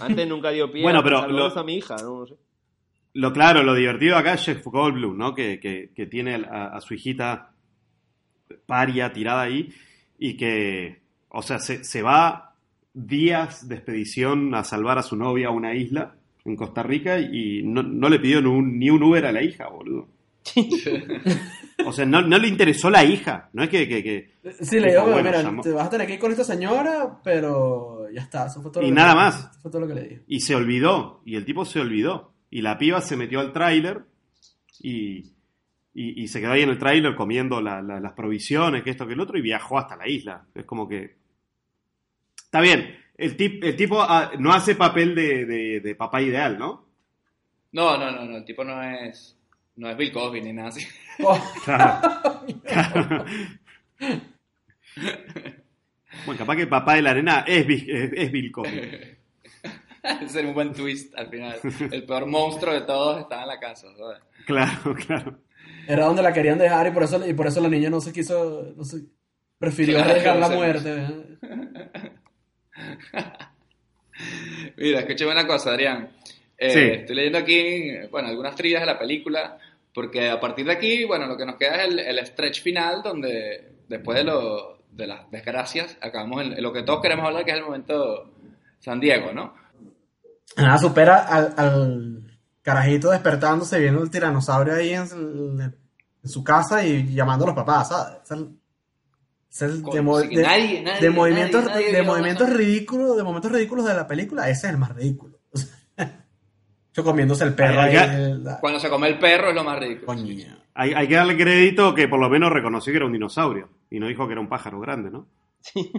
[0.00, 1.96] Antes nunca dio pie Bueno, a pero lo- "¿Dónde está mi hija?
[1.96, 2.34] No, no sé.
[3.14, 5.34] Lo claro, lo divertido acá es Jeff Goldblum, ¿no?
[5.34, 7.52] Que, que- que tiene a, a su hijita
[8.66, 9.72] paria tirada ahí
[10.18, 12.54] y que, o sea, se, se va
[12.94, 16.15] días de expedición a salvar a su novia a una isla
[16.46, 19.42] en Costa Rica y no, no le pidió ni un, ni un Uber a la
[19.42, 20.08] hija, boludo.
[21.84, 23.86] O sea, no, no le interesó la hija, no es que...
[23.88, 26.20] que- que- Sí, le Dijo, digo, bueno, mira, llamó- te vas a tener que ir
[26.20, 29.50] con esta señora, pero ya está, eso fue todo Y lo nada más.
[29.50, 30.22] Eso fue todo lo que le dije.
[30.28, 32.32] Y se olvidó, y el tipo se olvidó.
[32.48, 34.02] Y la piba se metió al tráiler
[34.80, 35.32] y,
[35.94, 39.06] y, y se quedó ahí en el tráiler comiendo la- la- las provisiones, que esto,
[39.06, 40.46] que el otro, y viajó hasta la isla.
[40.54, 41.16] Es como que...
[42.44, 46.58] Está bien, el, tip- el tipo ah, no hace papel de, de- de papá ideal,
[46.58, 46.86] ¿no?
[47.72, 49.36] No, no, no, no, el tipo no es,
[49.76, 50.86] no es Bill Cosby ni nada así.
[51.22, 52.00] Oh, Claro.
[52.64, 53.24] Claro.
[56.24, 58.90] Bueno, capaz que el papá de la arena es, Bill- es, es Bill Cosby.
[60.28, 61.58] Sería un buen twist al final.
[61.90, 64.18] El peor monstruo de todos está en la casa, ¿sabes?
[64.46, 65.38] Claro, claro.
[65.88, 68.12] Era donde la querían dejar y por eso, y por eso la niña no se
[68.12, 69.02] quiso, no se,
[69.58, 71.06] prefirió Claro, arriesgar la muerte.
[74.76, 76.10] Mira, escúchame una cosa, Adrián.
[76.58, 76.78] Eh, Sí.
[76.80, 79.58] Estoy leyendo aquí, bueno, algunas trillas de la película,
[79.92, 83.02] porque a partir de aquí, bueno, lo que nos queda es el, el stretch final,
[83.02, 87.44] donde después de, lo, de las desgracias, acabamos en, en lo que todos queremos hablar,
[87.44, 88.30] que es el momento
[88.80, 89.54] San Diego, ¿no?
[90.56, 92.22] Nada, supera al, al
[92.62, 95.60] carajito despertándose viendo el tiranosaurio ahí en,
[96.22, 97.88] en su casa y llamando a los papás,
[98.24, 98.40] ¿sabes?
[99.58, 101.00] De, movimientos, nadie, nadie
[101.92, 105.38] de movimientos ridículos, de momentos ridículos de la película, ese es el más ridículo.
[106.92, 108.42] Yo comiéndose el perro Ay, ahí.
[108.60, 110.06] Cuando se come el perro es lo más ridículo.
[110.06, 110.56] Coño.
[110.74, 113.98] Hay, hay que darle crédito que por lo menos reconoció que era un dinosaurio y
[113.98, 115.26] no dijo que era un pájaro grande, ¿no?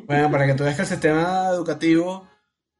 [0.05, 2.27] Bueno, para que tú veas que el sistema educativo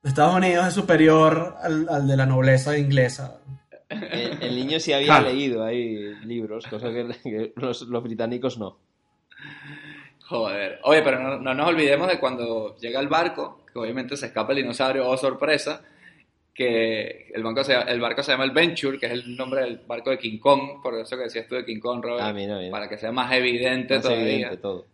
[0.04, 3.42] de Estados Unidos es superior al, al de la nobleza inglesa.
[3.90, 5.28] El, el niño sí había Claro.
[5.30, 8.80] leído ahí libros, cosa que, que los, los británicos no.
[10.28, 10.80] Joder.
[10.84, 14.52] Oye, pero no, no nos olvidemos de cuando llega el barco, que obviamente se escapa
[14.54, 15.82] el dinosaurio, oh sorpresa,
[16.54, 19.78] que el, banco se, el barco se llama el Venture, que es el nombre del
[19.88, 22.58] barco de King Kong, por eso que decías tú de King Kong, Robert, Ah, mira,
[22.58, 22.72] mira.
[22.72, 24.24] para que sea más evidente Más todavía.
[24.26, 24.86] evidente todo.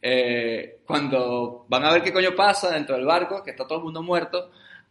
[0.00, 3.84] Eh, cuando van a ver qué coño pasa dentro del barco, que está todo el
[3.84, 4.50] mundo muerto,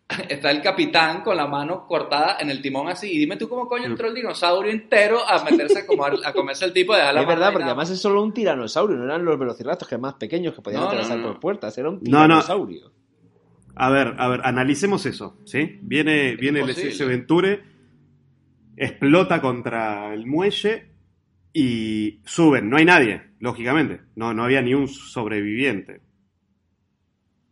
[0.29, 3.67] está el capitán con la mano cortada en el timón así, y dime tú cómo
[3.67, 7.15] coño entró el dinosaurio entero a meterse como a, a comerse el tipo de dejar
[7.15, 9.87] la Es mano verdad, porque nada además es solo un tiranosaurio, no eran los velociraptors
[9.89, 11.27] que eran más pequeños que podían No, no, atravesar no.
[11.27, 12.25] por puertas, era un No, no.
[12.25, 12.91] tiranosaurio.
[13.75, 15.77] A ver, a ver, analicemos eso, ¿sí?
[15.83, 17.05] Viene, viene el imposible.
[17.05, 17.63] Venture,
[18.75, 20.87] explota contra el muelle
[21.53, 22.69] y suben.
[22.71, 24.01] No hay nadie, lógicamente.
[24.15, 26.01] No, no había ni un sobreviviente.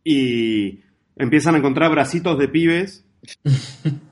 [0.02, 0.80] Y
[1.16, 3.04] empiezan a encontrar bracitos de pibes.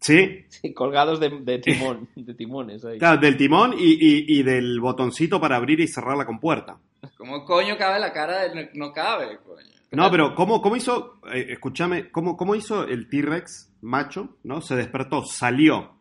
[0.00, 0.46] ¿Sí?
[0.48, 2.98] Sí, colgados de, de timón, de timones ahí.
[2.98, 6.78] Claro, del timón y, y- y del botoncito para abrir y cerrar la compuerta.
[7.16, 8.70] ¿Cómo coño cabe la cara de...
[8.74, 9.66] No cabe, coño.
[9.92, 14.36] No, pero ¿cómo, cómo hizo, eh, escúchame, ¿cómo, cómo hizo el T-Rex macho?
[14.44, 14.60] ¿no?
[14.60, 15.96] Se despertó, salió,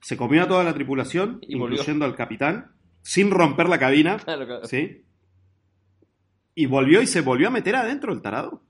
[0.00, 1.74] se comió a toda la tripulación, Y volvió.
[1.76, 2.72] incluyendo al capitán,
[3.02, 4.64] sin romper la cabina, Claro, claro.
[4.66, 5.04] ¿sí?
[6.58, 8.64] Y volvió y se volvió a meter adentro el tarado.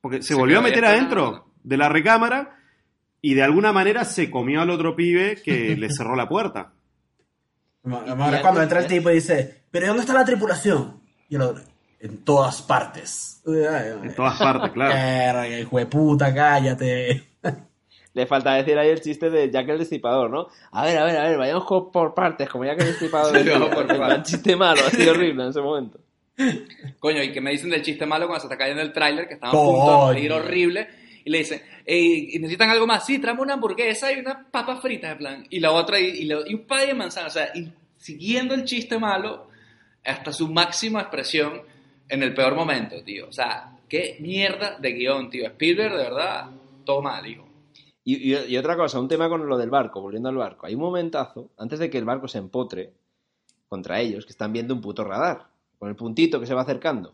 [0.00, 2.58] Porque se, Se volvió a meter adentro de la recámara
[3.20, 6.72] y de alguna manera se comió al otro pibe que le cerró la puerta.
[7.84, 11.00] Ahora cuando entra el tipo y dice, ¿pero dónde está la tripulación?
[11.28, 11.62] Y el otro,
[12.00, 13.40] en todas partes.
[13.46, 15.46] En todas partes, claro.
[15.46, 17.22] Hijo de puta, cállate.
[18.14, 20.48] Le falta decir ahí el chiste de Jack el Destripador, ¿no?
[20.72, 23.38] A ver, a ver, a ver, vayamos por partes, como Jack el Destripador.
[23.38, 26.00] Sí, vamos por El chiste malo, ha sido horrible en ese momento.
[26.98, 29.34] Coño, y que me dicen del chiste malo cuando se está cayendo el tráiler, que
[29.34, 30.88] estaba a punto de morir horrible,
[31.24, 33.04] y le dicen, "Ey, ¿y necesitan algo más?
[33.06, 35.46] Sí, tráeme una hamburguesa y una papa frita, de plan.
[35.50, 38.54] Y la otra, y, y, lo- y un pay de manzana, o sea, y siguiendo
[38.54, 39.48] el chiste malo
[40.04, 41.62] hasta su máxima expresión
[42.08, 43.28] en el peor momento, tío.
[43.28, 45.46] O sea, qué mierda de guion, tío.
[45.46, 46.50] Spielberg, de verdad,
[46.84, 47.46] todo mal, hijo.
[48.04, 50.66] Y, y- y otra cosa, un tema con lo del barco, volviendo al barco.
[50.66, 52.90] Hay un momentazo, antes de que el barco se empotre
[53.68, 55.46] contra ellos, que están viendo un puto radar,
[55.82, 57.12] con el puntito que se va acercando.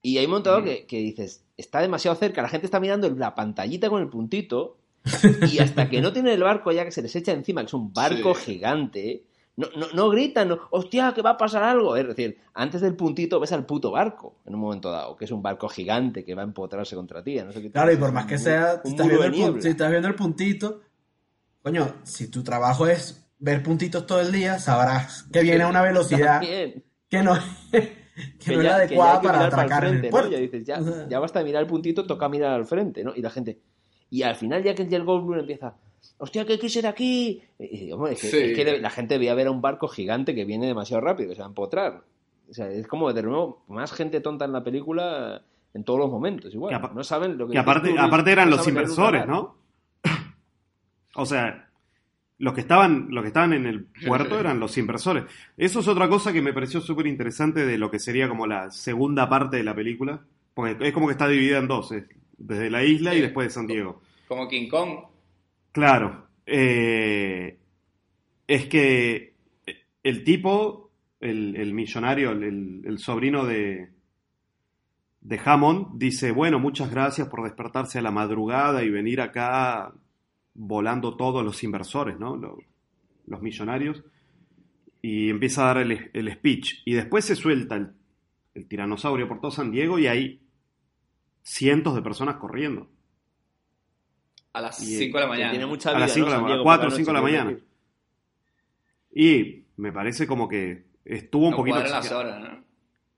[0.00, 3.34] Y hay un momento que, que dices, está demasiado cerca, la gente está mirando la
[3.34, 4.78] pantallita con el puntito,
[5.52, 7.74] y hasta que no tienen el barco ya que se les echa encima, que es
[7.74, 8.52] un barco Sí.
[8.52, 9.24] gigante,
[9.56, 11.94] no, no, no gritan, no, hostia, que va a pasar algo.
[11.94, 15.30] Es decir, antes del puntito ves al puto barco, en un momento dado, que es
[15.30, 17.36] un barco gigante que va a empotrarse contra ti.
[17.36, 19.90] No sé qué Claro, y por más que sea, si estás, viendo el, si estás
[19.90, 20.80] viendo el puntito,
[21.60, 25.82] coño, si tu trabajo es ver puntitos todo el día, sabrás que viene a una
[25.90, 26.40] velocidad.
[27.18, 27.34] Que no,
[27.72, 30.30] que no ya- adecuada que para atracar el en el frente, ¿no?
[30.30, 33.02] Ya dices, ya, O sea, ya basta de mirar el puntito, toca mirar al frente,
[33.04, 33.12] ¿no?
[33.14, 33.58] Y la gente...
[34.10, 35.74] Y al final ya que el Goldblum empieza...
[36.18, 37.42] Hostia, ¿qué quise aquí?
[37.58, 38.36] Y, y, hombre, es que, Sí.
[38.38, 41.34] es que la gente veía ver a un barco gigante que viene demasiado rápido, que
[41.34, 42.02] se va a empotrar.
[42.48, 45.42] O sea, es como de nuevo más gente tonta en la película
[45.72, 46.78] en todos los momentos, igual.
[46.94, 47.54] No saben lo que...
[47.54, 49.26] Que aparte, tú, aparte eran no los inversores.
[49.26, 49.56] ¿no?
[51.16, 51.68] O sea,
[52.38, 55.24] los que estaban, los que estaban en el puerto eran los inversores.
[55.56, 58.70] Eso es otra cosa que me pareció súper interesante de lo que sería como la
[58.70, 60.20] segunda parte de la película.
[60.54, 62.04] Porque es como que está dividida en dos, es
[62.36, 64.00] desde la isla y después de San Diego.
[64.28, 64.98] Como King Kong.
[65.72, 66.28] Claro.
[66.46, 67.58] eh,
[68.46, 69.34] es que
[70.02, 73.90] el tipo, el, el millonario, el, el sobrino de,
[75.22, 79.92] de Hammond, dice, bueno, muchas gracias por despertarse a la madrugada y venir acá
[80.54, 82.36] volando todos los inversores, ¿no?
[82.36, 82.58] Los,
[83.26, 84.02] los millonarios.
[85.02, 86.82] Y empieza a dar el, el speech.
[86.86, 87.92] Y después se suelta el,
[88.54, 90.40] el tiranosaurio por todo San Diego y hay
[91.42, 92.88] cientos de personas corriendo.
[94.54, 95.50] A las Y, 5 de la mañana.
[95.50, 96.30] tiene mucha A las cinco ¿no?
[96.30, 97.58] de la San mañana, Diego, cuatro por o cinco de la mañana.
[99.12, 102.36] Y me parece como que estuvo un No poquito cuadran las exagerado.
[102.38, 102.58] horas, ¿no?
[102.58, 102.64] Es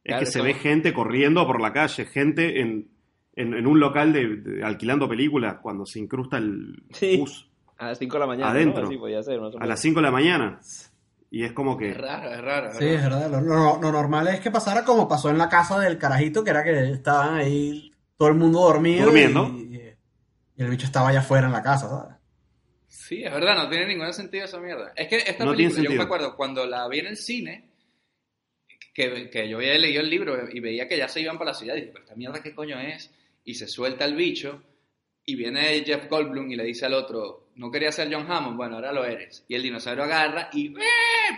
[0.04, 2.88] Claro, que se como- ve gente corriendo por la calle, gente en,
[3.36, 7.16] en, en un local de, de- alquilando películas cuando se incrusta el Sí.
[7.18, 8.82] bus A las 5 de la mañana, Adentro.
[8.82, 8.88] ¿no?
[8.88, 10.60] Así podía ser, más o a las 5 de la mañana.
[11.30, 11.94] Y es como Es que...
[11.94, 12.70] raro, es raro.
[12.70, 13.16] es Sí, es raro.
[13.20, 13.42] verdad.
[13.42, 16.50] Lo, lo- lo normal es que pasara como pasó en la casa del carajito, que
[16.50, 19.04] era que estaban ahí todo el mundo dormido.
[19.06, 19.48] Durmiendo.
[19.54, 19.76] Y,
[20.56, 22.16] y el bicho estaba allá afuera en la casa, ¿sabes?
[22.88, 24.92] Sí, es verdad, no tiene ningún sentido esa mierda.
[24.96, 27.68] Es que esta No tiene película, yo me acuerdo cuando la vi en el cine,
[28.94, 31.54] que, que yo había leído el libro y veía que ya se iban para la
[31.54, 33.12] ciudad, y dije, pero esta mierda qué coño es,
[33.46, 34.62] y se suelta el bicho,
[35.24, 38.74] y viene Jeff Goldblum y le dice al otro, no quería ser John Hammond, bueno,
[38.76, 39.44] ahora lo eres.
[39.48, 40.82] Y el dinosaurio agarra y ¡eh!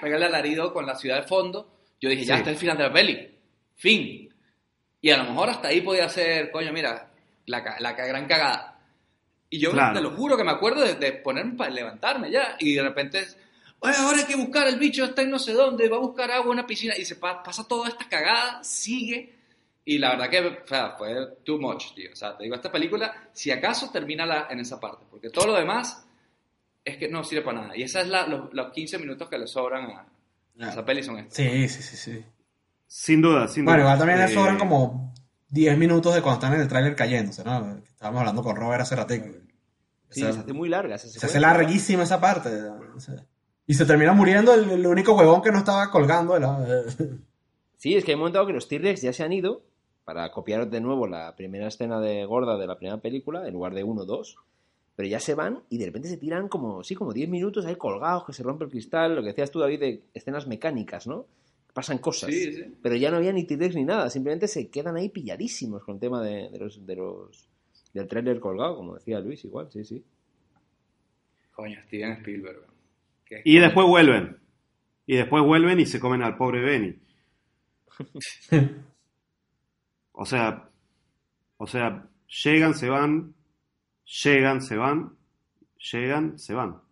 [0.00, 1.72] pega el alarido con la ciudad de fondo.
[2.00, 2.38] Yo dije, ya Sí.
[2.40, 3.30] está el final de la peli.
[3.76, 4.28] Fin.
[5.00, 7.10] Y a lo mejor hasta ahí podía ser, coño, mira,
[7.46, 8.80] la, la gran cagada.
[9.48, 9.94] Y yo Claro.
[9.94, 12.56] te lo juro que me acuerdo de, de ponerme para levantarme ya.
[12.58, 13.38] Y de repente, es,
[13.78, 16.30] "Oye, ahora hay que buscar el bicho, está en no sé dónde, va a buscar
[16.30, 16.94] agua en una piscina.
[16.98, 19.37] Y se pa- pasa toda esta cagada, sigue.
[19.90, 21.14] Y la verdad que o sea, fue
[21.44, 22.10] too much, tío.
[22.12, 25.06] O sea, te digo, esta película, si acaso termina la, en esa parte.
[25.10, 26.04] Porque todo lo demás
[26.84, 27.76] es que no sirve para nada.
[27.76, 30.06] Y esa es la, los, los 15 minutos que le sobran a,
[30.66, 31.36] a esa peli son estos.
[31.36, 32.24] Sí, sí, sí, sí.
[32.86, 33.92] Sin duda, sin Bueno, duda.
[33.94, 35.14] igual también le Eh, sobran como
[35.48, 37.78] 10 minutos de cuando están en el tráiler cayéndose, ¿no?
[37.78, 39.24] Estábamos hablando con Robert hace ratito.
[40.10, 41.40] Sí, O sea, se hace muy larga esa Se hace secuencia.
[41.40, 42.50] larguísima esa parte.
[42.94, 43.24] o sea,
[43.66, 46.38] y se termina muriendo el, el único huevón que no estaba colgando.
[46.38, 46.82] la-
[47.76, 49.62] Sí, es que hay un momento que los T-Rex ya se han ido
[50.08, 53.74] para copiar de nuevo la primera escena de gorda de la primera película, en lugar
[53.74, 54.36] de uno o dos.
[54.96, 57.76] Pero ya se van y de repente se tiran como, sí, como 10 minutos ahí
[57.76, 61.26] colgados, que se rompe el cristal, lo que decías tú, David, de escenas mecánicas, ¿no?
[61.74, 62.30] Pasan cosas.
[62.30, 62.74] Sí, sí.
[62.80, 66.00] Pero ya no había ni T-Rex ni nada, simplemente se quedan ahí pilladísimos con el
[66.00, 67.46] tema de, de los, de los
[67.92, 70.02] del tráiler colgado, como decía Luis, igual, sí, sí.
[71.52, 72.62] Coño, Steven Spielberg.
[73.44, 73.62] Y coño.
[73.62, 74.38] después vuelven.
[75.04, 76.96] Y después vuelven y se comen al pobre Benny.
[80.20, 80.68] O sea,
[81.58, 82.08] o sea,
[82.42, 83.34] llegan, se van,
[84.04, 85.16] llegan, se van,
[85.92, 86.82] llegan, se van.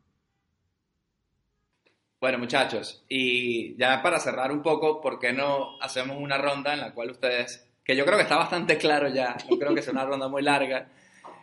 [2.20, 6.78] Bueno, muchachos, y ya para cerrar un poco, ¿por qué no hacemos una ronda en
[6.78, 9.92] la cual ustedes, que yo creo que está bastante claro ya, no creo que sea
[9.92, 10.88] una ronda muy larga,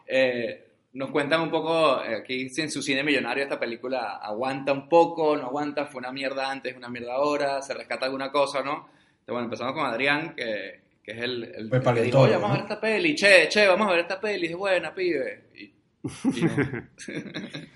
[0.08, 4.88] eh, nos cuentan un poco, eh, aquí en su cine millonario esta película aguanta un
[4.88, 8.88] poco, no aguanta, fue una mierda antes, una mierda ahora, se rescata alguna cosa, ¿no?
[9.28, 12.52] Bueno, empezamos con Adrián, que, que es el, el, Pues que el dijo, oye, vamos
[12.52, 15.50] a ver esta peli, che, che, vamos a ver esta peli, es buena, pibe.
[15.56, 16.56] Y, y no.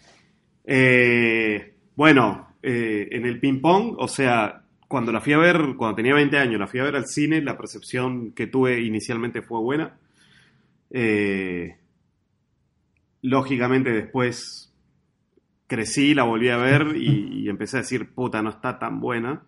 [0.70, 6.14] Eh, bueno, eh, en el ping-pong, o sea, cuando la fui a ver, cuando tenía
[6.14, 9.98] 20 años, la fui a ver al cine, la percepción que tuve inicialmente fue buena.
[10.90, 11.78] Eh,
[13.22, 14.74] lógicamente después
[15.68, 19.47] crecí, la volví a ver y, y empecé a decir, puta, no está tan buena.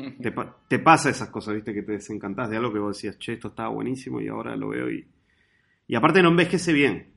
[0.22, 3.18] Te, pa- te pasa esas cosas, viste, que te desencantás de algo que vos decías,
[3.18, 5.06] che, esto estaba buenísimo y ahora lo veo y...
[5.86, 7.12] Y aparte no envejece bien.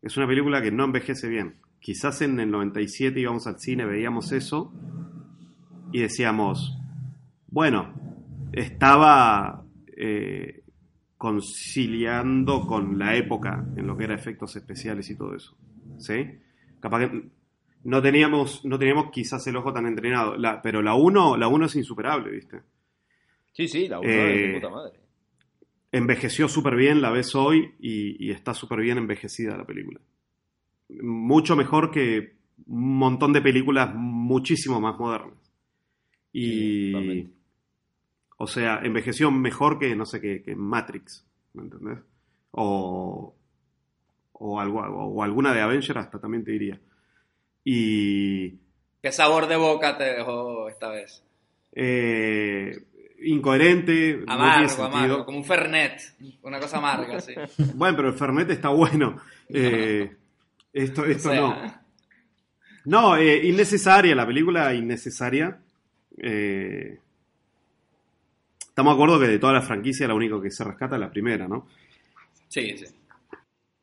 [0.00, 1.56] Es una película que no envejece bien.
[1.80, 4.72] Quizás en el 97 íbamos al cine, veíamos eso
[5.92, 6.78] y decíamos,
[7.48, 7.92] bueno,
[8.52, 9.64] estaba
[9.96, 10.62] eh,
[11.18, 15.56] conciliando con la época en lo que era efectos especiales y todo eso.
[15.98, 16.38] ¿Sí?
[16.80, 17.28] Capaz que
[17.84, 21.66] no teníamos, no teníamos quizás el ojo tan entrenado, La- pero la 1 la uno
[21.66, 22.62] es insuperable, ¿viste?
[23.52, 25.00] Sí, sí, la uno Eh, es de puta madre.
[25.92, 30.00] envejeció súper bien, la ves hoy y, y está súper bien envejecida la película.
[31.02, 32.36] Mucho mejor que
[32.66, 35.38] un montón de películas muchísimo más modernas.
[36.32, 37.30] Y.
[38.36, 41.98] o sea, envejeció mejor que, no sé, que, que Matrix, ¿me entendés?
[42.52, 43.34] O.
[44.32, 46.80] O, algo, o alguna de Avenger, hasta también te diría.
[47.64, 48.50] Y.
[49.02, 51.22] ¿Qué sabor de boca te dejó esta vez?
[51.76, 52.76] eh,
[53.22, 54.86] incoherente, no Amargo, sentido.
[54.86, 56.00] amargo, como un Fernet,
[56.42, 57.34] una cosa amarga, sí.
[57.74, 59.16] Bueno, pero el Fernet está bueno.
[59.48, 60.10] Eh,
[60.72, 61.84] esto esto O sea, no.
[62.86, 65.60] No, eh, innecesaria, la película innecesaria.
[66.16, 66.98] Eh,
[68.60, 71.10] estamos de acuerdo que de toda la franquicia la único que se rescata es la
[71.10, 71.68] primera, ¿no?
[72.48, 72.86] Sí, sí.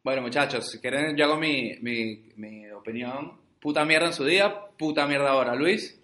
[0.03, 3.33] Bueno, muchachos, si quieren, yo hago mi, mi, mi opinión.
[3.61, 5.55] Puta mierda en su día, puta mierda ahora.
[5.55, 5.97] Luis,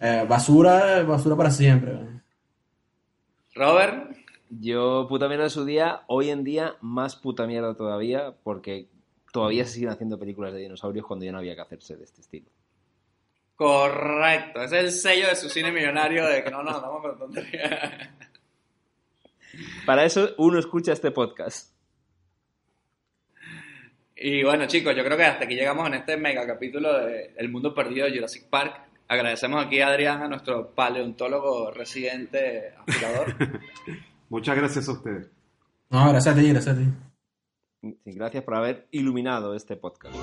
[0.00, 1.92] Eh, basura, basura para siempre.
[3.54, 4.16] Robert,
[4.50, 8.88] Yo, puta mierda de su día, hoy en día, más puta mierda todavía, porque
[9.32, 12.20] todavía se siguen haciendo películas de dinosaurios cuando ya no había que hacerse de este
[12.20, 12.50] estilo.
[13.56, 14.62] correcto.
[14.62, 18.08] Es el sello de su cine millonario de que no nos andamos con tonterías.
[19.86, 21.73] Para eso uno escucha este podcast.
[24.26, 27.50] Y bueno, chicos, yo creo que hasta aquí llegamos en este mega capítulo de El
[27.50, 28.80] mundo perdido de Jurassic Park.
[29.06, 33.34] Agradecemos aquí a Adrián, a nuestro paleontólogo residente aspirador.
[34.30, 35.30] Muchas gracias a ustedes.
[35.90, 36.86] No, gracias a ti, gracias a ti.
[37.82, 40.14] Sí, gracias por haber iluminado este podcast.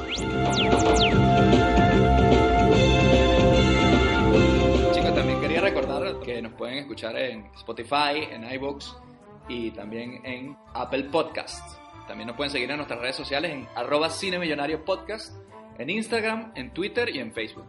[4.95, 8.98] Chicos, también quería recordar que nos pueden escuchar en Spotify, en iBooks
[9.48, 11.80] y también en Apple Podcasts.
[12.07, 15.38] También nos pueden seguir en nuestras redes sociales en arroba cinemillonario podcast,
[15.78, 17.68] en Instagram, en Twitter y en Facebook.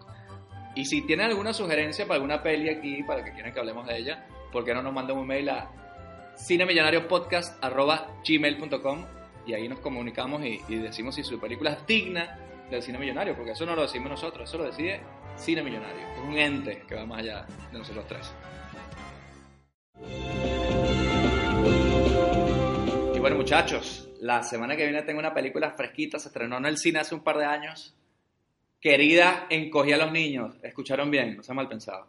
[0.75, 3.99] Y si tienen alguna sugerencia para alguna peli aquí, para que quieran que hablemos de
[3.99, 5.71] ella, ¿por qué no nos mandan un mail a
[6.37, 9.07] cinemillonariopodcast.gmail.com
[9.47, 12.39] y ahí nos comunicamos y, y decimos si su película es digna
[12.71, 15.03] del cine millonario, porque eso no lo decimos nosotros, eso lo decide
[15.37, 18.33] Cine Millonario, es un ente que va más allá de nosotros tres.
[23.15, 26.79] Y bueno, muchachos, la semana que viene tengo una película fresquita, se estrenó en el
[26.79, 27.93] cine hace un par de años.
[28.81, 30.55] Querida, encogí a los niños.
[30.63, 32.07] Escucharon bien, no se mal pensado.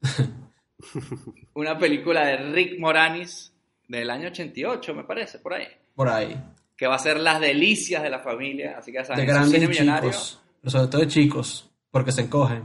[1.54, 3.52] Una película de Rick Moranis
[3.88, 5.68] del año 88, me parece, por ahí.
[5.94, 6.34] Por ahí.
[6.74, 8.78] Que va a ser las delicias de la familia.
[8.78, 10.10] Así que ya saben, De grandes cine millonario.
[10.10, 10.40] chicos.
[10.62, 11.70] Pero sobre todo de chicos.
[11.90, 12.64] Porque se encogen.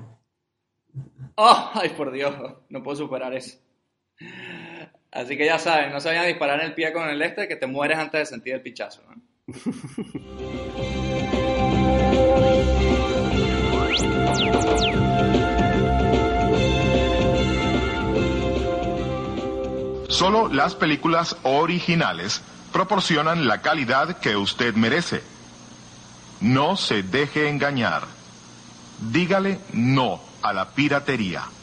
[1.36, 1.72] ¡Oh!
[1.74, 2.34] ¡Ay, por Dios!
[2.70, 3.58] No puedo superar eso.
[5.18, 7.48] Así que ya saben, no se vayan a disparar en el pie con el este
[7.48, 9.02] que te mueres antes de sentir el pichazo.
[20.08, 25.24] Solo las películas originales proporcionan la calidad que usted merece.
[26.42, 28.04] No se deje engañar.
[29.12, 31.57] Dígale no a la piratería.